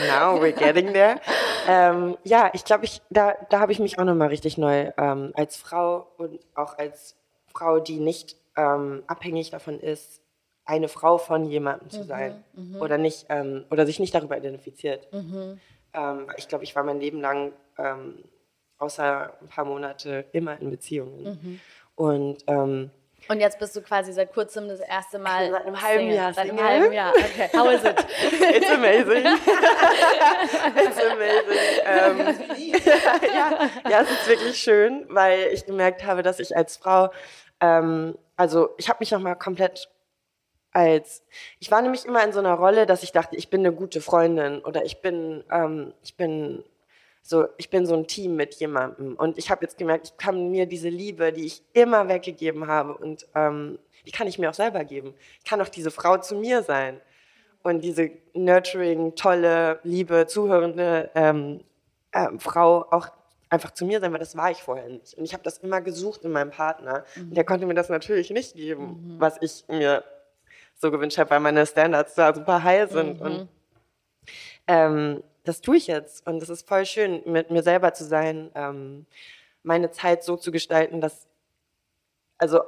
now 0.08 0.42
we're 0.42 0.52
getting 0.52 0.94
there. 0.94 1.22
Ähm, 1.68 2.18
ja, 2.24 2.50
ich 2.54 2.66
glaube, 2.66 2.86
ich, 2.86 3.02
da, 3.10 3.36
da 3.50 3.60
habe 3.60 3.72
ich 3.72 3.80
mich 3.80 4.00
auch 4.00 4.06
nochmal 4.06 4.30
richtig 4.30 4.58
neu 4.58 4.92
ähm, 4.98 5.32
als 5.36 5.56
Frau 5.56 6.08
und 6.18 6.40
auch 6.56 6.78
als 6.78 7.16
Frau, 7.48 7.80
die 7.80 8.00
nicht 8.00 8.36
ähm, 8.58 9.04
abhängig 9.08 9.52
davon 9.52 9.80
ist, 9.80 10.22
eine 10.70 10.88
Frau 10.88 11.18
von 11.18 11.46
jemandem 11.46 11.90
zu 11.90 12.02
mhm, 12.02 12.04
sein 12.04 12.44
mhm, 12.54 12.80
oder 12.80 13.00
nicht 13.00 13.26
ähm, 13.30 13.66
oder 13.72 13.88
sich 13.88 14.00
nicht 14.00 14.14
darüber 14.14 14.38
identifiziert. 14.38 15.12
Mhm. 15.12 15.60
Ähm, 15.94 16.28
ich 16.38 16.48
glaube, 16.48 16.64
ich 16.64 16.76
war 16.76 16.84
mein 16.84 17.00
Leben 17.00 17.20
lang 17.22 17.54
ähm, 17.80 18.24
außer 18.78 19.34
ein 19.42 19.48
paar 19.48 19.66
Monate 19.66 20.26
immer 20.32 20.62
in 20.62 20.70
Beziehungen 20.70 21.24
mhm. 21.24 21.60
und 21.96 22.44
ähm, 22.46 22.92
und 23.28 23.42
jetzt 23.42 23.60
bist 23.60 23.76
du 23.76 23.82
quasi 23.82 24.14
seit 24.14 24.34
kurzem 24.34 24.70
das 24.70 24.80
erste 24.80 25.20
Mal. 25.20 25.52
Seit 25.52 25.66
einem 25.66 25.82
halben 25.82 26.10
Jahr. 26.10 26.34
Seit 26.34 26.50
einem 26.50 26.64
halben 26.64 26.94
Jahr. 26.94 27.14
Okay. 27.14 27.50
How 27.54 27.70
is 27.70 27.84
it? 27.84 28.00
It's 28.56 28.72
amazing. 28.72 29.26
It's 30.78 30.98
amazing. 30.98 31.58
Ähm, 31.86 32.18
ja, 33.36 33.70
ja, 33.90 34.02
es 34.02 34.10
ist 34.10 34.28
wirklich 34.30 34.58
schön, 34.58 35.06
weil 35.10 35.50
ich 35.52 35.66
gemerkt 35.66 36.06
habe, 36.06 36.24
dass 36.24 36.40
ich 36.40 36.56
als 36.56 36.78
Frau, 36.78 37.12
ähm, 37.60 38.18
also 38.38 38.70
ich 38.78 38.88
habe 38.88 39.00
mich 39.02 39.12
nochmal 39.12 39.36
komplett 39.36 39.90
als 40.72 41.24
ich 41.60 41.72
war 41.72 41.82
nämlich 41.82 42.06
immer 42.06 42.24
in 42.24 42.32
so 42.32 42.40
einer 42.40 42.54
Rolle, 42.54 42.86
dass 42.86 43.04
ich 43.04 43.12
dachte, 43.12 43.36
ich 43.36 43.50
bin 43.50 43.62
eine 43.62 43.74
gute 43.74 44.02
Freundin 44.02 44.60
oder 44.60 44.86
ich 44.86 45.02
bin 45.02 45.44
ähm, 45.52 45.94
ich 46.04 46.16
bin 46.16 46.64
so 47.22 47.48
ich 47.58 47.70
bin 47.70 47.86
so 47.86 47.96
ein 47.96 48.08
Team 48.08 48.36
mit 48.36 48.56
jemandem 48.56 49.16
und 49.16 49.38
ich 49.38 49.50
habe 49.50 49.64
jetzt 49.64 49.78
gemerkt, 49.78 50.08
ich 50.08 50.18
kann 50.18 50.52
mir 50.52 50.66
diese 50.66 50.90
Liebe, 50.90 51.32
die 51.34 51.46
ich 51.46 51.64
immer 51.74 52.08
weggegeben 52.08 52.68
habe 52.68 52.96
und 52.96 53.28
ähm, 53.36 53.80
die 54.06 54.12
kann 54.12 54.28
ich 54.28 54.40
mir 54.40 54.50
auch 54.50 54.56
selber 54.56 54.84
geben. 54.84 55.14
Ich 55.40 55.50
kann 55.50 55.62
auch 55.62 55.70
diese 55.70 55.92
Frau 55.92 56.18
zu 56.18 56.36
mir 56.36 56.64
sein 56.64 57.02
und 57.64 57.82
diese 57.82 58.12
nurturing, 58.34 59.16
tolle, 59.16 59.80
liebe, 59.84 60.28
zuhörende 60.28 61.10
ähm, 61.16 61.62
äh, 62.12 62.28
Frau 62.38 62.86
auch 62.92 63.10
einfach 63.50 63.72
zu 63.72 63.86
mir 63.86 64.00
sein, 64.00 64.12
weil 64.12 64.20
das 64.20 64.38
war 64.38 64.52
ich 64.52 64.62
vorher 64.64 64.88
nicht. 64.88 65.16
Und 65.16 65.26
ich 65.26 65.34
habe 65.34 65.44
das 65.44 65.58
immer 65.58 65.82
gesucht 65.82 66.24
in 66.24 66.32
meinem 66.32 66.52
Partner. 66.52 67.04
Mhm. 67.16 67.30
Und 67.30 67.36
der 67.36 67.44
konnte 67.44 67.66
mir 67.66 67.74
das 67.74 67.90
natürlich 67.90 68.30
nicht 68.30 68.56
geben, 68.56 69.16
mhm. 69.16 69.20
was 69.20 69.38
ich 69.42 69.66
mir 69.68 70.04
so 70.80 70.92
gewünscht 70.92 71.18
habe, 71.18 71.30
weil 71.32 71.40
meine 71.42 71.66
Standards 71.66 72.16
da 72.16 72.34
super 72.34 72.64
high 72.64 72.90
sind. 72.90 73.20
Mhm. 73.20 73.26
Und 73.26 73.48
ähm, 74.68 75.24
das 75.44 75.62
tue 75.62 75.78
ich 75.78 75.88
jetzt. 75.88 76.26
Und 76.26 76.42
es 76.42 76.50
ist 76.50 76.68
voll 76.68 76.86
schön, 76.86 77.22
mit 77.26 77.52
mir 77.52 77.64
selber 77.64 77.94
zu 77.94 78.06
sein, 78.06 78.50
ähm, 78.56 79.06
meine 79.64 79.92
Zeit 79.92 80.24
so 80.24 80.38
zu 80.38 80.52
gestalten, 80.52 81.02
dass, 81.02 81.28
also 82.38 82.62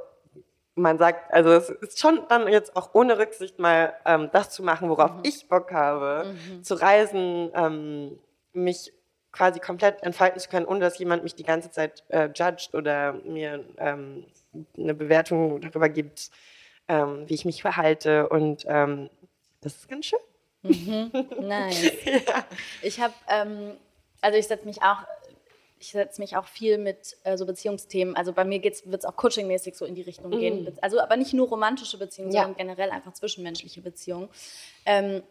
man 0.75 0.97
sagt, 0.97 1.33
also 1.33 1.51
es 1.51 1.69
ist 1.69 1.99
schon 1.99 2.21
dann 2.29 2.47
jetzt 2.47 2.75
auch 2.75 2.93
ohne 2.93 3.17
Rücksicht 3.17 3.59
mal 3.59 3.93
ähm, 4.05 4.29
das 4.31 4.49
zu 4.49 4.63
machen, 4.63 4.89
worauf 4.89 5.15
mhm. 5.15 5.21
ich 5.23 5.47
Bock 5.47 5.71
habe, 5.71 6.33
mhm. 6.33 6.63
zu 6.63 6.75
reisen, 6.75 7.51
ähm, 7.53 8.19
mich 8.53 8.93
quasi 9.31 9.59
komplett 9.59 10.03
entfalten 10.03 10.39
zu 10.39 10.49
können, 10.49 10.65
ohne 10.65 10.81
dass 10.81 10.97
jemand 10.97 11.23
mich 11.23 11.35
die 11.35 11.43
ganze 11.43 11.71
Zeit 11.71 12.03
äh, 12.09 12.29
judgt 12.35 12.73
oder 12.73 13.13
mir 13.13 13.63
ähm, 13.77 14.25
eine 14.77 14.93
Bewertung 14.93 15.61
darüber 15.61 15.87
gibt, 15.87 16.31
ähm, 16.91 17.23
wie 17.27 17.33
ich 17.33 17.45
mich 17.45 17.61
verhalte. 17.61 18.27
Und 18.27 18.65
ähm, 18.67 19.09
das 19.61 19.75
ist 19.75 19.89
ganz 19.89 20.05
schön. 20.05 20.19
Mhm. 20.63 21.11
Nice. 21.39 21.91
ja. 22.05 22.45
Ich 22.81 22.99
habe, 22.99 23.13
ähm, 23.29 23.77
also 24.19 24.37
ich 24.37 24.47
setze 24.47 24.65
mich 24.65 24.83
auch 24.83 24.97
ich 25.79 25.93
setze 25.93 26.21
mich 26.21 26.37
auch 26.37 26.45
viel 26.45 26.77
mit 26.77 27.17
äh, 27.23 27.37
so 27.37 27.47
Beziehungsthemen. 27.47 28.15
Also 28.15 28.33
bei 28.33 28.45
mir 28.45 28.61
wird 28.61 28.83
es 28.85 29.03
auch 29.03 29.15
coachingmäßig 29.15 29.75
so 29.75 29.85
in 29.85 29.95
die 29.95 30.03
Richtung 30.03 30.29
mm. 30.29 30.39
gehen. 30.39 30.77
Also 30.79 30.99
aber 30.99 31.17
nicht 31.17 31.33
nur 31.33 31.47
romantische 31.47 31.97
Beziehungen, 31.97 32.31
ja. 32.31 32.43
sondern 32.43 32.57
generell 32.57 32.91
einfach 32.91 33.13
zwischenmenschliche 33.13 33.81
Beziehungen. 33.81 34.29
Ähm, 34.85 35.23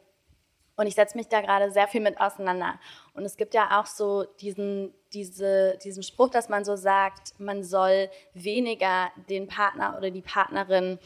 und 0.74 0.86
ich 0.86 0.94
setze 0.94 1.16
mich 1.16 1.28
da 1.28 1.40
gerade 1.40 1.70
sehr 1.70 1.86
viel 1.86 2.00
mit 2.00 2.20
auseinander. 2.20 2.80
Und 3.14 3.24
es 3.24 3.36
gibt 3.36 3.54
ja 3.54 3.78
auch 3.78 3.86
so 3.86 4.24
diesen, 4.40 4.92
diese, 5.12 5.78
diesen 5.84 6.02
Spruch, 6.02 6.30
dass 6.30 6.48
man 6.48 6.64
so 6.64 6.74
sagt, 6.74 7.38
man 7.38 7.62
soll 7.62 8.08
weniger 8.32 9.10
den 9.28 9.46
Partner 9.46 9.94
oder 9.98 10.10
die 10.10 10.22
Partnerin 10.22 10.98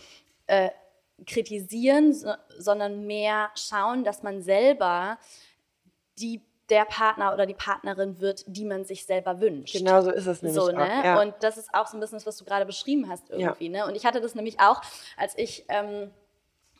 äh, 0.47 0.71
kritisieren, 1.27 2.13
so, 2.13 2.33
sondern 2.59 3.07
mehr 3.07 3.51
schauen, 3.55 4.05
dass 4.05 4.23
man 4.23 4.43
selber 4.43 5.19
die 6.19 6.43
der 6.71 6.85
Partner 6.87 7.35
oder 7.35 7.47
die 7.47 7.55
Partnerin 7.55 8.21
wird, 8.21 8.45
die 8.47 8.65
man 8.65 8.85
sich 8.85 9.05
selber 9.05 9.41
wünscht. 9.41 9.75
Genau 9.75 10.01
so 10.01 10.11
ist 10.11 10.27
es 10.27 10.43
nämlich 10.43 10.61
so, 10.61 10.71
ne? 10.71 10.83
auch, 10.83 11.05
ja. 11.05 11.21
Und 11.21 11.35
das 11.41 11.59
ist 11.59 11.75
auch 11.75 11.87
so 11.87 11.97
ein 11.97 12.01
bisschen 12.01 12.17
das, 12.17 12.27
was 12.27 12.39
du 12.39 12.45
gerade 12.45 12.65
beschrieben 12.65 13.09
hast 13.09 13.29
irgendwie. 13.29 13.67
Ja. 13.67 13.85
Ne? 13.85 13.87
Und 13.87 13.97
ich 13.97 14.07
hatte 14.07 14.21
das 14.21 14.35
nämlich 14.35 14.61
auch, 14.61 14.81
als 15.17 15.37
ich 15.37 15.67
ähm, 15.69 16.11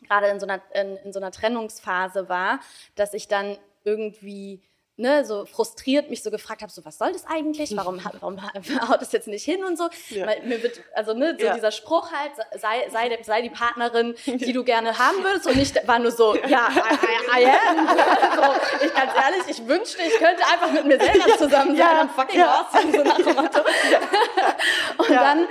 gerade 0.07 0.27
in, 0.27 0.39
so 0.39 0.47
einer, 0.47 0.61
in, 0.73 0.97
in 0.97 1.13
so 1.13 1.19
einer 1.19 1.31
Trennungsphase 1.31 2.29
war, 2.29 2.59
dass 2.95 3.13
ich 3.13 3.27
dann 3.27 3.57
irgendwie 3.83 4.61
ne, 4.97 5.25
so 5.25 5.45
frustriert 5.45 6.09
mich 6.09 6.23
so 6.23 6.31
gefragt 6.31 6.61
habe, 6.61 6.71
so 6.71 6.83
was 6.85 6.97
soll 6.97 7.11
das 7.11 7.25
eigentlich? 7.25 7.75
Warum, 7.75 7.99
warum 8.19 8.41
haut 8.89 9.01
das 9.01 9.11
jetzt 9.11 9.27
nicht 9.27 9.43
hin 9.43 9.63
und 9.63 9.77
so? 9.77 9.89
Ja. 10.09 10.27
Weil 10.27 10.41
mir 10.43 10.63
wird, 10.63 10.81
also 10.93 11.13
ne, 11.13 11.35
so 11.37 11.45
ja. 11.45 11.53
dieser 11.53 11.71
Spruch 11.71 12.11
halt, 12.11 12.31
sei, 12.59 12.89
sei, 12.89 13.17
sei 13.23 13.41
die 13.41 13.49
Partnerin, 13.49 14.15
die 14.25 14.53
du 14.53 14.63
gerne 14.63 14.97
haben 14.97 15.23
würdest 15.23 15.47
und 15.47 15.57
nicht 15.57 15.87
war 15.87 15.99
nur 15.99 16.11
so, 16.11 16.35
ja, 16.35 16.69
I, 16.69 17.41
I, 17.41 17.43
I 17.43 17.45
am. 17.45 17.87
so, 17.87 18.85
ich 18.85 18.93
ganz 18.93 19.11
ehrlich, 19.15 19.59
ich 19.59 19.67
wünschte, 19.67 20.01
ich 20.01 20.17
könnte 20.17 20.43
einfach 20.45 20.71
mit 20.71 20.85
mir 20.85 20.99
selber 20.99 21.37
zusammen 21.37 21.75
sein 21.75 21.77
ja. 21.77 22.01
und 22.01 22.11
fucking 22.11 22.39
ja. 22.39 22.67
awesome, 22.71 22.91
so 22.91 23.03
nach 23.03 23.17
dem 23.17 23.35
Motto. 23.35 23.59
und 24.97 25.09
dann 25.09 25.47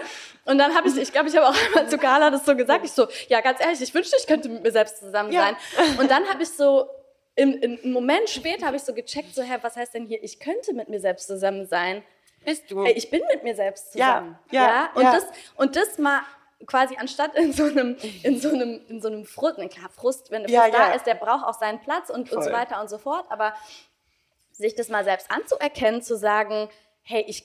und 0.46 0.58
dann 0.58 0.74
habe 0.74 0.88
ich, 0.88 0.96
ich 0.98 1.10
glaube, 1.10 1.30
ich 1.30 1.36
habe 1.36 1.48
auch 1.48 1.56
einmal 1.66 1.88
zu 1.88 1.96
Carla 1.96 2.28
das 2.28 2.44
so 2.44 2.54
gesagt, 2.54 2.84
ich 2.84 2.92
so, 2.92 3.06
ja, 3.28 3.40
ganz 3.40 3.60
ehrlich, 3.60 3.80
ich 3.80 3.94
wünschte, 3.94 4.14
ich 4.18 4.26
könnte 4.26 4.50
mit 4.50 4.62
mir 4.62 4.72
selbst 4.72 4.98
zusammen 4.98 5.32
sein. 5.32 5.56
Und 5.98 6.10
dann 6.10 6.28
habe 6.28 6.42
ich 6.42 6.50
so 6.50 6.86
im, 7.36 7.78
im 7.78 7.92
Moment 7.92 8.28
später 8.28 8.66
habe 8.66 8.76
ich 8.76 8.82
so 8.82 8.94
gecheckt, 8.94 9.34
so, 9.34 9.42
Herr, 9.42 9.62
was 9.62 9.76
heißt 9.76 9.94
denn 9.94 10.06
hier, 10.06 10.22
ich 10.22 10.38
könnte 10.38 10.72
mit 10.72 10.88
mir 10.88 11.00
selbst 11.00 11.26
zusammen 11.26 11.66
sein. 11.66 12.02
Bist 12.44 12.70
du? 12.70 12.84
Ich 12.84 13.10
bin 13.10 13.22
mit 13.32 13.42
mir 13.42 13.54
selbst 13.54 13.92
zusammen. 13.92 14.38
Ja, 14.50 14.62
ja. 14.62 14.68
ja? 14.68 14.90
Und, 14.94 15.02
ja. 15.02 15.12
Das, 15.12 15.24
und 15.56 15.76
das 15.76 15.98
mal 15.98 16.20
quasi 16.66 16.96
anstatt 16.96 17.34
in 17.34 17.52
so 17.52 17.64
einem, 17.64 17.96
in 18.22 18.40
so 18.40 18.50
einem, 18.50 18.80
in 18.88 19.00
so 19.00 19.08
einem 19.08 19.24
Frust, 19.24 19.56
klar, 19.56 19.90
Frust, 19.90 20.30
wenn 20.30 20.46
der 20.46 20.50
Frust 20.50 20.72
ja, 20.72 20.86
da 20.86 20.94
ist, 20.94 21.06
der 21.06 21.14
braucht 21.14 21.44
auch 21.44 21.58
seinen 21.58 21.80
Platz 21.80 22.10
und, 22.10 22.30
und 22.32 22.42
so 22.42 22.52
weiter 22.52 22.80
und 22.80 22.88
so 22.88 22.98
fort, 22.98 23.26
aber 23.30 23.54
sich 24.52 24.74
das 24.74 24.88
mal 24.88 25.04
selbst 25.04 25.30
anzuerkennen, 25.30 26.02
zu 26.02 26.16
sagen, 26.16 26.68
hey, 27.02 27.24
ich, 27.26 27.44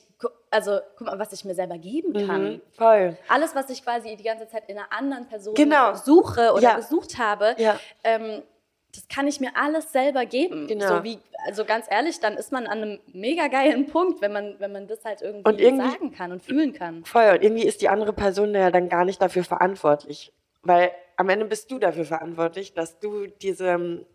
also 0.51 0.79
guck 0.97 1.07
mal, 1.07 1.19
was 1.19 1.33
ich 1.33 1.43
mir 1.43 1.55
selber 1.55 1.77
geben 1.77 2.11
mhm, 2.11 2.27
kann. 2.27 2.43
Mhm, 2.43 2.61
voll. 2.77 3.17
Alles, 3.27 3.55
was 3.55 3.69
ich 3.69 3.83
quasi 3.83 4.15
die 4.15 4.23
ganze 4.23 4.47
Zeit 4.47 4.69
in 4.69 4.77
einer 4.77 4.91
anderen 4.91 5.27
Person 5.27 5.55
genau. 5.55 5.95
suche 5.95 6.53
oder 6.53 6.61
ja. 6.61 6.75
gesucht 6.75 7.17
habe, 7.17 7.55
ja. 7.57 7.79
ähm, 8.03 8.43
das 8.95 9.07
kann 9.07 9.27
ich 9.27 9.39
mir 9.39 9.51
alles 9.55 9.91
selber 9.91 10.25
geben. 10.25 10.67
Genau. 10.67 10.97
So 10.97 11.03
wie, 11.03 11.19
also 11.45 11.63
ganz 11.63 11.85
ehrlich, 11.89 12.19
dann 12.19 12.35
ist 12.35 12.51
man 12.51 12.65
an 12.65 12.79
einem 12.79 12.99
mega 13.13 13.47
geilen 13.47 13.85
Punkt, 13.87 14.21
wenn 14.21 14.33
man, 14.33 14.55
wenn 14.59 14.71
man 14.71 14.87
das 14.87 15.05
halt 15.05 15.21
irgendwie, 15.21 15.63
irgendwie 15.63 15.91
sagen 15.91 16.11
kann 16.11 16.31
und 16.31 16.43
fühlen 16.43 16.73
kann. 16.73 17.05
Voll. 17.05 17.29
Und 17.33 17.43
irgendwie 17.43 17.65
ist 17.65 17.81
die 17.81 17.89
andere 17.89 18.13
Person 18.13 18.53
ja 18.53 18.71
dann 18.71 18.89
gar 18.89 19.05
nicht 19.05 19.21
dafür 19.21 19.43
verantwortlich. 19.43 20.33
Weil 20.63 20.91
am 21.17 21.29
Ende 21.29 21.45
bist 21.45 21.69
du 21.71 21.77
dafür 21.77 22.05
verantwortlich, 22.05 22.73
dass 22.73 22.99
du 22.99 23.27
diese, 23.27 24.05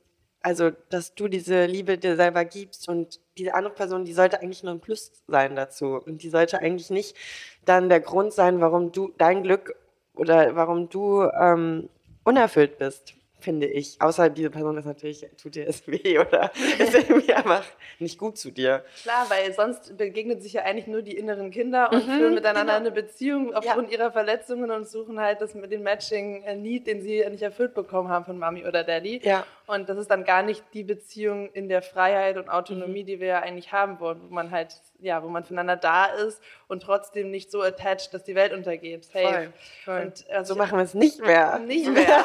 also 0.40 0.70
dass 0.90 1.14
du 1.14 1.28
diese 1.28 1.66
Liebe 1.66 1.96
dir 1.96 2.16
selber 2.16 2.44
gibst 2.44 2.88
und 2.88 3.20
diese 3.38 3.54
andere 3.54 3.74
Person, 3.74 4.04
die 4.04 4.12
sollte 4.12 4.42
eigentlich 4.42 4.64
nur 4.64 4.72
ein 4.72 4.80
Plus 4.80 5.12
sein 5.28 5.54
dazu. 5.54 6.00
Und 6.04 6.22
die 6.22 6.30
sollte 6.30 6.58
eigentlich 6.58 6.90
nicht 6.90 7.16
dann 7.64 7.88
der 7.88 8.00
Grund 8.00 8.32
sein, 8.32 8.60
warum 8.60 8.90
du 8.90 9.12
dein 9.18 9.44
Glück 9.44 9.76
oder 10.16 10.56
warum 10.56 10.88
du 10.88 11.22
ähm, 11.22 11.88
unerfüllt 12.24 12.78
bist 12.78 13.14
finde 13.44 13.66
ich. 13.66 14.00
Außer 14.00 14.30
diese 14.30 14.50
Person 14.50 14.76
ist 14.76 14.86
natürlich, 14.86 15.26
tut 15.40 15.54
dir 15.54 15.68
es 15.68 15.86
weh 15.86 16.18
oder 16.18 16.50
ist 16.78 16.94
irgendwie 17.08 17.32
einfach 17.32 17.64
nicht 17.98 18.18
gut 18.18 18.38
zu 18.38 18.50
dir. 18.50 18.84
Klar, 19.02 19.26
weil 19.28 19.52
sonst 19.52 19.96
begegnen 19.96 20.40
sich 20.40 20.54
ja 20.54 20.62
eigentlich 20.62 20.86
nur 20.86 21.02
die 21.02 21.16
inneren 21.16 21.50
Kinder 21.50 21.92
und 21.92 22.06
mhm, 22.06 22.12
führen 22.12 22.34
miteinander 22.34 22.78
genau. 22.78 22.86
eine 22.86 22.90
Beziehung 22.90 23.54
aufgrund 23.54 23.90
ja. 23.90 23.98
ihrer 23.98 24.10
Verletzungen 24.10 24.70
und 24.70 24.88
suchen 24.88 25.20
halt 25.20 25.40
das 25.40 25.54
mit 25.54 25.70
dem 25.70 25.82
Matching-Need, 25.82 26.86
den 26.86 27.02
sie 27.02 27.24
nicht 27.30 27.42
erfüllt 27.42 27.74
bekommen 27.74 28.08
haben 28.08 28.24
von 28.24 28.38
Mami 28.38 28.66
oder 28.66 28.82
Daddy. 28.82 29.20
Ja. 29.22 29.46
Und 29.66 29.88
das 29.88 29.96
ist 29.96 30.10
dann 30.10 30.24
gar 30.24 30.42
nicht 30.42 30.62
die 30.74 30.84
Beziehung 30.84 31.50
in 31.52 31.68
der 31.68 31.80
Freiheit 31.80 32.36
und 32.36 32.50
Autonomie, 32.50 33.02
mhm. 33.02 33.06
die 33.06 33.20
wir 33.20 33.28
ja 33.28 33.40
eigentlich 33.40 33.72
haben 33.72 33.98
wollen, 33.98 34.20
wo 34.22 34.34
man 34.34 34.50
halt, 34.50 34.74
ja, 35.00 35.22
wo 35.22 35.28
man 35.28 35.44
füreinander 35.44 35.76
da 35.76 36.06
ist 36.06 36.42
und 36.68 36.82
trotzdem 36.82 37.30
nicht 37.30 37.50
so 37.50 37.62
attached, 37.62 38.12
dass 38.12 38.24
die 38.24 38.34
Welt 38.34 38.52
untergeht. 38.52 39.04
Safe. 39.04 39.22
Voll, 39.22 39.52
voll. 39.84 40.00
Und 40.02 40.30
also 40.30 40.54
so 40.54 40.58
machen 40.58 40.76
wir 40.76 40.84
es 40.84 40.92
nicht 40.92 41.20
mehr. 41.20 41.58
Nicht 41.60 41.88
mehr. 41.88 42.02
ja. 42.02 42.24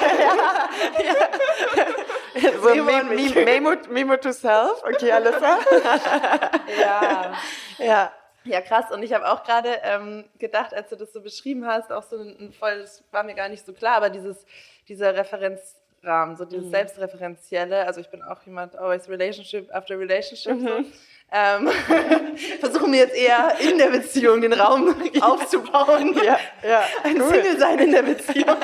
ja. 2.41 2.51
so 2.61 2.75
Memo, 2.83 3.45
Memo, 3.45 3.71
Memo 3.89 4.17
to 4.17 4.33
self. 4.33 4.83
Okay, 4.83 5.11
Alissa. 5.11 5.59
ja. 6.79 7.33
Ja. 7.77 8.13
Ja, 8.45 8.61
krass. 8.61 8.91
Und 8.91 9.03
ich 9.03 9.13
habe 9.13 9.29
auch 9.29 9.43
gerade 9.43 9.79
ähm, 9.83 10.25
gedacht, 10.39 10.73
als 10.73 10.89
du 10.89 10.95
das 10.95 11.11
so 11.11 11.21
beschrieben 11.21 11.67
hast, 11.67 11.91
auch 11.91 12.03
so 12.03 12.17
ein, 12.17 12.37
ein 12.39 12.53
voll, 12.53 12.79
das 12.79 13.03
war 13.11 13.23
mir 13.23 13.35
gar 13.35 13.49
nicht 13.49 13.65
so 13.65 13.73
klar, 13.73 13.97
aber 13.97 14.09
dieses, 14.09 14.45
dieser 14.87 15.15
Referenz, 15.15 15.75
Rahmen, 16.03 16.35
so 16.35 16.45
dieses 16.45 16.65
mhm. 16.65 16.71
Selbstreferenzielle. 16.71 17.85
Also 17.85 17.99
ich 17.99 18.09
bin 18.09 18.21
auch 18.21 18.41
jemand, 18.43 18.75
always 18.75 19.07
Relationship 19.09 19.73
after 19.73 19.97
Relationship. 19.97 20.55
Mhm. 20.55 20.67
So. 20.67 20.83
Ähm, 21.31 21.69
versuche 22.59 22.87
mir 22.87 23.01
jetzt 23.01 23.15
eher 23.15 23.55
in 23.59 23.77
der 23.77 23.91
Beziehung 23.91 24.41
den 24.41 24.53
Raum 24.53 24.95
aufzubauen. 25.21 26.15
Ja, 26.23 26.39
ja. 26.67 26.83
Ein 27.03 27.21
cool. 27.21 27.29
Single 27.29 27.59
sein 27.59 27.79
in 27.79 27.91
der 27.91 28.01
Beziehung. 28.01 28.57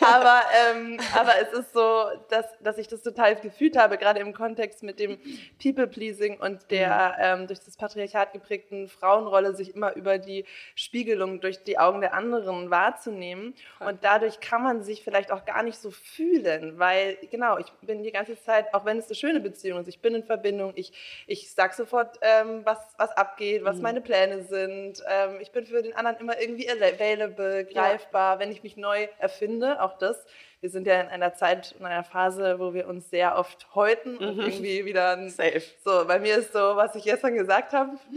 Aber, 0.00 0.42
ähm, 0.70 0.98
aber 1.14 1.32
es 1.40 1.52
ist 1.52 1.72
so, 1.72 2.06
dass, 2.30 2.46
dass 2.60 2.78
ich 2.78 2.88
das 2.88 3.02
total 3.02 3.36
gefühlt 3.36 3.76
habe, 3.76 3.98
gerade 3.98 4.20
im 4.20 4.32
Kontext 4.32 4.82
mit 4.82 4.98
dem 5.00 5.18
People-Pleasing 5.62 6.38
und 6.40 6.70
der 6.70 7.16
ähm, 7.20 7.46
durch 7.46 7.60
das 7.60 7.76
Patriarchat 7.76 8.32
geprägten 8.32 8.88
Frauenrolle, 8.88 9.54
sich 9.54 9.74
immer 9.74 9.94
über 9.96 10.18
die 10.18 10.44
Spiegelung 10.74 11.40
durch 11.40 11.62
die 11.62 11.78
Augen 11.78 12.00
der 12.00 12.14
anderen 12.14 12.70
wahrzunehmen. 12.70 13.54
Und 13.80 14.04
dadurch 14.04 14.40
kann 14.40 14.62
man 14.62 14.82
sich 14.82 15.02
vielleicht 15.02 15.30
auch 15.30 15.44
gar 15.44 15.62
nicht 15.62 15.78
so 15.78 15.90
fühlen, 15.90 16.78
weil, 16.78 17.18
genau, 17.30 17.58
ich 17.58 17.70
bin 17.82 18.02
die 18.02 18.12
ganze 18.12 18.40
Zeit, 18.40 18.72
auch 18.74 18.84
wenn 18.84 18.98
es 18.98 19.06
eine 19.06 19.14
schöne 19.14 19.40
Beziehung 19.40 19.80
ist, 19.80 19.88
ich 19.88 20.00
bin 20.00 20.14
in 20.14 20.24
Verbindung, 20.24 20.72
ich, 20.76 20.92
ich 21.26 21.52
sag 21.52 21.74
sofort, 21.74 22.18
ähm, 22.22 22.62
was, 22.64 22.78
was 22.98 23.10
abgeht, 23.16 23.64
was 23.64 23.76
mhm. 23.76 23.82
meine 23.82 24.00
Pläne 24.00 24.42
sind. 24.42 25.02
Ähm, 25.08 25.38
ich 25.40 25.52
bin 25.52 25.66
für 25.66 25.82
den 25.82 25.94
anderen 25.94 26.18
immer 26.18 26.40
irgendwie 26.40 26.68
available, 26.70 27.64
greifbar, 27.64 28.34
ja. 28.34 28.40
wenn 28.40 28.50
ich 28.50 28.62
mich 28.62 28.76
neu 28.76 29.08
erfinde, 29.18 29.80
auch 29.86 29.98
das. 29.98 30.24
Wir 30.60 30.70
sind 30.70 30.86
ja 30.86 31.00
in 31.00 31.08
einer 31.08 31.34
Zeit, 31.34 31.74
in 31.78 31.84
einer 31.84 32.02
Phase, 32.02 32.58
wo 32.58 32.72
wir 32.72 32.88
uns 32.88 33.10
sehr 33.10 33.36
oft 33.38 33.74
häuten 33.74 34.14
mhm. 34.14 34.28
und 34.28 34.38
irgendwie 34.40 34.84
wieder 34.86 35.10
ein, 35.10 35.28
Safe. 35.28 35.62
So, 35.84 36.06
bei 36.06 36.18
mir 36.18 36.38
ist 36.38 36.52
so, 36.52 36.58
was 36.58 36.94
ich 36.94 37.04
gestern 37.04 37.34
gesagt 37.34 37.72
habe. 37.72 37.92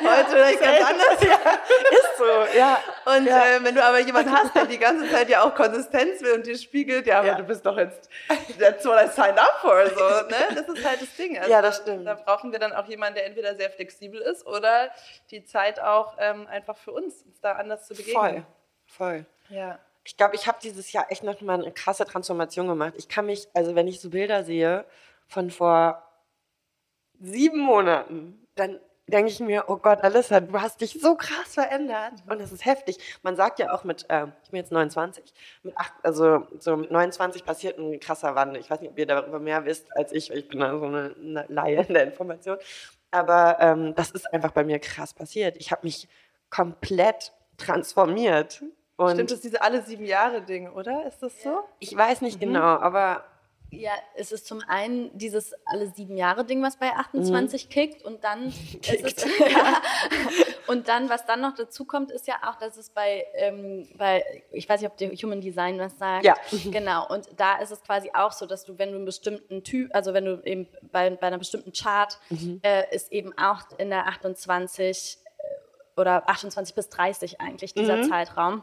Heute 0.00 0.30
vielleicht 0.30 0.60
ganz 0.60 0.84
anders. 0.84 1.22
Ja. 1.22 1.38
Ist 1.90 2.18
so, 2.18 2.58
ja. 2.58 2.78
Und 3.06 3.26
ja. 3.26 3.56
Äh, 3.56 3.64
wenn 3.64 3.74
du 3.74 3.82
aber 3.82 4.00
jemanden 4.00 4.32
hast, 4.36 4.54
der 4.54 4.66
die 4.66 4.78
ganze 4.78 5.10
Zeit 5.10 5.28
ja 5.28 5.42
auch 5.42 5.54
Konsistenz 5.54 6.20
will 6.22 6.34
und 6.34 6.46
dir 6.46 6.58
spiegelt, 6.58 7.06
ja, 7.06 7.18
aber 7.18 7.28
ja. 7.28 7.34
du 7.34 7.44
bist 7.44 7.64
doch 7.64 7.78
jetzt, 7.78 8.10
that's 8.60 8.84
what 8.84 9.02
I 9.02 9.08
signed 9.08 9.38
up 9.38 9.58
for, 9.60 9.86
so, 9.88 10.04
ne? 10.28 10.54
Das 10.54 10.68
ist 10.68 10.84
halt 10.86 11.00
das 11.00 11.16
Ding. 11.16 11.38
Also, 11.38 11.50
ja, 11.50 11.62
das 11.62 11.78
stimmt. 11.78 12.06
Da 12.06 12.14
brauchen 12.14 12.52
wir 12.52 12.58
dann 12.58 12.72
auch 12.72 12.86
jemanden, 12.86 13.16
der 13.16 13.26
entweder 13.26 13.54
sehr 13.56 13.70
flexibel 13.70 14.20
ist 14.20 14.46
oder 14.46 14.90
die 15.30 15.44
Zeit 15.44 15.80
auch 15.80 16.16
ähm, 16.18 16.46
einfach 16.46 16.76
für 16.76 16.92
uns, 16.92 17.22
uns 17.22 17.40
da 17.40 17.52
anders 17.52 17.86
zu 17.86 17.94
begegnen. 17.94 18.14
Voll, 18.14 18.44
voll. 18.96 19.26
Ja. 19.48 19.78
Ich 20.04 20.16
glaube, 20.16 20.34
ich 20.34 20.46
habe 20.46 20.58
dieses 20.62 20.92
Jahr 20.92 21.10
echt 21.10 21.22
noch 21.22 21.40
mal 21.40 21.60
eine 21.60 21.72
krasse 21.72 22.04
Transformation 22.04 22.68
gemacht. 22.68 22.94
Ich 22.96 23.08
kann 23.08 23.26
mich, 23.26 23.48
also 23.54 23.74
wenn 23.74 23.88
ich 23.88 24.00
so 24.00 24.10
Bilder 24.10 24.44
sehe 24.44 24.84
von 25.28 25.50
vor 25.50 26.02
sieben 27.20 27.60
Monaten, 27.60 28.46
dann 28.54 28.78
denke 29.06 29.30
ich 29.30 29.40
mir, 29.40 29.64
oh 29.68 29.76
Gott, 29.76 30.02
Alissa, 30.02 30.40
du 30.40 30.60
hast 30.60 30.80
dich 30.80 30.98
so 31.00 31.14
krass 31.14 31.54
verändert. 31.54 32.12
Und 32.28 32.40
das 32.40 32.52
ist 32.52 32.64
heftig. 32.64 32.98
Man 33.22 33.36
sagt 33.36 33.58
ja 33.58 33.72
auch 33.72 33.84
mit, 33.84 34.08
äh, 34.08 34.26
ich 34.42 34.50
bin 34.50 34.58
jetzt 34.58 34.72
29, 34.72 35.24
mit 35.62 35.76
acht, 35.76 35.92
also 36.02 36.46
so 36.58 36.76
mit 36.76 36.90
29 36.90 37.44
passiert 37.44 37.78
ein 37.78 38.00
krasser 38.00 38.34
Wandel. 38.34 38.60
Ich 38.60 38.70
weiß 38.70 38.80
nicht, 38.80 38.90
ob 38.90 38.98
ihr 38.98 39.06
darüber 39.06 39.38
mehr 39.38 39.64
wisst 39.64 39.94
als 39.96 40.12
ich, 40.12 40.30
weil 40.30 40.38
ich 40.38 40.48
bin 40.48 40.60
da 40.60 40.78
so 40.78 40.86
eine, 40.86 41.14
eine 41.18 41.46
Laie 41.48 41.82
in 41.82 41.94
der 41.94 42.04
Information. 42.04 42.56
Aber 43.10 43.58
ähm, 43.60 43.94
das 43.94 44.10
ist 44.10 44.32
einfach 44.32 44.52
bei 44.52 44.64
mir 44.64 44.78
krass 44.78 45.14
passiert. 45.14 45.56
Ich 45.58 45.70
habe 45.70 45.82
mich 45.84 46.08
komplett 46.50 47.32
transformiert. 47.56 48.62
Und 48.96 49.14
Stimmt 49.14 49.30
das 49.32 49.40
diese 49.40 49.60
alle 49.60 49.82
sieben 49.82 50.04
Jahre 50.04 50.42
Ding, 50.42 50.70
oder? 50.70 51.06
Ist 51.06 51.22
das 51.22 51.42
so? 51.42 51.64
Ich 51.80 51.96
weiß 51.96 52.20
nicht 52.20 52.36
mhm. 52.36 52.46
genau, 52.46 52.60
aber 52.62 53.24
ja, 53.70 53.92
es 54.14 54.32
ist 54.32 54.46
zum 54.46 54.60
einen 54.68 55.16
dieses 55.16 55.52
alle 55.64 55.88
sieben 55.88 56.16
Jahre 56.16 56.44
Ding, 56.44 56.62
was 56.62 56.76
bei 56.76 56.92
28 56.92 57.64
mhm. 57.64 57.70
kickt 57.70 58.04
und 58.04 58.22
dann 58.22 58.52
kickt. 58.82 59.04
Es, 59.04 59.24
ja, 59.50 59.82
und 60.68 60.88
dann, 60.88 61.08
was 61.08 61.26
dann 61.26 61.40
noch 61.40 61.54
dazu 61.54 61.84
kommt, 61.84 62.10
ist 62.10 62.26
ja 62.26 62.36
auch, 62.46 62.56
dass 62.56 62.76
es 62.76 62.90
bei, 62.90 63.26
ähm, 63.34 63.88
bei 63.96 64.24
ich 64.52 64.68
weiß 64.68 64.80
nicht, 64.80 64.90
ob 64.90 64.96
der 64.96 65.10
Human 65.10 65.40
Design 65.40 65.78
was 65.78 65.98
sagt. 65.98 66.24
Ja. 66.24 66.36
Genau. 66.66 67.08
Und 67.08 67.28
da 67.36 67.56
ist 67.56 67.72
es 67.72 67.82
quasi 67.82 68.10
auch 68.14 68.32
so, 68.32 68.46
dass 68.46 68.64
du, 68.64 68.78
wenn 68.78 68.90
du 68.90 68.96
einen 68.96 69.04
bestimmten 69.04 69.64
Typ, 69.64 69.94
also 69.94 70.14
wenn 70.14 70.24
du 70.24 70.40
eben 70.44 70.68
bei, 70.92 71.10
bei 71.10 71.26
einer 71.26 71.38
bestimmten 71.38 71.72
Chart, 71.72 72.18
mhm. 72.30 72.60
äh, 72.62 72.94
ist 72.94 73.12
eben 73.12 73.36
auch 73.36 73.62
in 73.78 73.90
der 73.90 74.06
28 74.06 75.18
äh, 75.96 76.00
oder 76.00 76.28
28 76.28 76.74
bis 76.74 76.88
30 76.90 77.40
eigentlich 77.40 77.74
dieser 77.74 77.96
mhm. 77.96 78.08
Zeitraum 78.08 78.62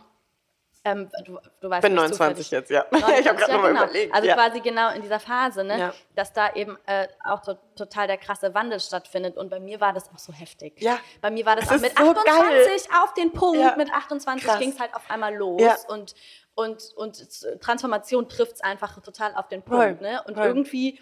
ähm, 0.84 1.10
du, 1.26 1.38
du 1.60 1.70
weißt 1.70 1.84
bin 1.84 1.94
29 1.94 2.50
jetzt, 2.50 2.72
ja. 2.72 2.86
29, 2.90 3.20
ich 3.20 3.28
habe 3.28 3.38
gerade 3.38 3.52
ja, 3.52 3.58
nochmal 3.58 3.74
genau. 3.74 3.84
überlegt. 3.84 4.16
Also 4.16 4.28
ja. 4.28 4.34
quasi 4.34 4.62
genau 4.62 4.92
in 4.94 5.02
dieser 5.04 5.20
Phase, 5.20 5.64
ne? 5.64 5.80
Ja. 5.80 5.94
dass 6.16 6.34
da 6.34 6.54
eben 6.54 6.78
äh, 6.88 7.08
auch 7.24 7.42
to 7.42 7.56
total 7.76 8.08
der 8.08 8.18
krasse 8.18 8.54
Wandel 8.54 8.80
stattfindet. 8.80 9.38
Und 9.38 9.50
bei 9.50 9.60
mir 9.60 9.80
war 9.80 9.94
das 9.94 10.10
auch 10.10 10.18
so 10.18 10.34
heftig. 10.34 10.82
Ja. 10.82 11.00
Bei 11.22 11.30
mir 11.30 11.46
war 11.46 11.56
das, 11.56 11.68
das 11.68 11.78
auch 11.78 11.82
mit 11.82 11.98
so 11.98 12.04
28 12.04 12.90
geil. 12.90 13.00
auf 13.04 13.14
den 13.14 13.32
Punkt. 13.32 13.78
Mit 13.78 13.94
28 13.94 14.60
ging 14.60 14.70
es 14.72 14.80
halt 14.80 14.94
auf 14.96 15.10
einmal 15.10 15.36
los. 15.36 15.86
Und, 15.88 16.16
und, 16.56 16.94
und 16.96 17.62
Transformation 17.62 18.28
trifft 18.28 18.54
es 18.56 18.62
einfach 18.62 19.00
total 19.02 19.36
auf 19.36 19.48
den 19.48 19.62
Punkt. 19.62 20.00
Voll. 20.00 20.10
Ne? 20.10 20.22
Und 20.24 20.36
Voll. 20.36 20.48
irgendwie 20.48 21.00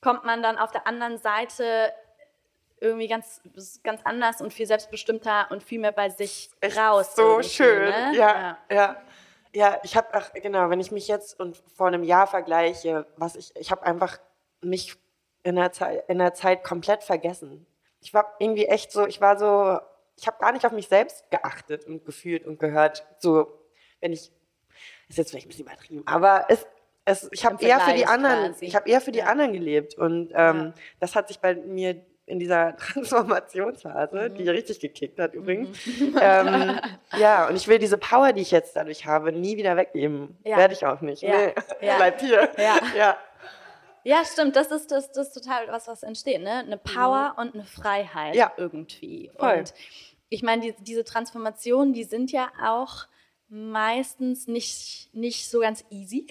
kommt 0.00 0.24
man 0.24 0.42
dann 0.42 0.58
auf 0.58 0.70
der 0.70 0.86
anderen 0.86 1.18
Seite 1.18 1.92
irgendwie 2.80 3.08
ganz, 3.08 3.40
ganz 3.82 4.00
anders 4.04 4.40
und 4.40 4.52
viel 4.52 4.66
selbstbestimmter 4.66 5.48
und 5.50 5.62
viel 5.62 5.80
mehr 5.80 5.92
bei 5.92 6.08
sich 6.10 6.50
raus. 6.76 7.14
So 7.16 7.42
schön, 7.42 7.90
ne? 7.90 8.12
ja, 8.14 8.58
ja, 8.70 8.96
ja. 9.58 9.80
Ich 9.82 9.96
habe, 9.96 10.08
genau, 10.40 10.70
wenn 10.70 10.80
ich 10.80 10.90
mich 10.92 11.08
jetzt 11.08 11.38
und 11.38 11.56
vor 11.74 11.88
einem 11.88 12.04
Jahr 12.04 12.26
vergleiche, 12.26 13.06
was 13.16 13.36
ich, 13.36 13.54
ich 13.56 13.70
habe 13.70 13.82
einfach 13.82 14.18
mich 14.60 14.96
in 15.42 15.56
der, 15.56 15.72
Zeit, 15.72 16.04
in 16.08 16.18
der 16.18 16.34
Zeit 16.34 16.62
komplett 16.62 17.02
vergessen. 17.02 17.66
Ich 18.00 18.14
war 18.14 18.34
irgendwie 18.38 18.66
echt 18.66 18.92
so, 18.92 19.06
ich 19.06 19.20
war 19.20 19.38
so, 19.38 19.80
ich 20.16 20.26
habe 20.26 20.38
gar 20.38 20.52
nicht 20.52 20.64
auf 20.64 20.72
mich 20.72 20.88
selbst 20.88 21.30
geachtet 21.30 21.84
und 21.86 22.04
gefühlt 22.04 22.46
und 22.46 22.58
gehört. 22.58 23.06
So, 23.18 23.52
wenn 24.00 24.12
ich, 24.12 24.30
ist 25.08 25.18
jetzt 25.18 25.30
vielleicht 25.30 25.46
ein 25.46 25.48
bisschen 25.48 25.66
übertrieben, 25.66 26.02
aber 26.06 26.46
es, 26.48 26.66
es, 27.04 27.28
ich 27.32 27.44
habe 27.44 27.64
eher 27.64 27.80
für 27.80 27.94
die 27.94 28.06
anderen, 28.06 28.52
quasi. 28.52 28.64
ich 28.64 28.76
habe 28.76 28.88
eher 28.88 29.00
für 29.00 29.12
die 29.12 29.20
ja. 29.20 29.26
anderen 29.26 29.52
gelebt 29.52 29.94
und 29.96 30.30
ähm, 30.34 30.56
ja. 30.56 30.74
das 31.00 31.16
hat 31.16 31.28
sich 31.28 31.40
bei 31.40 31.54
mir 31.54 32.04
in 32.28 32.38
dieser 32.38 32.76
Transformationsphase, 32.78 34.28
mhm. 34.28 34.34
die 34.34 34.48
richtig 34.48 34.80
gekickt 34.80 35.18
hat 35.18 35.34
übrigens. 35.34 35.86
Mhm. 35.86 36.16
Ähm, 36.20 36.80
ja, 37.18 37.48
und 37.48 37.56
ich 37.56 37.66
will 37.68 37.78
diese 37.78 37.98
Power, 37.98 38.32
die 38.32 38.42
ich 38.42 38.50
jetzt 38.50 38.76
dadurch 38.76 39.06
habe, 39.06 39.32
nie 39.32 39.56
wieder 39.56 39.76
weggeben. 39.76 40.36
Ja. 40.44 40.56
Werde 40.58 40.74
ich 40.74 40.84
auch 40.84 41.00
nicht. 41.00 41.22
Ja. 41.22 41.36
Nee, 41.36 41.54
ja. 41.80 41.96
bleibt 41.96 42.20
hier. 42.20 42.50
Ja. 42.56 42.78
ja. 42.96 43.16
Ja, 44.04 44.24
stimmt. 44.24 44.56
Das 44.56 44.70
ist, 44.70 44.90
das, 44.90 45.12
das 45.12 45.28
ist 45.28 45.34
total 45.34 45.68
was, 45.68 45.88
was 45.88 46.02
entsteht. 46.02 46.40
Ne? 46.40 46.58
Eine 46.58 46.78
Power 46.78 47.34
mhm. 47.36 47.42
und 47.42 47.54
eine 47.54 47.64
Freiheit 47.64 48.34
ja. 48.34 48.52
irgendwie. 48.56 49.30
Voll. 49.36 49.58
Und 49.58 49.74
ich 50.30 50.42
meine, 50.42 50.62
die, 50.62 50.74
diese 50.80 51.04
Transformationen, 51.04 51.92
die 51.92 52.04
sind 52.04 52.32
ja 52.32 52.48
auch 52.64 53.06
meistens 53.50 54.46
nicht, 54.46 55.08
nicht 55.14 55.48
so 55.48 55.60
ganz 55.60 55.84
easy. 55.90 56.26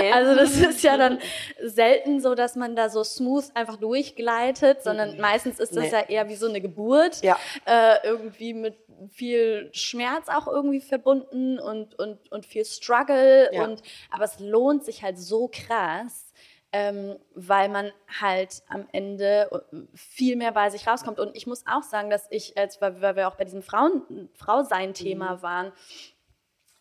Nee. 0.00 0.12
Also 0.12 0.34
das 0.34 0.56
ist 0.56 0.82
ja 0.82 0.96
dann 0.96 1.18
selten 1.62 2.20
so, 2.20 2.34
dass 2.34 2.56
man 2.56 2.74
da 2.74 2.88
so 2.88 3.04
smooth 3.04 3.44
einfach 3.54 3.76
durchgleitet, 3.76 4.82
sondern 4.82 5.14
mhm. 5.14 5.20
meistens 5.20 5.60
ist 5.60 5.76
das 5.76 5.84
nee. 5.84 5.92
ja 5.92 6.00
eher 6.00 6.28
wie 6.28 6.36
so 6.36 6.48
eine 6.48 6.60
Geburt, 6.60 7.22
ja. 7.22 7.38
äh, 7.66 7.96
irgendwie 8.04 8.54
mit 8.54 8.76
viel 9.10 9.70
Schmerz 9.72 10.28
auch 10.28 10.46
irgendwie 10.46 10.80
verbunden 10.80 11.58
und, 11.58 11.98
und, 11.98 12.32
und 12.32 12.46
viel 12.46 12.64
Struggle. 12.64 13.50
Ja. 13.52 13.64
Und, 13.64 13.82
aber 14.10 14.24
es 14.24 14.40
lohnt 14.40 14.84
sich 14.84 15.02
halt 15.02 15.18
so 15.18 15.50
krass. 15.52 16.24
Ähm, 16.70 17.16
weil 17.34 17.70
man 17.70 17.92
halt 18.20 18.62
am 18.68 18.86
Ende 18.92 19.48
viel 19.94 20.36
mehr 20.36 20.52
bei 20.52 20.68
sich 20.68 20.86
rauskommt. 20.86 21.18
Und 21.18 21.34
ich 21.34 21.46
muss 21.46 21.64
auch 21.66 21.82
sagen, 21.82 22.10
dass 22.10 22.26
ich, 22.28 22.58
als, 22.58 22.78
weil, 22.82 23.00
wir 23.16 23.26
auch 23.26 23.36
bei 23.36 23.44
diesem 23.44 23.62
Frauen, 23.62 24.28
Frau-Sein-Thema 24.34 25.36
mhm. 25.36 25.42
waren, 25.42 25.72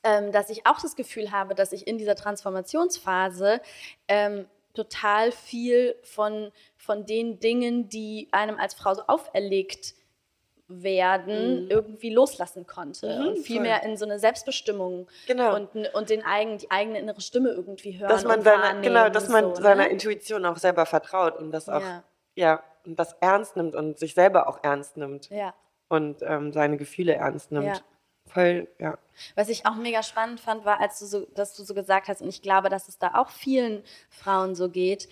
ähm, 0.07 0.31
dass 0.31 0.49
ich 0.49 0.65
auch 0.65 0.79
das 0.79 0.95
Gefühl 0.95 1.31
habe, 1.31 1.53
dass 1.53 1.73
ich 1.73 1.85
in 1.85 1.97
dieser 1.97 2.15
Transformationsphase 2.15 3.59
ähm, 4.07 4.45
total 4.73 5.33
viel 5.33 5.95
von, 6.01 6.51
von 6.77 7.05
den 7.05 7.39
Dingen, 7.39 7.89
die 7.89 8.29
einem 8.31 8.57
als 8.57 8.73
Frau 8.73 8.93
so 8.93 9.01
auferlegt 9.07 9.95
werden, 10.69 11.63
mhm. 11.63 11.71
irgendwie 11.71 12.09
loslassen 12.09 12.67
konnte 12.67 13.19
mhm, 13.19 13.27
und 13.27 13.39
viel 13.39 13.59
mehr 13.59 13.83
in 13.83 13.97
so 13.97 14.05
eine 14.05 14.19
Selbstbestimmung 14.19 15.07
genau. 15.25 15.55
und, 15.55 15.69
und 15.93 16.09
den 16.09 16.25
eigen, 16.25 16.57
die 16.57 16.69
eigene 16.71 16.99
innere 16.99 17.21
Stimme 17.21 17.49
irgendwie 17.49 17.97
hören 17.97 18.09
dass 18.09 18.25
man 18.25 18.41
seine, 18.41 18.81
Genau, 18.81 19.09
dass 19.09 19.29
man 19.29 19.55
so, 19.55 19.61
seiner 19.61 19.83
ne? 19.83 19.89
Intuition 19.89 20.45
auch 20.45 20.57
selber 20.57 20.85
vertraut 20.85 21.37
und 21.37 21.51
das 21.51 21.69
auch, 21.69 21.81
ja. 21.81 22.03
ja, 22.35 22.63
und 22.85 22.97
das 22.99 23.13
ernst 23.19 23.55
nimmt 23.55 23.75
und 23.75 23.97
sich 23.97 24.13
selber 24.13 24.47
auch 24.47 24.59
ernst 24.63 24.97
nimmt. 24.97 25.29
Ja. 25.29 25.53
Und 25.89 26.21
ähm, 26.21 26.51
seine 26.51 26.75
Gefühle 26.75 27.15
ernst 27.15 27.51
nimmt. 27.51 27.67
Ja. 27.67 27.81
Voll, 28.27 28.67
ja. 28.79 28.97
Was 29.35 29.49
ich 29.49 29.65
auch 29.65 29.75
mega 29.75 30.03
spannend 30.03 30.39
fand, 30.39 30.65
war, 30.65 30.79
als 30.79 30.99
du 30.99 31.05
so, 31.05 31.25
dass 31.33 31.55
du 31.55 31.63
so 31.63 31.73
gesagt 31.73 32.07
hast, 32.07 32.21
und 32.21 32.29
ich 32.29 32.41
glaube, 32.41 32.69
dass 32.69 32.87
es 32.87 32.97
da 32.97 33.15
auch 33.15 33.29
vielen 33.29 33.83
Frauen 34.09 34.55
so 34.55 34.69
geht, 34.69 35.09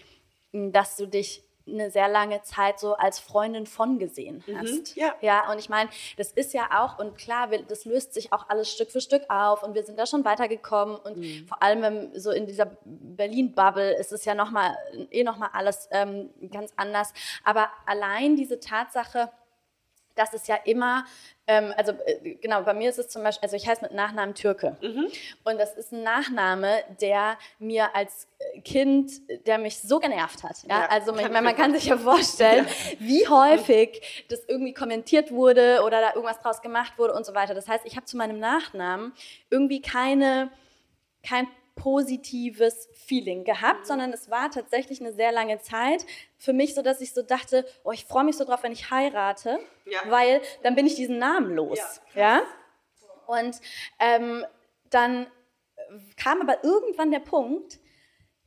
dass 0.52 0.96
du 0.96 1.08
dich 1.08 1.44
eine 1.68 1.90
sehr 1.90 2.08
lange 2.08 2.42
Zeit 2.44 2.80
so 2.80 2.94
als 2.96 3.20
Freundin 3.20 3.66
von 3.66 3.98
gesehen 3.98 4.44
mhm, 4.46 4.60
hast. 4.60 4.96
Mhm, 4.96 5.02
ja. 5.02 5.16
ja, 5.22 5.52
und 5.52 5.58
ich 5.58 5.70
meine, 5.70 5.90
das 6.18 6.32
ist 6.32 6.54
ja 6.54 6.70
auch, 6.84 7.00
und 7.00 7.18
klar, 7.18 7.50
das 7.68 7.86
löst 7.86 8.14
sich 8.14 8.32
auch 8.32 8.50
alles 8.50 8.72
Stück 8.72 8.92
für 8.92 9.02
Stück 9.02 9.24
auf 9.30 9.64
und 9.64 9.74
wir 9.74 9.84
sind 9.84 9.98
da 9.98 10.06
schon 10.06 10.24
weitergekommen 10.24 10.96
und 10.96 11.18
mhm. 11.18 11.48
vor 11.48 11.62
allem 11.64 12.12
so 12.16 12.32
in 12.32 12.46
dieser 12.46 12.78
Berlin-Bubble 12.86 13.94
ist 13.98 14.12
es 14.12 14.26
ja 14.26 14.36
nochmal, 14.36 14.76
eh 15.10 15.24
nochmal 15.24 15.50
alles 15.54 15.88
ähm, 15.92 16.30
ganz 16.52 16.72
anders. 16.76 17.14
Aber 17.44 17.70
allein 17.86 18.36
diese 18.36 18.60
Tatsache, 18.60 19.32
dass 20.16 20.34
es 20.34 20.48
ja 20.48 20.56
immer, 20.64 21.06
ähm, 21.48 21.74
also 21.78 21.92
äh, 22.06 22.36
genau, 22.36 22.64
bei 22.64 22.74
mir 22.74 22.90
ist 22.90 22.98
es 22.98 23.10
zum 23.10 23.24
Beispiel, 23.24 23.46
also 23.46 23.56
ich 23.56 23.68
heiße 23.68 23.82
mit 23.84 23.94
Nachnamen 23.94 24.34
Türke. 24.34 24.78
Mhm. 24.82 25.08
Und 25.44 25.60
das 25.60 25.76
ist 25.76 25.92
ein 25.92 26.04
Nachname, 26.04 26.84
der 27.00 27.38
mir 27.60 27.96
als 27.96 28.28
Kind, 28.64 29.12
der 29.46 29.58
mich 29.58 29.80
so 29.80 30.00
genervt 30.00 30.44
hat. 30.44 30.64
Ja? 30.64 30.82
ja 30.82 30.86
also 30.88 31.14
man, 31.14 31.32
man, 31.32 31.56
kann 31.56 31.74
sich 31.74 31.86
ja 31.86 31.98
vorstellen, 31.98 32.66
ja. 32.92 32.98
wie 33.00 33.28
häufig 33.28 34.26
das 34.30 34.44
irgendwie 34.48 34.74
kommentiert 34.74 35.32
wurde 35.32 35.82
oder 35.86 36.02
da 36.02 36.14
irgendwas 36.14 36.40
draus 36.40 36.62
gemacht 36.62 36.98
wurde 36.98 37.14
und 37.14 37.26
so 37.26 37.36
weiter. 37.36 37.54
Das 37.54 37.68
heißt, 37.68 37.86
ich 37.86 37.96
habe 37.96 38.06
zu 38.06 38.18
meinem 38.18 38.40
Nachnamen 38.40 39.14
irgendwie 39.50 39.82
keine, 39.82 40.50
kein 41.28 41.48
positives 41.76 42.88
Feeling 43.06 43.44
gehabt, 43.44 43.86
sondern 43.86 44.14
es 44.14 44.30
war 44.30 44.50
tatsächlich 44.50 45.02
eine 45.02 45.14
sehr 45.14 45.32
lange 45.32 45.60
Zeit 45.60 46.06
für 46.38 46.54
mich 46.54 46.74
so, 46.74 46.82
dass 46.82 47.02
ich 47.02 47.14
so 47.14 47.22
dachte, 47.22 47.66
oh, 47.84 47.92
ich 47.92 48.06
freue 48.06 48.24
mich 48.24 48.38
so 48.38 48.46
drauf, 48.46 48.64
wenn 48.64 48.72
ich 48.72 48.90
heirate, 48.92 49.60
ja. 49.86 50.00
weil 50.08 50.42
dann 50.64 50.76
bin 50.76 50.88
ich 50.88 50.96
diesen 50.96 51.18
Namen 51.18 51.54
los. 51.54 51.80
Ja. 52.14 52.22
ja? 52.22 52.42
Und 53.28 53.60
ähm, 54.00 54.46
dann 54.90 55.28
kam 56.18 56.42
aber 56.42 56.64
irgendwann 56.64 57.12
der 57.12 57.20
Punkt, 57.20 57.80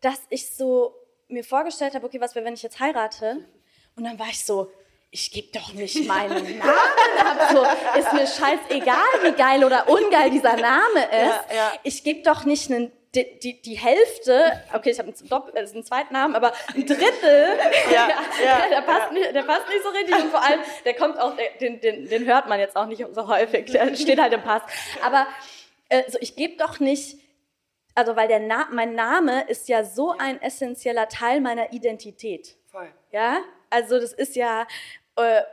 dass 0.00 0.20
ich 0.30 0.54
so 0.54 0.94
mir 1.28 1.44
vorgestellt 1.44 1.94
habe, 1.94 2.06
okay, 2.06 2.20
was 2.20 2.34
wäre, 2.34 2.44
wenn 2.44 2.54
ich 2.54 2.62
jetzt 2.62 2.80
heirate? 2.80 3.44
Und 3.96 4.04
dann 4.04 4.18
war 4.18 4.28
ich 4.28 4.44
so, 4.44 4.70
ich 5.10 5.30
gebe 5.30 5.48
doch 5.52 5.72
nicht 5.72 6.06
meinen 6.06 6.58
Namen 6.58 7.18
ab. 7.18 7.50
So, 7.52 7.98
ist 7.98 8.12
mir 8.12 8.26
scheißegal, 8.26 9.22
wie 9.22 9.32
geil 9.32 9.64
oder 9.64 9.88
ungeil 9.88 10.30
dieser 10.30 10.56
Name 10.56 11.04
ist. 11.04 11.50
Ja, 11.50 11.54
ja. 11.54 11.72
Ich 11.82 12.04
gebe 12.04 12.22
doch 12.22 12.44
nicht 12.44 12.70
einen 12.70 12.92
die, 13.14 13.38
die, 13.38 13.62
die 13.62 13.74
Hälfte, 13.74 14.62
okay, 14.72 14.90
ich 14.90 14.98
habe 14.98 15.12
einen, 15.12 15.54
äh, 15.54 15.58
einen 15.58 15.84
zweiten 15.84 16.12
Namen, 16.12 16.34
aber 16.34 16.52
ein 16.74 16.86
Drittel, 16.86 17.58
ja, 17.92 18.08
ja, 18.44 18.68
der, 18.70 18.82
passt 18.82 19.06
ja. 19.06 19.12
nicht, 19.12 19.34
der 19.34 19.42
passt 19.42 19.68
nicht 19.68 19.82
so 19.82 19.88
richtig 19.88 20.14
und 20.16 20.30
vor 20.30 20.42
allem, 20.42 20.60
der 20.84 20.94
kommt 20.94 21.18
auch, 21.18 21.34
den, 21.60 21.80
den, 21.80 22.08
den 22.08 22.26
hört 22.26 22.48
man 22.48 22.60
jetzt 22.60 22.76
auch 22.76 22.86
nicht 22.86 23.04
so 23.12 23.28
häufig, 23.28 23.70
der 23.72 23.94
steht 23.94 24.20
halt 24.20 24.32
im 24.32 24.42
Pass. 24.42 24.62
Aber 25.02 25.26
äh, 25.88 26.02
so, 26.10 26.18
ich 26.20 26.36
gebe 26.36 26.56
doch 26.56 26.80
nicht, 26.80 27.18
also 27.94 28.14
weil 28.14 28.28
der 28.28 28.40
Na 28.40 28.68
mein 28.70 28.94
Name 28.94 29.48
ist 29.48 29.68
ja 29.68 29.84
so 29.84 30.14
ein 30.16 30.40
essentieller 30.42 31.08
Teil 31.08 31.40
meiner 31.40 31.72
Identität. 31.72 32.56
Voll. 32.70 32.92
Ja, 33.10 33.38
also 33.70 33.98
das 33.98 34.12
ist 34.12 34.36
ja, 34.36 34.66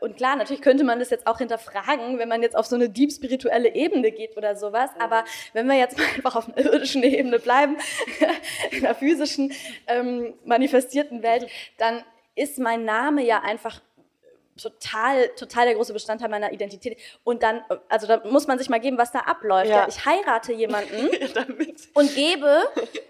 und 0.02 0.18
klar, 0.18 0.36
natürlich 0.36 0.62
könnte 0.62 0.84
man 0.84 1.00
das 1.00 1.10
jetzt 1.10 1.28
auch 1.28 1.40
hinterfragen, 1.40 2.20
wenn 2.20 2.30
man 2.30 2.42
jetzt 2.42 2.56
auf 2.56 2.66
so 2.66 2.76
eine 2.76 2.90
deep 2.90 3.12
spirituelle 3.12 3.74
Ebene 3.74 4.12
geht 4.12 4.38
oder 4.38 4.56
sowas. 4.56 4.90
Aber 5.00 5.26
wenn 5.54 5.68
wir 5.68 5.76
jetzt 5.76 5.98
mal 5.98 6.06
einfach 6.16 6.36
auf 6.36 6.48
einer 6.48 6.66
irdischen 6.66 7.04
Ebene 7.04 7.40
bleiben, 7.40 7.78
in 8.72 8.86
einer 8.86 8.96
physischen, 8.96 9.54
ähm, 9.88 10.34
manifestierten 10.44 11.24
Welt, 11.24 11.48
dann 11.78 12.04
ist 12.36 12.60
mein 12.60 12.86
Name 12.86 13.24
ja 13.24 13.42
einfach 13.42 13.82
total, 14.62 15.30
total 15.30 15.66
der 15.66 15.76
große 15.76 15.94
Bestandteil 15.94 16.30
meiner 16.30 16.52
Identität. 16.52 16.98
Und 17.24 17.44
dann, 17.44 17.62
also 17.90 18.08
da 18.08 18.22
muss 18.26 18.48
man 18.48 18.58
sich 18.58 18.70
mal 18.70 18.80
geben, 18.80 18.98
was 18.98 19.12
da 19.12 19.20
abläuft. 19.20 19.70
Ja. 19.70 19.82
Ja, 19.82 19.88
ich 19.88 20.06
heirate 20.06 20.54
jemanden 20.54 21.10
und 21.94 22.16
gebe 22.16 22.64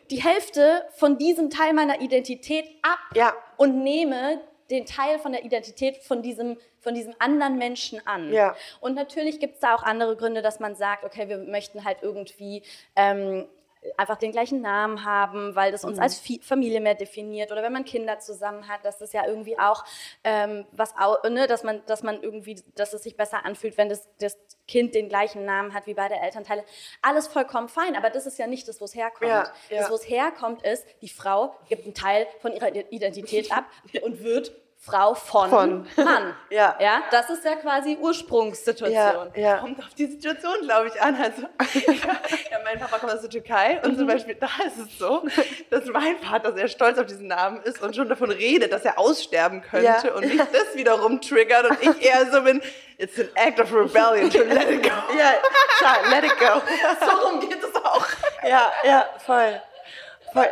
die 0.10 0.24
Hälfte 0.24 0.86
von 0.96 1.18
diesem 1.18 1.50
Teil 1.50 1.74
meiner 1.74 2.02
Identität 2.02 2.66
ab 2.82 3.00
ja. 3.14 3.34
und 3.58 3.84
nehme 3.84 4.42
den 4.70 4.86
Teil 4.86 5.20
von 5.20 5.32
der 5.32 5.44
Identität 5.44 5.98
von 5.98 6.22
diesem, 6.22 6.58
von 6.80 6.94
diesem 6.94 7.14
anderen 7.20 7.58
Menschen 7.58 8.06
an. 8.06 8.32
Ja. 8.34 8.56
Und 8.80 8.96
natürlich 8.96 9.40
gibt 9.40 9.56
es 9.56 9.60
da 9.60 9.76
auch 9.76 9.84
andere 9.84 10.16
Gründe, 10.16 10.42
dass 10.42 10.60
man 10.60 10.76
sagt, 10.76 11.04
okay, 11.04 11.30
wir 11.30 11.38
möchten 11.38 11.84
halt 11.84 12.00
irgendwie 12.02 12.64
ähm, 12.96 13.48
einfach 13.98 14.18
den 14.18 14.32
gleichen 14.32 14.62
Namen 14.62 15.06
haben, 15.06 15.56
weil 15.56 15.72
das 15.72 15.84
uns 15.84 15.98
mhm. 15.98 16.04
als 16.04 16.22
Familie 16.42 16.82
mehr 16.82 16.96
definiert 16.96 17.52
oder 17.52 17.64
wenn 17.64 17.74
man 17.74 17.86
Kinder 17.86 18.20
zusammen 18.20 18.68
hat, 18.68 18.84
dass 18.84 18.98
das 18.98 19.14
ja 19.14 19.28
irgendwie 19.28 19.60
auch 19.60 19.84
ähm, 20.24 20.66
was, 20.72 20.96
ne, 21.30 21.48
dass 21.48 21.64
man, 21.64 21.84
dass 21.86 22.04
man 22.04 22.22
irgendwie, 22.22 22.62
dass 22.76 22.94
es 22.94 23.04
sich 23.04 23.16
besser 23.16 23.46
anfühlt, 23.46 23.78
wenn 23.78 23.90
das, 23.90 24.08
das 24.20 24.38
Kind 24.68 24.96
den 24.96 25.10
gleichen 25.10 25.46
Namen 25.46 25.74
hat 25.74 25.86
wie 25.86 25.94
beide 25.94 26.16
Elternteile. 26.16 26.64
Alles 27.02 27.28
vollkommen 27.28 27.70
fein, 27.70 27.96
aber 27.96 28.10
das 28.10 28.26
ist 28.26 28.40
ja 28.40 28.48
nicht 28.48 28.68
das, 28.68 28.82
wo 28.82 28.86
es 28.86 28.96
herkommt. 28.96 29.30
Ja, 29.30 29.52
ja. 29.70 29.82
Das, 29.82 29.92
wo 29.92 29.96
es 29.96 30.10
herkommt, 30.10 30.64
ist, 30.64 30.86
die 31.02 31.10
Frau 31.10 31.56
gibt 31.70 31.86
einen 31.86 31.94
Teil 31.94 32.28
von 32.40 32.52
ihrer 32.52 32.74
Identität 32.92 33.52
ab 33.52 33.66
und 34.02 34.24
wird 34.24 34.52
Frau 34.86 35.16
von, 35.16 35.50
von. 35.50 35.88
Mann. 35.98 36.36
ja. 36.52 36.76
ja. 36.80 37.02
Das 37.10 37.28
ist 37.32 37.44
ja 37.44 37.56
quasi 37.56 37.98
Ursprungssituation. 38.00 39.32
Ja, 39.34 39.42
ja. 39.42 39.58
Kommt 39.58 39.80
auf 39.80 39.94
die 39.98 40.06
Situation, 40.06 40.54
glaube 40.62 40.90
ich, 40.90 41.02
an. 41.02 41.16
Also, 41.16 41.42
ja, 42.52 42.60
mein 42.64 42.80
Papa 42.80 43.00
kommt 43.00 43.12
aus 43.12 43.22
der 43.22 43.32
Türkei 43.32 43.82
und 43.84 43.94
mhm. 43.94 43.98
zum 43.98 44.08
Beispiel 44.08 44.36
da 44.36 44.48
ist 44.68 44.78
es 44.78 45.00
so, 45.00 45.24
dass 45.72 45.86
mein 45.86 46.20
Vater 46.20 46.54
sehr 46.54 46.68
stolz 46.68 47.00
auf 47.00 47.08
diesen 47.08 47.28
Namen 47.28 47.64
ist 47.64 47.82
und 47.82 47.96
schon 47.96 48.08
davon 48.08 48.30
redet, 48.30 48.72
dass 48.72 48.86
er 48.86 49.00
aussterben 49.00 49.64
könnte 49.64 49.86
ja. 49.86 50.14
und 50.14 50.28
mich 50.28 50.38
das 50.38 50.76
wiederum 50.76 51.20
triggert 51.20 51.68
und 51.68 51.82
ich 51.82 52.06
eher 52.06 52.32
so 52.32 52.44
bin, 52.44 52.62
it's 53.00 53.20
an 53.20 53.30
act 53.34 53.60
of 53.60 53.74
rebellion 53.74 54.30
to 54.30 54.44
let 54.44 54.70
it 54.70 54.84
go. 54.84 55.18
Ja, 55.18 55.34
klar, 55.80 55.98
let 56.12 56.24
it 56.24 56.38
go. 56.38 56.62
so 57.06 57.28
rum 57.28 57.40
geht 57.40 57.64
es 57.64 57.76
auch. 57.84 58.06
Ja, 58.48 58.72
ja, 58.84 59.08
voll. 59.26 59.62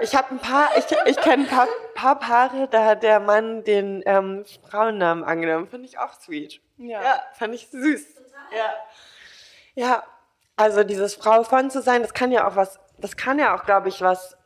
Ich 0.02 0.16
habe 0.16 0.32
ein 0.32 0.40
paar, 0.40 0.70
ich, 0.78 0.86
ich 1.06 1.18
kenne 1.18 1.44
ein 1.44 1.48
paar, 1.48 1.68
paar, 2.04 2.20
Paare, 2.20 2.68
da 2.70 2.86
hat 2.86 3.04
der 3.04 3.20
Mann 3.20 3.64
den 3.64 4.04
ähm, 4.06 4.44
Frauennamen 4.70 5.24
angenommen. 5.24 5.68
Finde 5.68 5.88
ich 5.88 5.98
auch 5.98 6.14
sweet. 6.20 6.62
Ja. 6.78 7.02
ja, 7.02 7.24
fand 7.34 7.56
ich 7.56 7.68
süß. 7.68 8.16
Ja. 8.56 8.74
Ja, 9.76 10.04
also 10.56 10.84
dieses 10.84 11.16
Frau 11.16 11.44
von 11.44 11.72
zu 11.72 11.82
sein, 11.82 12.02
das 12.02 12.14
kann 12.14 12.32
ja 12.32 12.48
auch 12.48 12.56
was, 12.56 12.80
das 13.00 13.16
kann 13.16 13.40
ja 13.40 13.56
auch, 13.56 13.66
glaube 13.66 13.90
ich, 13.90 14.02
was, 14.02 14.38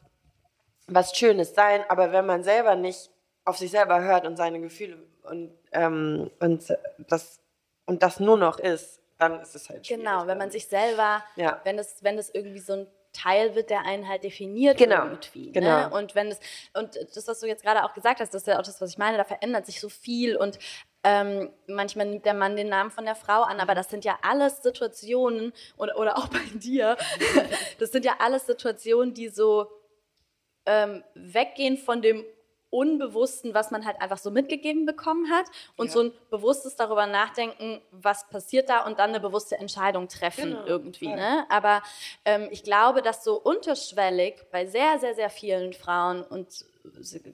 was 0.87 1.15
Schönes 1.15 1.53
sein, 1.53 1.83
aber 1.89 2.11
wenn 2.11 2.25
man 2.25 2.43
selber 2.43 2.75
nicht 2.75 3.09
auf 3.43 3.57
sich 3.57 3.71
selber 3.71 4.01
hört 4.01 4.25
und 4.25 4.37
seine 4.37 4.61
Gefühle 4.61 4.97
und, 5.23 5.51
ähm, 5.71 6.29
und 6.39 6.77
das 7.09 7.41
und 7.85 8.03
das 8.03 8.19
nur 8.19 8.37
noch 8.37 8.59
ist, 8.59 9.01
dann 9.17 9.39
ist 9.39 9.55
es 9.55 9.69
halt 9.69 9.85
schwierig. 9.85 10.03
Genau, 10.03 10.27
wenn 10.27 10.37
man 10.37 10.51
sich 10.51 10.67
selber, 10.67 11.23
ja. 11.35 11.59
wenn 11.63 11.79
es 11.79 12.03
wenn 12.03 12.17
es 12.17 12.33
irgendwie 12.33 12.59
so 12.59 12.73
ein 12.73 12.87
Teil 13.13 13.55
wird, 13.55 13.69
der 13.69 13.85
einen 13.85 14.07
halt 14.07 14.23
definiert 14.23 14.77
genau. 14.77 15.05
irgendwie. 15.05 15.47
Ne? 15.47 15.51
Genau. 15.51 15.97
Und 15.97 16.15
wenn 16.15 16.27
es, 16.27 16.39
und 16.73 16.95
das, 17.15 17.27
was 17.27 17.39
du 17.39 17.47
jetzt 17.47 17.63
gerade 17.63 17.83
auch 17.83 17.93
gesagt 17.93 18.19
hast, 18.19 18.33
das 18.33 18.43
ist 18.43 18.47
ja 18.47 18.59
auch 18.59 18.63
das, 18.63 18.79
was 18.79 18.91
ich 18.91 18.97
meine, 18.97 19.17
da 19.17 19.23
verändert 19.23 19.65
sich 19.65 19.79
so 19.79 19.89
viel 19.89 20.35
und 20.37 20.59
ähm, 21.03 21.51
manchmal 21.67 22.07
nimmt 22.07 22.25
der 22.25 22.33
Mann 22.33 22.55
den 22.55 22.69
Namen 22.69 22.91
von 22.91 23.05
der 23.05 23.15
Frau 23.15 23.43
an, 23.43 23.59
aber 23.59 23.75
das 23.75 23.89
sind 23.89 24.03
ja 24.03 24.17
alles 24.21 24.61
Situationen 24.61 25.53
oder, 25.77 25.97
oder 25.97 26.17
auch 26.17 26.27
bei 26.27 26.43
dir, 26.53 26.97
das 27.79 27.91
sind 27.91 28.05
ja 28.05 28.15
alles 28.19 28.45
Situationen, 28.45 29.13
die 29.13 29.29
so 29.29 29.67
ähm, 30.65 31.03
weggehen 31.15 31.77
von 31.77 32.01
dem 32.01 32.25
Unbewussten, 32.69 33.53
was 33.53 33.71
man 33.71 33.85
halt 33.85 34.01
einfach 34.01 34.17
so 34.17 34.31
mitgegeben 34.31 34.85
bekommen 34.85 35.31
hat 35.31 35.45
und 35.77 35.87
ja. 35.87 35.93
so 35.93 36.01
ein 36.01 36.11
bewusstes 36.29 36.75
darüber 36.75 37.05
nachdenken, 37.05 37.81
was 37.91 38.27
passiert 38.29 38.69
da 38.69 38.85
und 38.85 38.99
dann 38.99 39.09
eine 39.11 39.19
bewusste 39.19 39.57
Entscheidung 39.57 40.07
treffen 40.07 40.51
genau. 40.51 40.65
irgendwie. 40.65 41.07
Ne? 41.07 41.45
Aber 41.49 41.81
ähm, 42.25 42.47
ich 42.51 42.63
glaube, 42.63 43.01
dass 43.01 43.23
so 43.23 43.35
unterschwellig 43.35 44.35
bei 44.51 44.65
sehr, 44.65 44.99
sehr, 44.99 45.15
sehr 45.15 45.29
vielen 45.29 45.73
Frauen 45.73 46.23
und 46.23 46.65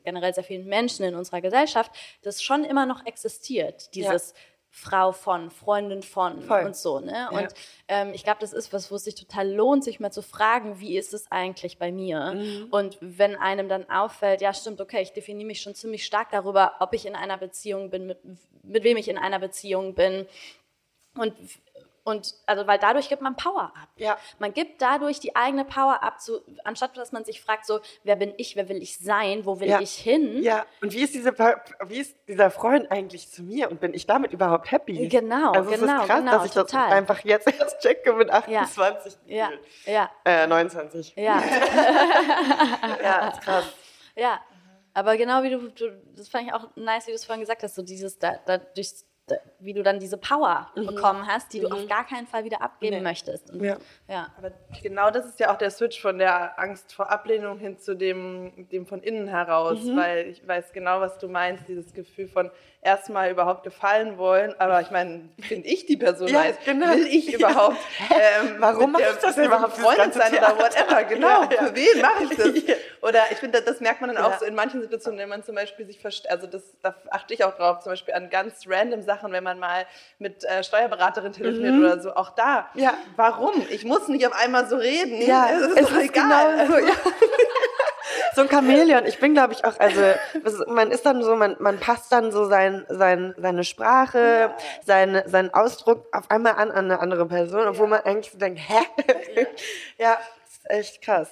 generell 0.04 0.34
sehr 0.34 0.44
vielen 0.44 0.66
Menschen 0.66 1.06
in 1.06 1.16
unserer 1.16 1.42
Gesellschaft 1.42 1.92
das 2.24 2.42
schon 2.42 2.64
immer 2.64 2.86
noch 2.86 3.06
existiert, 3.06 3.94
dieses 3.94 4.32
ja 4.32 4.38
Frau 4.76 5.12
von, 5.12 5.52
Freundin 5.52 6.02
von 6.02 6.42
Voll. 6.42 6.66
und 6.66 6.76
so. 6.76 7.00
Ne? 7.00 7.30
Und 7.32 7.42
ja. 7.42 7.48
ähm, 7.90 8.12
ich 8.16 8.24
glaube, 8.24 8.40
das 8.42 8.54
ist 8.54 8.74
was, 8.74 8.90
wo 8.90 8.96
es 8.96 9.04
sich 9.04 9.14
total 9.14 9.48
lohnt, 9.48 9.84
sich 9.84 10.00
mal 10.00 10.12
zu 10.12 10.24
fragen, 10.24 10.80
wie 10.80 10.98
ist 10.98 11.14
es 11.14 11.32
eigentlich 11.32 11.78
bei 11.78 11.92
mir? 11.92 12.34
Mhm. 12.34 12.70
Und 12.72 12.98
wenn 13.00 13.36
einem 13.36 13.70
dann 13.70 13.88
auffällt, 13.88 14.42
ja 14.42 14.52
stimmt, 14.52 14.82
okay, 14.82 15.04
ich 15.04 15.14
definiere 15.14 15.46
mich 15.46 15.62
schon 15.62 15.76
ziemlich 15.76 16.04
stark 16.04 16.32
darüber, 16.32 16.74
ob 16.80 16.94
ich 16.94 17.06
in 17.06 17.16
einer 17.16 17.38
Beziehung 17.38 17.92
bin, 17.92 18.08
mit, 18.08 18.18
mit 18.64 18.84
wem 18.84 18.98
ich 18.98 19.10
in 19.10 19.20
einer 19.20 19.38
Beziehung 19.38 19.94
bin. 19.94 20.26
Und 21.16 21.36
und 22.06 22.36
also, 22.46 22.68
weil 22.68 22.80
dadurch 22.80 23.08
gibt 23.08 23.22
man 23.22 23.38
Power 23.38 23.72
ab. 23.76 23.88
Ja. 23.96 24.18
Man 24.38 24.54
gibt 24.54 24.82
dadurch 24.82 25.22
die 25.22 25.38
eigene 25.38 25.64
Power 25.64 26.04
ab, 26.04 26.16
so, 26.20 26.42
anstatt 26.66 26.98
dass 26.98 27.14
man 27.14 27.24
sich 27.24 27.42
fragt, 27.42 27.66
so, 27.66 27.80
wer 28.04 28.18
bin 28.18 28.34
ich, 28.38 28.58
wer 28.58 28.68
will 28.68 28.82
ich 28.82 28.98
sein, 28.98 29.46
wo 29.46 29.62
will 29.62 29.70
ja. 29.70 29.80
ich 29.80 29.94
hin? 29.94 30.44
Ja, 30.44 30.66
und 30.82 30.92
wie 30.92 31.02
ist, 31.02 31.14
diese, 31.14 31.32
wie 31.32 31.98
ist 31.98 32.18
dieser 32.28 32.52
Freund 32.52 32.92
eigentlich 32.92 33.30
zu 33.30 33.44
mir 33.44 33.72
und 33.72 33.80
bin 33.80 33.94
ich 33.94 34.06
damit 34.06 34.34
überhaupt 34.34 34.70
happy? 34.72 35.08
Genau, 35.08 35.54
also 35.54 35.72
es 35.72 35.80
genau, 35.80 36.02
ist 36.02 36.08
krass, 36.08 36.20
genau, 36.20 36.32
dass 36.32 36.46
ich 36.46 36.52
total. 36.52 36.90
das 36.90 36.98
einfach 36.98 37.20
jetzt 37.24 37.48
erst 37.60 37.80
checke 37.80 38.14
mit 38.14 38.30
28. 38.30 39.18
Ja, 39.26 39.50
ja. 39.86 40.12
Äh, 40.26 40.48
29. 40.48 41.14
Ja. 41.16 41.42
ja, 43.02 43.30
ist 43.30 43.42
krass. 43.42 43.66
Ja, 44.16 44.42
aber 44.94 45.16
genau 45.16 45.42
wie 45.44 45.52
du, 45.52 45.70
du, 45.70 46.02
das 46.16 46.28
fand 46.28 46.48
ich 46.48 46.54
auch 46.54 46.68
nice, 46.76 47.08
wie 47.08 47.12
du 47.12 47.16
es 47.16 47.26
vorhin 47.26 47.42
gesagt 47.42 47.64
hast, 47.64 47.76
so 47.76 47.82
dieses, 47.82 48.20
da, 48.20 48.40
da 48.46 48.58
durch 48.58 48.94
wie 49.60 49.74
du 49.74 49.84
dann 49.84 50.00
diese 50.00 50.18
Power 50.18 50.70
mhm. 50.76 50.88
bekommen 50.88 51.28
hast, 51.28 51.54
die 51.54 51.60
mhm. 51.60 51.64
du 51.64 51.76
auf 51.76 51.88
gar 51.88 52.06
keinen 52.06 52.28
Fall 52.28 52.44
wieder 52.44 52.62
abgeben 52.62 52.98
nee. 52.98 53.02
möchtest. 53.02 53.50
Und, 53.52 53.64
ja. 53.64 53.78
ja. 54.08 54.28
Aber 54.38 54.52
genau 54.82 55.10
das 55.12 55.26
ist 55.26 55.40
ja 55.40 55.52
auch 55.52 55.58
der 55.58 55.72
Switch 55.72 56.02
von 56.02 56.18
der 56.18 56.60
Angst 56.60 56.94
vor 56.94 57.10
Ablehnung 57.10 57.58
hin 57.58 57.80
zu 57.80 57.96
dem, 57.96 58.68
dem 58.70 58.86
von 58.86 59.02
innen 59.02 59.28
heraus, 59.28 59.82
mhm. 59.82 59.96
weil 59.96 60.28
ich 60.28 60.46
weiß 60.46 60.74
genau, 60.74 61.00
was 61.00 61.18
du 61.18 61.30
meinst, 61.30 61.68
dieses 61.68 61.94
Gefühl 61.94 62.28
von 62.28 62.52
erstmal 62.84 63.32
überhaupt 63.32 63.64
gefallen 63.64 64.18
wollen, 64.18 64.54
aber 64.60 64.82
ich 64.82 64.92
meine, 64.92 65.30
bin 65.50 65.64
ich 65.64 65.86
die 65.86 65.98
Person 65.98 66.28
ja, 66.30 66.44
nice? 66.44 66.58
Genau. 66.66 66.88
Will 66.88 67.08
ich 67.08 67.34
überhaupt? 67.34 67.78
Ähm, 68.10 68.56
Warum 68.60 68.92
mache 68.92 69.04
ich 69.04 69.18
das 69.18 69.38
überhaupt? 69.38 69.78
Freund 69.78 70.14
sein 70.14 70.34
oder 70.34 70.58
whatever, 70.58 71.04
genau. 71.10 71.44
Für 71.50 71.74
wen 71.74 72.02
mache 72.02 72.24
ich 72.26 72.38
das? 72.38 72.78
Oder 73.02 73.20
ich 73.32 73.38
finde, 73.38 73.62
das 73.62 73.82
merkt 73.82 74.00
man 74.00 74.14
dann 74.14 74.24
auch 74.24 74.40
so 74.40 74.46
in 74.46 74.56
manchen 74.56 74.82
Situationen, 74.82 75.20
wenn 75.20 75.28
man 75.28 75.44
zum 75.44 75.56
Beispiel 75.56 75.86
sich, 75.86 76.00
also 76.30 76.48
das, 76.48 76.64
da 76.82 76.96
achte 77.10 77.34
ich 77.34 77.44
auch 77.44 77.54
drauf, 77.56 77.80
zum 77.82 77.92
Beispiel 77.92 78.14
an 78.14 78.30
ganz 78.30 78.64
random 78.66 79.02
Sachen, 79.02 79.13
Sachen, 79.14 79.32
wenn 79.32 79.44
man 79.44 79.60
mal 79.60 79.86
mit 80.20 80.44
äh, 80.44 80.64
Steuerberaterin 80.64 81.34
telefoniert 81.34 81.74
mhm. 81.74 81.86
oder 81.86 82.00
so. 82.02 82.14
Auch 82.16 82.32
da. 82.32 82.70
Ja. 82.74 82.94
Warum? 83.16 83.54
Ich 83.70 83.86
muss 83.86 84.08
nicht 84.08 84.26
auf 84.26 84.34
einmal 84.34 84.68
so 84.68 84.78
reden. 84.78 85.22
Ja, 85.22 85.50
es 85.52 85.62
ist, 85.62 85.78
es 85.78 85.90
ist 85.92 85.98
egal. 85.98 86.68
Genau 86.68 86.74
so, 86.74 86.86
ja. 86.86 86.94
so 88.36 88.42
ein 88.42 88.50
Chamäleon. 88.50 89.06
Ich 89.06 89.20
bin, 89.20 89.34
glaube 89.34 89.54
ich, 89.54 89.64
auch, 89.66 89.80
also 89.80 90.02
man 90.68 90.92
ist 90.92 91.06
dann 91.06 91.24
so, 91.24 91.36
man, 91.36 91.56
man 91.60 91.80
passt 91.80 92.12
dann 92.12 92.32
so 92.32 92.46
sein, 92.46 92.86
sein, 92.90 93.34
seine 93.38 93.64
Sprache, 93.64 94.20
ja. 94.20 94.58
seine, 94.86 95.28
seinen 95.30 95.54
Ausdruck 95.54 96.08
auf 96.12 96.30
einmal 96.32 96.54
an, 96.54 96.72
an 96.72 96.86
eine 96.86 97.00
andere 97.00 97.28
Person, 97.28 97.68
obwohl 97.68 97.86
ja. 97.86 97.92
man 97.92 98.02
eigentlich 98.02 98.32
so 98.32 98.38
denkt, 98.38 98.60
hä? 98.68 98.80
Ja, 99.98 100.06
ja 100.06 100.18
ist 100.46 100.70
echt 100.70 101.02
krass. 101.02 101.30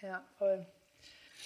Ja, 0.00 0.22
voll. 0.38 0.66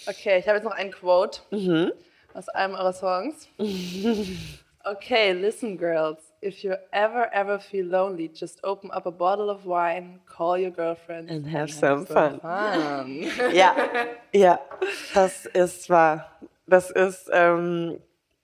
Okay, 0.07 0.39
ich 0.39 0.47
habe 0.47 0.57
jetzt 0.57 0.65
noch 0.65 0.73
ein 0.73 0.91
Quote 0.91 1.41
mhm. 1.51 1.91
aus 2.33 2.49
einem 2.49 2.75
eurer 2.75 2.93
Songs. 2.93 3.47
okay, 4.91 5.33
listen, 5.33 5.77
girls. 5.77 6.17
If 6.41 6.63
you 6.63 6.75
ever, 6.93 7.29
ever 7.33 7.59
feel 7.59 7.85
lonely, 7.85 8.27
just 8.27 8.59
open 8.63 8.91
up 8.91 9.05
a 9.05 9.11
bottle 9.11 9.49
of 9.49 9.65
wine, 9.65 10.19
call 10.25 10.57
your 10.57 10.71
girlfriend 10.71 11.29
and 11.29 11.45
have, 11.47 11.69
and 11.69 11.71
some, 11.71 11.99
have 11.99 12.07
some 12.07 12.39
fun. 12.39 12.39
fun. 12.39 13.53
ja, 13.53 13.75
ja, 14.33 14.59
das 15.13 15.45
ist 15.47 15.89
wahr. 15.89 16.31
Das 16.67 16.91
ist 16.91 17.29
ähm, 17.31 17.99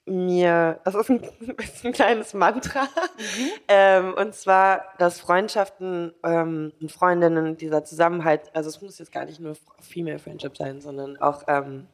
mir, 0.06 0.80
das 0.84 0.96
ist 0.96 1.10
ein, 1.10 1.22
ist 1.58 1.86
ein 1.86 1.94
kleines 1.94 2.34
Mantra. 2.34 2.84
Mhm. 2.84 3.50
Ähm, 3.68 4.14
und 4.16 4.34
zwar, 4.34 4.86
dass 4.98 5.20
Freundschaften 5.20 6.14
ähm, 6.24 6.74
und 6.82 6.92
Freundinnen, 6.92 7.58
dieser 7.58 7.84
Zusammenhalt, 7.84 8.42
also 8.54 8.70
es 8.70 8.82
muss 8.82 9.00
jetzt 9.00 9.12
gar 9.12 9.26
nicht 9.26 9.40
nur 9.40 9.56
Female 9.82 10.20
Friendship 10.20 10.58
sein, 10.58 10.82
sondern 10.82 11.18
auch, 11.18 11.44
ähm, 11.48 11.88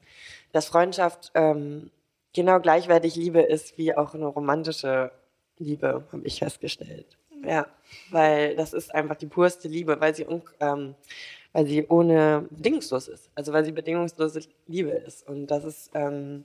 dass 0.51 0.67
Freundschaft 0.67 1.31
ähm, 1.35 1.91
genau 2.33 2.59
gleichwertig 2.59 3.15
Liebe 3.15 3.41
ist 3.41 3.77
wie 3.77 3.95
auch 3.95 4.13
eine 4.13 4.27
romantische 4.27 5.11
Liebe, 5.57 6.05
habe 6.11 6.25
ich 6.25 6.39
festgestellt. 6.39 7.17
Ja, 7.43 7.67
weil 8.09 8.55
das 8.55 8.73
ist 8.73 8.93
einfach 8.93 9.15
die 9.15 9.27
purste 9.27 9.67
Liebe, 9.67 9.99
weil 10.01 10.13
sie, 10.13 10.25
ähm, 10.59 10.95
weil 11.53 11.65
sie 11.65 11.85
ohne 11.87 12.47
bedingungslos 12.49 13.07
ist. 13.07 13.29
Also 13.35 13.53
weil 13.53 13.63
sie 13.63 13.71
bedingungslose 13.71 14.41
Liebe 14.67 14.91
ist. 14.91 15.27
Und 15.27 15.47
das 15.47 15.63
ist 15.63 15.91
ähm, 15.93 16.43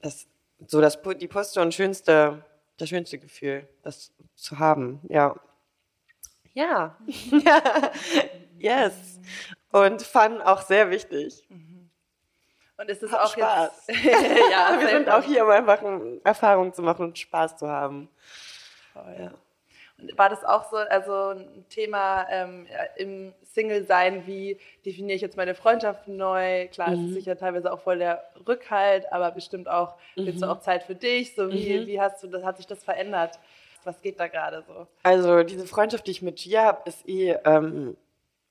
das, 0.00 0.26
so 0.66 0.80
das, 0.80 0.98
die 1.20 1.28
purste 1.28 1.60
und 1.60 1.74
schönste, 1.74 2.44
das 2.78 2.88
schönste 2.88 3.18
Gefühl, 3.18 3.68
das 3.82 4.12
zu 4.34 4.58
haben. 4.58 5.00
Ja. 5.08 5.36
Ja. 6.54 6.96
yes. 8.58 9.20
Und 9.70 10.02
Fun 10.02 10.40
auch 10.40 10.62
sehr 10.62 10.90
wichtig. 10.90 11.46
Und 12.76 12.88
ist 12.88 13.02
es 13.02 13.12
auch 13.12 13.32
Spaß. 13.32 13.86
Jetzt, 13.86 14.02
ja, 14.50 14.76
wir 14.80 14.88
sind 14.88 15.08
auch 15.08 15.22
hier, 15.22 15.44
um 15.44 15.50
einfach 15.50 15.80
Erfahrung 16.24 16.72
zu 16.72 16.82
machen 16.82 17.06
und 17.06 17.18
Spaß 17.18 17.56
zu 17.56 17.68
haben. 17.68 18.08
Voll. 18.92 19.16
Ja. 19.18 19.32
Und 19.98 20.18
war 20.18 20.28
das 20.28 20.44
auch 20.44 20.68
so, 20.70 20.76
also 20.76 21.38
ein 21.38 21.64
Thema 21.68 22.26
ähm, 22.30 22.66
im 22.96 23.32
Single-Sein, 23.44 24.26
wie 24.26 24.58
definiere 24.84 25.14
ich 25.14 25.22
jetzt 25.22 25.36
meine 25.36 25.54
Freundschaften 25.54 26.16
neu? 26.16 26.66
Klar, 26.68 26.90
mhm. 26.90 26.94
es 26.94 27.00
ist 27.00 27.10
mhm. 27.10 27.14
sicher 27.14 27.38
teilweise 27.38 27.72
auch 27.72 27.80
voll 27.80 27.98
der 27.98 28.24
Rückhalt, 28.46 29.10
aber 29.12 29.30
bestimmt 29.30 29.68
auch, 29.68 29.94
mhm. 30.16 30.26
willst 30.26 30.42
du 30.42 30.46
auch 30.50 30.60
Zeit 30.60 30.82
für 30.82 30.96
dich? 30.96 31.34
So 31.36 31.50
wie, 31.52 31.78
mhm. 31.78 31.86
wie 31.86 32.00
hast 32.00 32.22
du 32.22 32.26
das, 32.26 32.42
hat 32.42 32.56
sich 32.56 32.66
das 32.66 32.82
verändert? 32.82 33.38
Was 33.84 34.00
geht 34.00 34.18
da 34.18 34.26
gerade 34.26 34.64
so? 34.66 34.88
Also 35.02 35.42
diese 35.44 35.66
Freundschaft, 35.66 36.06
die 36.06 36.12
ich 36.12 36.22
mit 36.22 36.38
Gia 36.38 36.64
habe, 36.64 36.88
ist 36.88 37.06
eh, 37.06 37.36
ähm, 37.44 37.96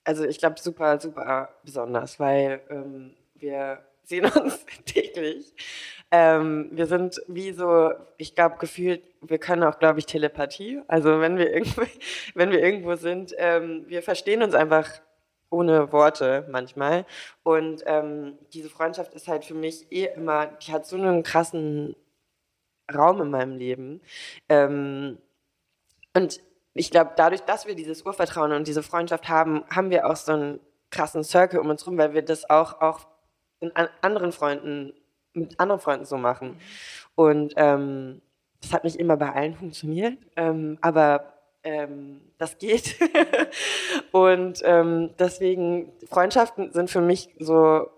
also 0.05 0.23
ich 0.25 0.37
glaube, 0.37 0.59
super, 0.59 0.99
super 0.99 1.49
besonders, 1.63 2.19
weil 2.19 2.61
ähm, 2.69 3.15
wir 3.35 3.79
sehen 4.03 4.25
uns 4.25 4.65
täglich. 4.85 5.53
Ähm, 6.11 6.69
wir 6.71 6.85
sind 6.85 7.21
wie 7.27 7.51
so, 7.53 7.91
ich 8.17 8.35
glaube, 8.35 8.57
gefühlt, 8.59 9.01
wir 9.21 9.39
können 9.39 9.63
auch, 9.63 9.79
glaube 9.79 9.99
ich, 9.99 10.05
Telepathie. 10.05 10.81
Also 10.87 11.19
wenn 11.19 11.37
wir 11.37 11.51
irgendwo, 11.51 11.81
wenn 12.35 12.51
wir 12.51 12.61
irgendwo 12.61 12.95
sind, 12.95 13.33
ähm, 13.37 13.85
wir 13.87 14.03
verstehen 14.03 14.43
uns 14.43 14.53
einfach 14.53 14.89
ohne 15.49 15.91
Worte 15.91 16.45
manchmal. 16.49 17.05
Und 17.43 17.83
ähm, 17.85 18.37
diese 18.53 18.69
Freundschaft 18.69 19.13
ist 19.13 19.27
halt 19.27 19.45
für 19.45 19.53
mich 19.53 19.91
eh 19.91 20.05
immer, 20.15 20.47
die 20.47 20.71
hat 20.71 20.85
so 20.85 20.97
einen 20.97 21.23
krassen 21.23 21.95
Raum 22.93 23.21
in 23.21 23.29
meinem 23.29 23.57
Leben. 23.57 24.01
Ähm, 24.49 25.17
und 26.15 26.41
ich 26.73 26.91
glaube, 26.91 27.11
dadurch, 27.15 27.41
dass 27.41 27.65
wir 27.65 27.75
dieses 27.75 28.03
Urvertrauen 28.03 28.51
und 28.51 28.67
diese 28.67 28.83
Freundschaft 28.83 29.29
haben, 29.29 29.63
haben 29.69 29.89
wir 29.89 30.07
auch 30.07 30.15
so 30.15 30.33
einen 30.33 30.59
krassen 30.89 31.23
Circle 31.23 31.59
um 31.59 31.69
uns 31.69 31.85
rum, 31.87 31.97
weil 31.97 32.13
wir 32.13 32.23
das 32.23 32.49
auch, 32.49 32.81
auch 32.81 33.07
in 33.63 33.71
anderen 34.01 34.31
Freunden, 34.31 34.93
mit 35.33 35.59
anderen 35.59 35.81
Freunden 35.81 36.05
so 36.05 36.17
machen. 36.17 36.57
Und 37.15 37.53
ähm, 37.57 38.21
das 38.61 38.73
hat 38.73 38.83
nicht 38.83 38.97
immer 38.97 39.17
bei 39.17 39.31
allen 39.31 39.55
funktioniert, 39.55 40.17
ähm, 40.35 40.77
aber 40.81 41.33
ähm, 41.63 42.21
das 42.37 42.57
geht. 42.57 42.97
und 44.11 44.61
ähm, 44.63 45.11
deswegen, 45.19 45.91
Freundschaften 46.09 46.71
sind 46.71 46.89
für 46.89 47.01
mich 47.01 47.29
so, 47.39 47.89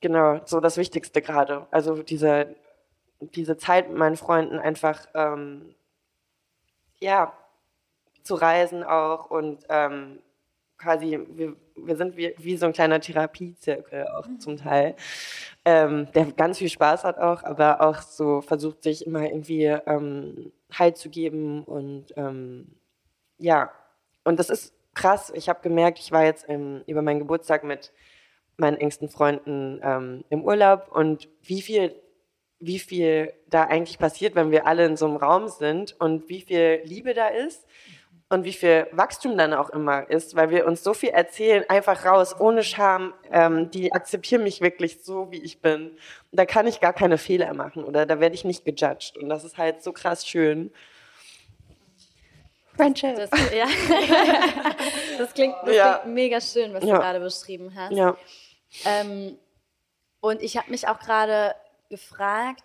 genau, 0.00 0.40
so 0.44 0.60
das 0.60 0.76
Wichtigste 0.76 1.22
gerade. 1.22 1.66
Also 1.70 2.02
diese, 2.02 2.54
diese 3.20 3.56
Zeit 3.56 3.88
mit 3.88 3.98
meinen 3.98 4.16
Freunden 4.16 4.58
einfach, 4.58 5.06
ähm, 5.14 5.74
ja, 7.00 7.32
zu 8.22 8.34
reisen 8.34 8.84
auch 8.84 9.30
und 9.30 9.64
ähm, 9.68 10.18
quasi, 10.76 11.18
wir, 11.30 11.56
wir 11.86 11.96
sind 11.96 12.16
wie, 12.16 12.34
wie 12.38 12.56
so 12.56 12.66
ein 12.66 12.72
kleiner 12.72 13.00
Therapiezirkel 13.00 14.06
auch 14.08 14.26
mhm. 14.26 14.40
zum 14.40 14.56
Teil, 14.56 14.94
ähm, 15.64 16.08
der 16.14 16.26
ganz 16.32 16.58
viel 16.58 16.68
Spaß 16.68 17.04
hat 17.04 17.18
auch, 17.18 17.42
aber 17.42 17.80
auch 17.80 18.00
so 18.00 18.40
versucht, 18.40 18.82
sich 18.82 19.06
immer 19.06 19.24
irgendwie 19.24 19.64
ähm, 19.64 20.52
Halt 20.72 20.96
zu 20.96 21.10
geben 21.10 21.64
und 21.64 22.14
ähm, 22.16 22.68
ja, 23.38 23.72
und 24.24 24.38
das 24.38 24.50
ist 24.50 24.72
krass. 24.94 25.32
Ich 25.34 25.48
habe 25.48 25.60
gemerkt, 25.62 25.98
ich 25.98 26.12
war 26.12 26.24
jetzt 26.24 26.44
im, 26.44 26.82
über 26.86 27.02
meinen 27.02 27.18
Geburtstag 27.18 27.64
mit 27.64 27.92
meinen 28.56 28.76
engsten 28.76 29.08
Freunden 29.08 29.80
ähm, 29.82 30.24
im 30.28 30.44
Urlaub 30.44 30.88
und 30.92 31.28
wie 31.42 31.62
viel 31.62 31.94
wie 32.60 32.78
viel 32.78 33.32
da 33.48 33.64
eigentlich 33.64 33.98
passiert, 33.98 34.34
wenn 34.34 34.50
wir 34.50 34.66
alle 34.66 34.84
in 34.84 34.96
so 34.96 35.06
einem 35.06 35.16
Raum 35.16 35.48
sind 35.48 35.98
und 35.98 36.28
wie 36.28 36.42
viel 36.42 36.82
Liebe 36.84 37.14
da 37.14 37.28
ist 37.28 37.66
und 38.30 38.44
wie 38.44 38.52
viel 38.52 38.86
Wachstum 38.92 39.36
dann 39.36 39.52
auch 39.52 39.70
immer 39.70 40.08
ist, 40.08 40.36
weil 40.36 40.50
wir 40.50 40.64
uns 40.64 40.84
so 40.84 40.94
viel 40.94 41.08
erzählen, 41.08 41.64
einfach 41.68 42.06
raus, 42.06 42.36
ohne 42.38 42.62
Scham. 42.62 43.12
Ähm, 43.32 43.72
die 43.72 43.92
akzeptieren 43.92 44.44
mich 44.44 44.60
wirklich 44.60 45.02
so, 45.02 45.32
wie 45.32 45.42
ich 45.42 45.60
bin. 45.60 45.90
Und 45.90 45.98
da 46.38 46.46
kann 46.46 46.68
ich 46.68 46.80
gar 46.80 46.92
keine 46.92 47.18
Fehler 47.18 47.52
machen 47.54 47.82
oder 47.82 48.06
da 48.06 48.20
werde 48.20 48.36
ich 48.36 48.44
nicht 48.44 48.64
gejudged. 48.64 49.16
Und 49.18 49.28
das 49.28 49.42
ist 49.42 49.58
halt 49.58 49.82
so 49.82 49.92
krass 49.92 50.24
schön. 50.24 50.72
Friendship. 52.76 53.16
Das, 53.16 53.30
ja. 53.52 53.66
das, 55.18 55.34
klingt, 55.34 55.56
das 55.64 55.74
ja. 55.74 55.98
klingt, 55.98 56.14
mega 56.14 56.40
schön, 56.40 56.72
was 56.72 56.84
ja. 56.84 56.94
du 56.94 57.00
gerade 57.00 57.18
beschrieben 57.18 57.72
hast. 57.74 57.92
Ja. 57.92 58.16
Ähm, 58.84 59.36
und 60.20 60.40
ich 60.40 60.56
habe 60.56 60.70
mich 60.70 60.86
auch 60.86 61.00
gerade 61.00 61.56
gefragt, 61.88 62.62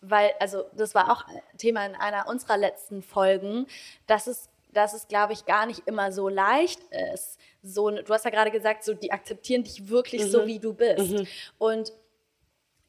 weil, 0.00 0.32
also 0.40 0.64
das 0.72 0.96
war 0.96 1.12
auch 1.12 1.24
Thema 1.58 1.86
in 1.86 1.94
einer 1.94 2.26
unserer 2.26 2.56
letzten 2.56 3.02
Folgen, 3.02 3.68
dass 4.08 4.26
es 4.26 4.50
dass 4.74 4.92
es, 4.92 5.08
glaube 5.08 5.32
ich, 5.32 5.46
gar 5.46 5.66
nicht 5.66 5.86
immer 5.86 6.12
so 6.12 6.28
leicht 6.28 6.80
ist. 7.12 7.38
So, 7.62 7.90
du 7.90 8.12
hast 8.12 8.24
ja 8.24 8.30
gerade 8.30 8.50
gesagt, 8.50 8.84
so, 8.84 8.92
die 8.94 9.12
akzeptieren 9.12 9.64
dich 9.64 9.88
wirklich 9.88 10.24
mhm. 10.24 10.28
so, 10.28 10.46
wie 10.46 10.58
du 10.58 10.74
bist. 10.74 11.12
Mhm. 11.12 11.26
Und 11.58 11.92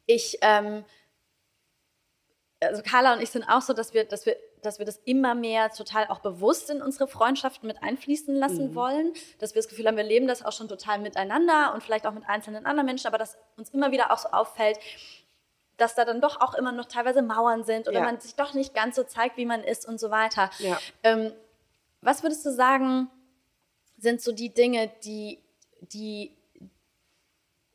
ich, 0.06 0.38
ähm, 0.42 0.84
also 2.62 2.82
Carla 2.84 3.14
und 3.14 3.22
ich 3.22 3.30
sind 3.30 3.44
auch 3.44 3.62
so, 3.62 3.74
dass 3.74 3.94
wir, 3.94 4.06
dass 4.06 4.26
wir, 4.26 4.36
dass 4.62 4.80
wir 4.80 4.86
das 4.86 4.98
immer 5.06 5.36
mehr 5.36 5.70
total 5.70 6.08
auch 6.08 6.20
bewusst 6.20 6.70
in 6.70 6.82
unsere 6.82 7.08
Freundschaften 7.08 7.68
mit 7.68 7.84
einfließen 7.84 8.36
lassen 8.36 8.72
mhm. 8.72 8.76
wollen, 8.76 9.14
dass 9.40 9.54
wir 9.54 9.62
das 9.62 9.70
Gefühl 9.70 9.88
haben, 9.88 9.98
wir 9.98 10.04
leben 10.04 10.28
das 10.28 10.44
auch 10.44 10.52
schon 10.52 10.68
total 10.68 11.00
miteinander 11.00 11.74
und 11.74 11.84
vielleicht 11.84 12.08
auch 12.08 12.14
mit 12.14 12.28
einzelnen 12.28 12.66
anderen 12.66 12.86
Menschen, 12.86 13.08
aber 13.08 13.18
dass 13.18 13.38
uns 13.58 13.70
immer 13.70 13.92
wieder 13.92 14.12
auch 14.12 14.18
so 14.18 14.30
auffällt, 14.30 14.80
dass 15.78 15.96
da 15.96 16.06
dann 16.06 16.22
doch 16.22 16.40
auch 16.42 16.54
immer 16.56 16.72
noch 16.72 16.86
teilweise 16.86 17.22
Mauern 17.22 17.64
sind 17.64 17.88
oder 17.88 18.00
ja. 18.00 18.06
man 18.06 18.20
sich 18.20 18.36
doch 18.36 18.54
nicht 18.54 18.74
ganz 18.74 18.96
so 18.96 19.04
zeigt, 19.04 19.38
wie 19.38 19.46
man 19.46 19.64
ist 19.64 19.88
und 19.88 20.00
so 20.00 20.10
weiter. 20.10 20.50
Ja. 20.60 20.80
Ähm, 21.04 21.34
was 22.06 22.22
würdest 22.22 22.46
du 22.46 22.52
sagen, 22.52 23.10
sind 23.98 24.22
so 24.22 24.32
die 24.32 24.54
Dinge, 24.54 24.92
die, 25.04 25.40
die, 25.82 26.38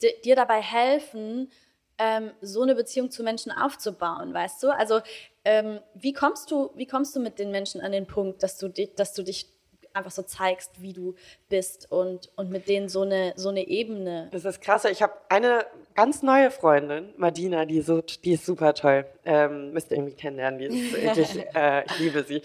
die 0.00 0.14
dir 0.24 0.36
dabei 0.36 0.62
helfen, 0.62 1.50
ähm, 1.98 2.30
so 2.40 2.62
eine 2.62 2.74
Beziehung 2.74 3.10
zu 3.10 3.22
Menschen 3.24 3.50
aufzubauen, 3.50 4.32
weißt 4.32 4.62
du? 4.62 4.68
Also 4.70 5.00
ähm, 5.44 5.80
wie 5.94 6.12
kommst 6.12 6.50
du, 6.50 6.70
wie 6.76 6.86
kommst 6.86 7.14
du 7.16 7.20
mit 7.20 7.38
den 7.38 7.50
Menschen 7.50 7.80
an 7.80 7.92
den 7.92 8.06
Punkt, 8.06 8.42
dass 8.42 8.56
du 8.56 8.68
dass 8.68 9.14
du 9.14 9.22
dich 9.22 9.48
einfach 9.92 10.10
so 10.10 10.22
zeigst, 10.22 10.80
wie 10.80 10.92
du 10.92 11.14
bist 11.48 11.90
und, 11.90 12.30
und 12.36 12.50
mit 12.50 12.68
denen 12.68 12.88
so 12.88 13.02
eine, 13.02 13.32
so 13.36 13.48
eine 13.48 13.66
Ebene. 13.66 14.28
Das 14.32 14.44
ist 14.44 14.60
krass. 14.60 14.84
Ich 14.84 15.02
habe 15.02 15.12
eine 15.28 15.66
ganz 15.94 16.22
neue 16.22 16.50
Freundin, 16.50 17.12
Madina, 17.16 17.64
die, 17.64 17.80
so, 17.80 18.00
die 18.00 18.32
ist 18.32 18.46
super 18.46 18.74
toll. 18.74 19.04
Ähm, 19.24 19.72
müsst 19.72 19.90
ihr 19.90 19.96
irgendwie 19.96 20.14
kennenlernen. 20.14 20.58
Die 20.58 20.66
ist 20.66 20.92
wirklich, 21.02 21.46
äh, 21.54 21.84
ich 21.84 21.98
liebe 21.98 22.22
sie. 22.24 22.42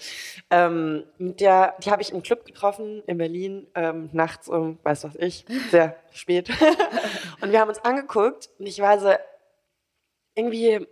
Ähm, 0.49 1.03
der, 1.19 1.75
die 1.83 1.91
habe 1.91 2.01
ich 2.01 2.11
im 2.11 2.23
Club 2.23 2.45
getroffen 2.45 3.03
in 3.07 3.17
Berlin, 3.17 3.67
ähm, 3.75 4.09
nachts 4.11 4.49
um, 4.49 4.79
weiß 4.83 5.03
was 5.03 5.15
ich, 5.15 5.45
sehr 5.71 5.95
spät. 6.11 6.49
und 7.41 7.51
wir 7.51 7.59
haben 7.59 7.69
uns 7.69 7.79
angeguckt 7.79 8.49
und 8.59 8.65
ich 8.65 8.79
war 8.79 8.99
so, 8.99 9.11
irgendwie 10.35 10.85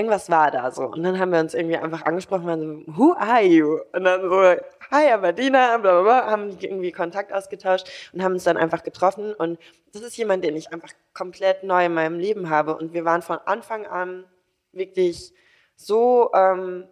irgendwas 0.00 0.30
war 0.30 0.50
da 0.50 0.70
so. 0.70 0.86
Und 0.86 1.02
dann 1.02 1.18
haben 1.18 1.30
wir 1.32 1.40
uns 1.40 1.54
irgendwie 1.54 1.76
einfach 1.76 2.04
angesprochen, 2.06 2.46
waren 2.46 2.84
so, 2.86 2.96
who 2.96 3.12
are 3.12 3.42
you? 3.42 3.80
Und 3.92 4.04
dann 4.04 4.22
so, 4.22 4.56
hi, 4.90 5.12
Aberdina, 5.12 5.76
bla 5.76 6.00
bla 6.00 6.02
bla, 6.02 6.30
haben 6.30 6.56
irgendwie 6.58 6.90
Kontakt 6.90 7.32
ausgetauscht 7.32 7.86
und 8.12 8.22
haben 8.22 8.32
uns 8.32 8.44
dann 8.44 8.56
einfach 8.56 8.82
getroffen. 8.82 9.34
Und 9.34 9.58
das 9.92 10.02
ist 10.02 10.16
jemand, 10.16 10.42
den 10.42 10.56
ich 10.56 10.72
einfach 10.72 10.90
komplett 11.12 11.62
neu 11.64 11.84
in 11.84 11.94
meinem 11.94 12.18
Leben 12.18 12.48
habe. 12.48 12.76
Und 12.76 12.94
wir 12.94 13.04
waren 13.04 13.22
von 13.22 13.38
Anfang 13.44 13.86
an 13.86 14.24
wirklich 14.72 15.34
so 15.76 16.30
ähm, 16.34 16.86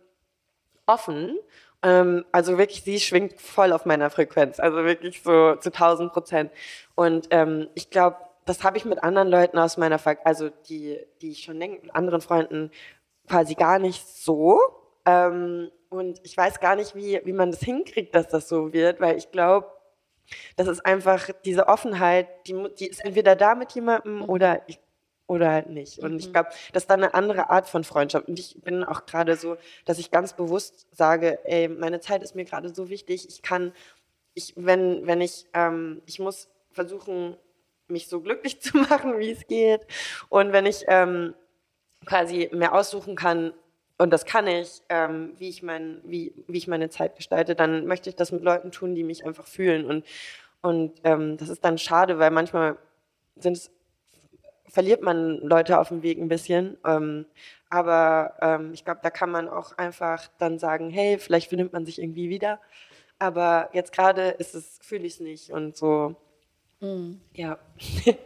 offen. 0.86 1.38
Ähm, 1.82 2.26
also 2.30 2.58
wirklich, 2.58 2.82
sie 2.82 3.00
schwingt 3.00 3.40
voll 3.40 3.72
auf 3.72 3.86
meiner 3.86 4.10
Frequenz, 4.10 4.60
also 4.60 4.84
wirklich 4.84 5.22
so 5.22 5.56
zu 5.56 5.70
1000 5.70 6.12
Prozent. 6.12 6.52
Und 6.94 7.28
ähm, 7.30 7.68
ich 7.74 7.88
glaube, 7.90 8.16
das 8.48 8.64
habe 8.64 8.78
ich 8.78 8.84
mit 8.86 9.02
anderen 9.02 9.28
Leuten 9.28 9.58
aus 9.58 9.76
meiner, 9.76 9.98
Ver 9.98 10.16
also 10.24 10.48
die, 10.48 10.98
die 11.20 11.32
ich 11.32 11.42
schon 11.42 11.58
länger, 11.58 11.76
mit 11.82 11.94
anderen 11.94 12.22
Freunden 12.22 12.70
quasi 13.28 13.54
gar 13.54 13.78
nicht 13.78 14.06
so. 14.06 14.60
Ähm, 15.04 15.70
und 15.88 16.20
ich 16.22 16.36
weiß 16.36 16.60
gar 16.60 16.76
nicht, 16.76 16.94
wie, 16.94 17.20
wie 17.24 17.32
man 17.32 17.50
das 17.50 17.60
hinkriegt, 17.60 18.14
dass 18.14 18.28
das 18.28 18.48
so 18.48 18.72
wird, 18.72 19.00
weil 19.00 19.16
ich 19.16 19.30
glaube, 19.30 19.68
das 20.56 20.68
ist 20.68 20.84
einfach 20.84 21.30
diese 21.44 21.68
Offenheit, 21.68 22.28
die, 22.46 22.68
die 22.78 22.86
ist 22.86 23.04
entweder 23.04 23.36
da 23.36 23.54
mit 23.54 23.72
jemandem 23.72 24.22
oder 24.22 24.62
ich, 24.66 24.78
oder 25.26 25.50
halt 25.50 25.68
nicht. 25.68 25.98
Und 25.98 26.18
ich 26.18 26.28
mhm. 26.28 26.32
glaube, 26.32 26.50
das 26.72 26.84
ist 26.84 26.90
dann 26.90 27.02
eine 27.02 27.14
andere 27.14 27.50
Art 27.50 27.68
von 27.68 27.84
Freundschaft. 27.84 28.28
Und 28.28 28.38
ich 28.38 28.60
bin 28.62 28.82
auch 28.82 29.06
gerade 29.06 29.36
so, 29.36 29.56
dass 29.84 29.98
ich 29.98 30.10
ganz 30.10 30.34
bewusst 30.34 30.86
sage, 30.90 31.38
ey, 31.44 31.68
meine 31.68 32.00
Zeit 32.00 32.22
ist 32.22 32.34
mir 32.34 32.44
gerade 32.44 32.74
so 32.74 32.88
wichtig. 32.88 33.26
Ich 33.28 33.42
kann, 33.42 33.72
ich, 34.34 34.54
wenn, 34.56 35.06
wenn 35.06 35.20
ich, 35.20 35.46
ähm, 35.52 36.02
ich 36.06 36.18
muss 36.18 36.48
versuchen, 36.72 37.36
mich 37.88 38.08
so 38.08 38.20
glücklich 38.20 38.60
zu 38.62 38.76
machen, 38.78 39.18
wie 39.18 39.30
es 39.30 39.46
geht. 39.46 39.82
Und 40.28 40.52
wenn 40.52 40.66
ich 40.66 40.84
ähm, 40.88 41.34
quasi 42.06 42.48
mehr 42.52 42.74
aussuchen 42.74 43.16
kann, 43.16 43.52
und 43.98 44.10
das 44.12 44.24
kann 44.24 44.46
ich, 44.46 44.80
ähm, 44.88 45.32
wie, 45.38 45.48
ich 45.48 45.62
mein, 45.62 46.00
wie, 46.04 46.32
wie 46.46 46.58
ich 46.58 46.68
meine 46.68 46.88
Zeit 46.88 47.16
gestalte, 47.16 47.56
dann 47.56 47.86
möchte 47.86 48.08
ich 48.08 48.14
das 48.16 48.30
mit 48.30 48.42
Leuten 48.42 48.70
tun, 48.70 48.94
die 48.94 49.02
mich 49.02 49.26
einfach 49.26 49.48
fühlen. 49.48 49.84
Und, 49.86 50.06
und 50.62 50.92
ähm, 51.02 51.36
das 51.36 51.48
ist 51.48 51.64
dann 51.64 51.78
schade, 51.78 52.20
weil 52.20 52.30
manchmal 52.30 52.76
es, 53.42 53.72
verliert 54.68 55.02
man 55.02 55.38
Leute 55.40 55.80
auf 55.80 55.88
dem 55.88 56.04
Weg 56.04 56.18
ein 56.18 56.28
bisschen. 56.28 56.78
Ähm, 56.86 57.26
aber 57.70 58.34
ähm, 58.40 58.72
ich 58.72 58.84
glaube, 58.84 59.00
da 59.02 59.10
kann 59.10 59.30
man 59.30 59.48
auch 59.48 59.76
einfach 59.76 60.28
dann 60.38 60.60
sagen, 60.60 60.90
hey, 60.90 61.18
vielleicht 61.18 61.48
findet 61.48 61.72
man 61.72 61.84
sich 61.84 62.00
irgendwie 62.00 62.28
wieder. 62.28 62.60
Aber 63.18 63.68
jetzt 63.72 63.92
gerade 63.92 64.28
ist 64.28 64.54
es, 64.54 64.78
fühle 64.80 65.06
ich 65.06 65.14
es 65.14 65.20
nicht. 65.20 65.50
Und 65.50 65.76
so 65.76 66.14
Mhm. 66.80 67.20
Ja. 67.34 67.58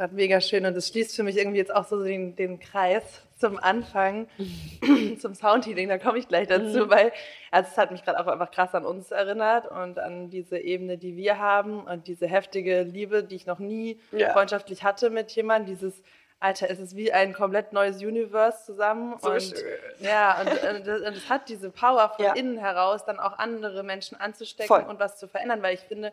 Gerade 0.00 0.14
mega 0.14 0.40
schön 0.40 0.64
und 0.64 0.74
das 0.74 0.88
schließt 0.88 1.14
für 1.14 1.22
mich 1.22 1.36
irgendwie 1.36 1.58
jetzt 1.58 1.74
auch 1.74 1.84
so 1.84 2.02
den, 2.02 2.34
den 2.34 2.58
Kreis 2.58 3.02
zum 3.36 3.58
Anfang, 3.58 4.28
zum 5.20 5.34
Soundhealing, 5.34 5.90
da 5.90 5.98
komme 5.98 6.16
ich 6.16 6.26
gleich 6.26 6.48
dazu, 6.48 6.86
mhm. 6.86 6.90
weil 6.90 7.12
also 7.50 7.68
es 7.70 7.76
hat 7.76 7.90
mich 7.90 8.02
gerade 8.02 8.18
auch 8.18 8.26
einfach 8.26 8.50
krass 8.50 8.74
an 8.74 8.86
uns 8.86 9.10
erinnert 9.10 9.70
und 9.70 9.98
an 9.98 10.30
diese 10.30 10.56
Ebene, 10.56 10.96
die 10.96 11.18
wir 11.18 11.38
haben 11.38 11.82
und 11.84 12.06
diese 12.06 12.26
heftige 12.26 12.80
Liebe, 12.80 13.22
die 13.22 13.34
ich 13.34 13.44
noch 13.44 13.58
nie 13.58 14.00
ja. 14.10 14.32
freundschaftlich 14.32 14.84
hatte 14.84 15.10
mit 15.10 15.32
jemandem, 15.32 15.74
dieses 15.74 16.02
Alter, 16.38 16.70
es 16.70 16.78
ist 16.78 16.96
wie 16.96 17.12
ein 17.12 17.34
komplett 17.34 17.74
neues 17.74 17.98
Universe 17.98 18.64
zusammen. 18.64 19.18
So 19.20 19.32
und, 19.32 19.42
schön. 19.42 19.54
Ja, 19.98 20.40
und, 20.40 20.48
und, 20.48 20.88
und, 20.88 21.14
es 21.14 21.28
hat 21.28 21.50
diese 21.50 21.68
Power 21.68 22.14
von 22.16 22.24
ja. 22.24 22.32
innen 22.32 22.56
heraus, 22.56 23.04
dann 23.04 23.20
auch 23.20 23.38
andere 23.38 23.82
Menschen 23.82 24.18
anzustecken 24.18 24.68
Voll. 24.68 24.84
und 24.88 24.98
was 24.98 25.18
zu 25.18 25.28
verändern, 25.28 25.60
weil 25.60 25.74
ich 25.74 25.80
finde, 25.80 26.10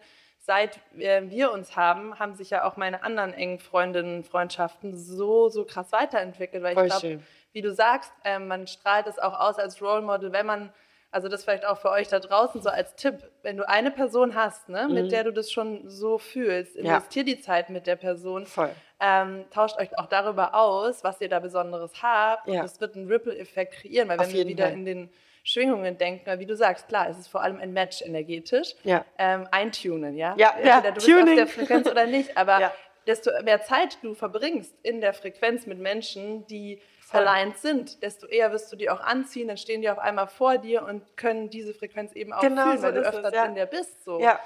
seit 0.48 0.80
wir 0.94 1.52
uns 1.52 1.76
haben, 1.76 2.18
haben 2.20 2.34
sich 2.34 2.50
ja 2.52 2.64
auch 2.64 2.78
meine 2.78 3.04
anderen 3.04 3.34
engen 3.34 3.60
Freundinnen 3.60 4.20
und 4.20 4.28
Freundschaften 4.28 4.96
so, 4.96 5.50
so 5.50 5.66
krass 5.66 5.92
weiterentwickelt. 5.92 6.64
Weil 6.64 6.72
ich 6.72 6.86
glaube, 6.86 7.20
wie 7.52 7.62
du 7.62 7.74
sagst, 7.74 8.12
äh, 8.24 8.40
man 8.40 8.66
strahlt 8.66 9.08
es 9.08 9.20
auch 9.20 9.38
aus 9.38 9.60
als 9.60 9.82
Role 9.82 10.02
Model, 10.02 10.32
wenn 10.32 10.46
man, 10.46 10.72
also 11.12 11.28
das 11.28 11.44
vielleicht 11.44 11.66
auch 11.66 11.78
für 11.78 11.92
euch 11.92 12.08
da 12.08 12.20
draußen 12.20 12.62
so 12.62 12.70
als 12.70 12.96
Tipp, 12.96 13.30
wenn 13.44 13.58
du 13.58 13.68
eine 13.68 13.92
Person 13.92 14.36
hast, 14.36 14.70
ne, 14.70 14.88
mhm. 14.88 14.94
mit 14.94 15.12
der 15.12 15.26
du 15.26 15.34
das 15.34 15.52
schon 15.52 15.90
so 15.90 16.18
fühlst, 16.18 16.78
investier 16.78 17.24
ja. 17.24 17.36
die 17.36 17.42
Zeit 17.42 17.70
mit 17.70 17.86
der 17.86 17.98
Person. 17.98 18.46
Voll. 18.46 18.70
Ähm, 19.02 19.44
tauscht 19.52 19.78
euch 19.78 20.00
auch 20.00 20.08
darüber 20.08 20.56
aus, 20.56 21.04
was 21.04 21.20
ihr 21.20 21.28
da 21.28 21.40
Besonderes 21.40 21.92
habt. 22.02 22.48
Ja. 22.48 22.62
Und 22.62 22.64
das 22.64 22.80
wird 22.80 22.96
einen 22.96 23.08
Ripple-Effekt 23.08 23.74
kreieren, 23.74 24.08
weil 24.08 24.18
Auf 24.18 24.28
wenn 24.28 24.34
wir 24.34 24.48
wieder 24.48 24.64
Fall. 24.66 24.74
in 24.74 24.86
den 24.86 25.10
Schwingungen 25.48 25.98
denken, 25.98 26.26
weil 26.26 26.40
wie 26.40 26.46
du 26.46 26.58
sagst, 26.58 26.90
klar, 26.90 27.08
es 27.10 27.18
ist 27.18 27.30
vor 27.30 27.42
allem 27.42 27.60
ein 27.60 27.72
Match 27.72 28.02
energetisch. 28.02 28.76
Ja. 28.84 29.06
Ähm, 29.18 29.48
eintunen, 29.50 30.18
ja? 30.18 30.36
Ja, 30.38 30.54
ja. 30.62 30.82
du 30.82 31.00
Tuning. 31.00 31.24
bist 31.24 31.30
auf 31.30 31.36
der 31.36 31.48
Frequenz 31.48 31.88
oder 31.88 32.06
nicht, 32.06 32.38
aber 32.38 32.60
ja. 32.60 32.74
desto 33.08 33.32
mehr 33.44 33.62
Zeit 33.62 33.98
du 34.02 34.14
verbringst 34.14 34.76
in 34.84 35.00
der 35.00 35.14
Frequenz 35.14 35.66
mit 35.66 35.80
Menschen, 35.80 36.46
die 36.48 36.82
aligned 37.12 37.58
sind, 37.60 38.04
desto 38.04 38.28
eher 38.28 38.52
wirst 38.52 38.74
du 38.74 38.76
die 38.76 38.90
auch 38.90 39.00
anziehen, 39.00 39.48
dann 39.48 39.56
stehen 39.56 39.82
die 39.82 39.90
auf 39.90 40.00
einmal 40.00 40.28
vor 40.28 40.58
dir 40.58 40.84
und 40.84 41.16
können 41.16 41.50
diese 41.50 41.74
Frequenz 41.74 42.12
eben 42.12 42.34
auch 42.34 42.42
genau 42.42 42.64
fühlen, 42.64 42.78
so 42.80 42.84
weil 42.84 42.94
du 42.94 43.00
öfter 43.00 43.34
ja. 43.34 43.46
in 43.46 43.56
der 43.56 43.68
bist. 43.68 44.04
So. 44.04 44.20
Ja. 44.20 44.42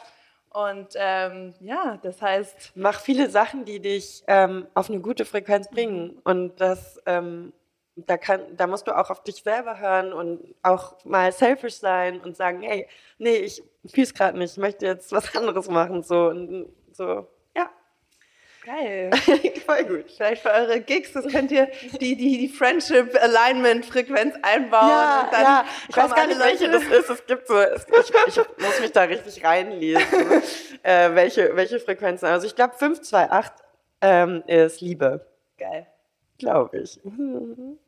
Und 0.54 0.90
ähm, 0.96 1.56
ja, 1.62 1.98
das 2.04 2.22
heißt. 2.22 2.74
Mach 2.76 3.00
viele 3.00 3.30
Sachen, 3.32 3.66
die 3.66 3.80
dich 3.80 4.22
ähm, 4.28 4.68
auf 4.76 4.90
eine 4.90 5.00
gute 5.00 5.26
Frequenz 5.26 5.68
bringen. 5.68 6.20
Und 6.24 6.62
das 6.62 7.02
ähm, 7.08 7.54
da, 7.96 8.18
kann, 8.18 8.42
da 8.56 8.68
musst 8.68 8.88
du 8.88 8.98
auch 8.98 9.10
auf 9.10 9.24
dich 9.24 9.44
selber 9.44 9.80
hören 9.80 10.14
und 10.14 10.56
auch 10.62 11.04
mal 11.06 11.32
selfish 11.32 11.76
sein 11.76 12.22
und 12.22 12.36
sagen, 12.36 12.62
hey, 12.62 12.88
nee, 13.18 13.36
ich 13.36 13.62
fühle 13.86 14.04
es 14.04 14.14
gerade 14.14 14.38
nicht, 14.38 14.54
ich 14.54 14.58
möchte 14.58 14.86
jetzt 14.86 15.12
was 15.12 15.36
anderes 15.36 15.70
machen. 15.70 16.04
So, 16.04 16.28
und 16.28 16.70
so 16.94 17.28
ja. 17.56 17.70
Geil. 18.66 19.12
Voll 19.66 19.84
gut. 19.86 20.12
Vielleicht 20.12 20.42
für 20.42 20.52
eure 20.52 20.80
Gigs, 20.82 21.14
das 21.14 21.28
könnt 21.28 21.52
ihr 21.52 21.68
die, 22.00 22.16
die, 22.16 22.38
die 22.38 22.48
Friendship 22.48 23.16
Alignment 23.22 23.86
Frequenz 23.86 24.36
einbauen. 24.42 24.90
Ja, 24.90 25.30
ja. 25.34 25.66
Ich 25.90 25.98
weiß 25.98 26.14
gar 26.14 26.28
nicht, 26.28 26.40
welche 26.40 26.70
das 26.70 26.84
ist. 26.84 27.10
Es 27.10 27.26
gibt 27.26 27.48
so, 27.48 27.58
es, 27.58 27.86
ich, 27.88 28.14
ich 28.28 28.38
muss 28.38 28.80
mich 28.80 28.92
da 28.92 29.04
richtig 29.04 29.44
reinlesen, 29.44 30.04
äh, 30.84 31.14
welche, 31.14 31.56
welche 31.56 31.80
Frequenzen. 31.80 32.28
Also 32.28 32.48
ich 32.48 32.56
glaube 32.56 32.76
528 32.78 33.66
ähm, 34.02 34.44
ist 34.48 34.80
Liebe. 34.82 35.26
Geil. 35.58 35.88
Glaube 36.42 36.80
ich. 36.80 37.00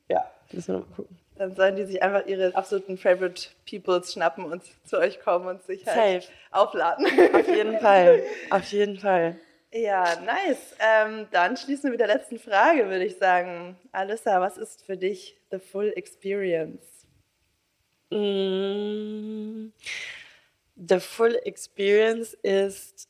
Ja, 0.10 0.30
müssen 0.52 0.76
wir 0.76 0.80
mal 0.80 0.96
gucken. 0.96 1.18
Dann 1.36 1.56
sollen 1.56 1.76
die 1.76 1.86
sich 1.86 2.04
einfach 2.04 2.28
ihre 2.28 2.56
absoluten 2.56 2.98
Favorite 2.98 3.50
Peoples 3.68 4.14
schnappen 4.14 4.46
und 4.46 4.62
zu 4.86 5.00
euch 5.00 5.20
kommen 5.20 5.48
und 5.48 5.64
sich 5.64 5.86
halt 5.88 6.24
Safe. 6.24 6.34
aufladen. 6.52 7.06
Auf 7.34 7.48
jeden 7.48 7.80
Fall. 7.80 8.24
Auf 8.52 8.72
jeden 8.72 8.98
Fall. 8.98 9.36
Ja, 9.72 10.20
nice. 10.22 10.76
Ähm, 10.80 11.26
dann 11.32 11.58
schließen 11.58 11.86
wir 11.86 11.92
mit 11.92 12.00
der 12.00 12.08
letzten 12.08 12.38
Frage, 12.38 12.88
würde 12.90 13.06
ich 13.06 13.18
sagen. 13.18 13.76
Alissa, 13.92 14.40
was 14.40 14.58
ist 14.58 14.86
für 14.86 14.96
dich 14.98 15.36
the 15.50 15.58
full 15.58 15.92
experience? 15.96 17.08
Mm, 18.12 19.72
the 20.76 21.00
full 21.00 21.36
experience 21.46 22.36
ist, 22.36 23.10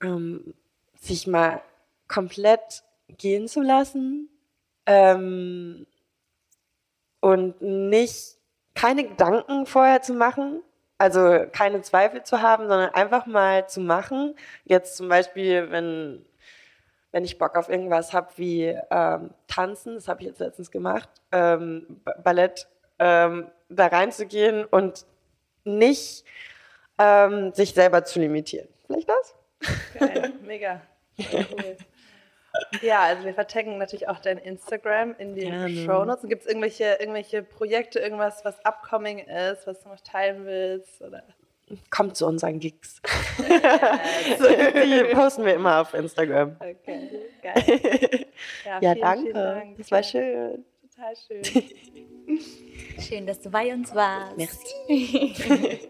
ähm, 0.00 0.54
sich 1.00 1.26
mal 1.26 1.60
komplett 2.06 2.84
gehen 3.18 3.48
zu 3.48 3.60
lassen, 3.60 4.28
ähm, 4.86 5.86
und 7.20 7.60
nicht 7.60 8.36
keine 8.74 9.04
Gedanken 9.04 9.66
vorher 9.66 10.02
zu 10.02 10.14
machen, 10.14 10.62
also 10.98 11.46
keine 11.52 11.82
Zweifel 11.82 12.22
zu 12.22 12.40
haben, 12.40 12.68
sondern 12.68 12.90
einfach 12.94 13.26
mal 13.26 13.68
zu 13.68 13.80
machen. 13.80 14.34
Jetzt 14.64 14.96
zum 14.96 15.08
Beispiel, 15.08 15.70
wenn, 15.70 16.24
wenn 17.12 17.24
ich 17.24 17.38
Bock 17.38 17.56
auf 17.56 17.68
irgendwas 17.68 18.12
habe 18.12 18.30
wie 18.36 18.76
ähm, 18.90 19.30
Tanzen, 19.48 19.96
das 19.96 20.08
habe 20.08 20.22
ich 20.22 20.28
jetzt 20.28 20.40
letztens 20.40 20.70
gemacht, 20.70 21.08
ähm, 21.32 22.00
Ballett, 22.22 22.68
ähm, 22.98 23.50
da 23.68 23.88
reinzugehen 23.88 24.64
und 24.64 25.04
nicht 25.64 26.24
ähm, 26.98 27.52
sich 27.52 27.74
selber 27.74 28.04
zu 28.04 28.20
limitieren. 28.20 28.68
Vielleicht 28.86 29.08
das? 29.08 29.34
Geil, 29.98 30.32
mega. 30.42 30.80
Cool. 31.18 31.76
Ja, 32.82 33.00
also 33.02 33.24
wir 33.24 33.34
vertecken 33.34 33.78
natürlich 33.78 34.08
auch 34.08 34.18
dein 34.18 34.38
Instagram 34.38 35.14
in 35.18 35.34
den 35.34 35.50
Gerne. 35.50 35.84
Show 35.84 36.04
Notes. 36.04 36.28
Gibt 36.28 36.42
es 36.42 36.48
irgendwelche, 36.48 36.96
irgendwelche 37.00 37.42
Projekte, 37.42 37.98
irgendwas, 37.98 38.44
was 38.44 38.58
upcoming 38.64 39.18
ist, 39.18 39.66
was 39.66 39.82
du 39.82 39.88
noch 39.88 40.00
teilen 40.00 40.46
willst? 40.46 41.00
Oder? 41.02 41.22
Kommt 41.90 42.16
zu 42.16 42.26
unseren 42.26 42.60
Gigs. 42.60 43.00
Die 43.38 45.14
posten 45.14 45.44
wir 45.44 45.54
immer 45.54 45.80
auf 45.80 45.94
Instagram. 45.94 46.56
Okay, 46.60 47.10
geil. 47.42 48.26
Ja, 48.64 48.80
ja 48.80 48.92
vielen, 48.92 49.00
danke. 49.00 49.22
Vielen 49.22 49.34
Dank. 49.34 49.78
Das 49.78 49.90
war 49.90 50.02
schön. 50.02 50.64
Total 50.82 51.14
schön. 51.16 51.42
Schön, 53.00 53.26
dass 53.26 53.40
du 53.40 53.50
bei 53.50 53.72
uns 53.72 53.94
warst. 53.94 54.36
Merci. 54.36 55.88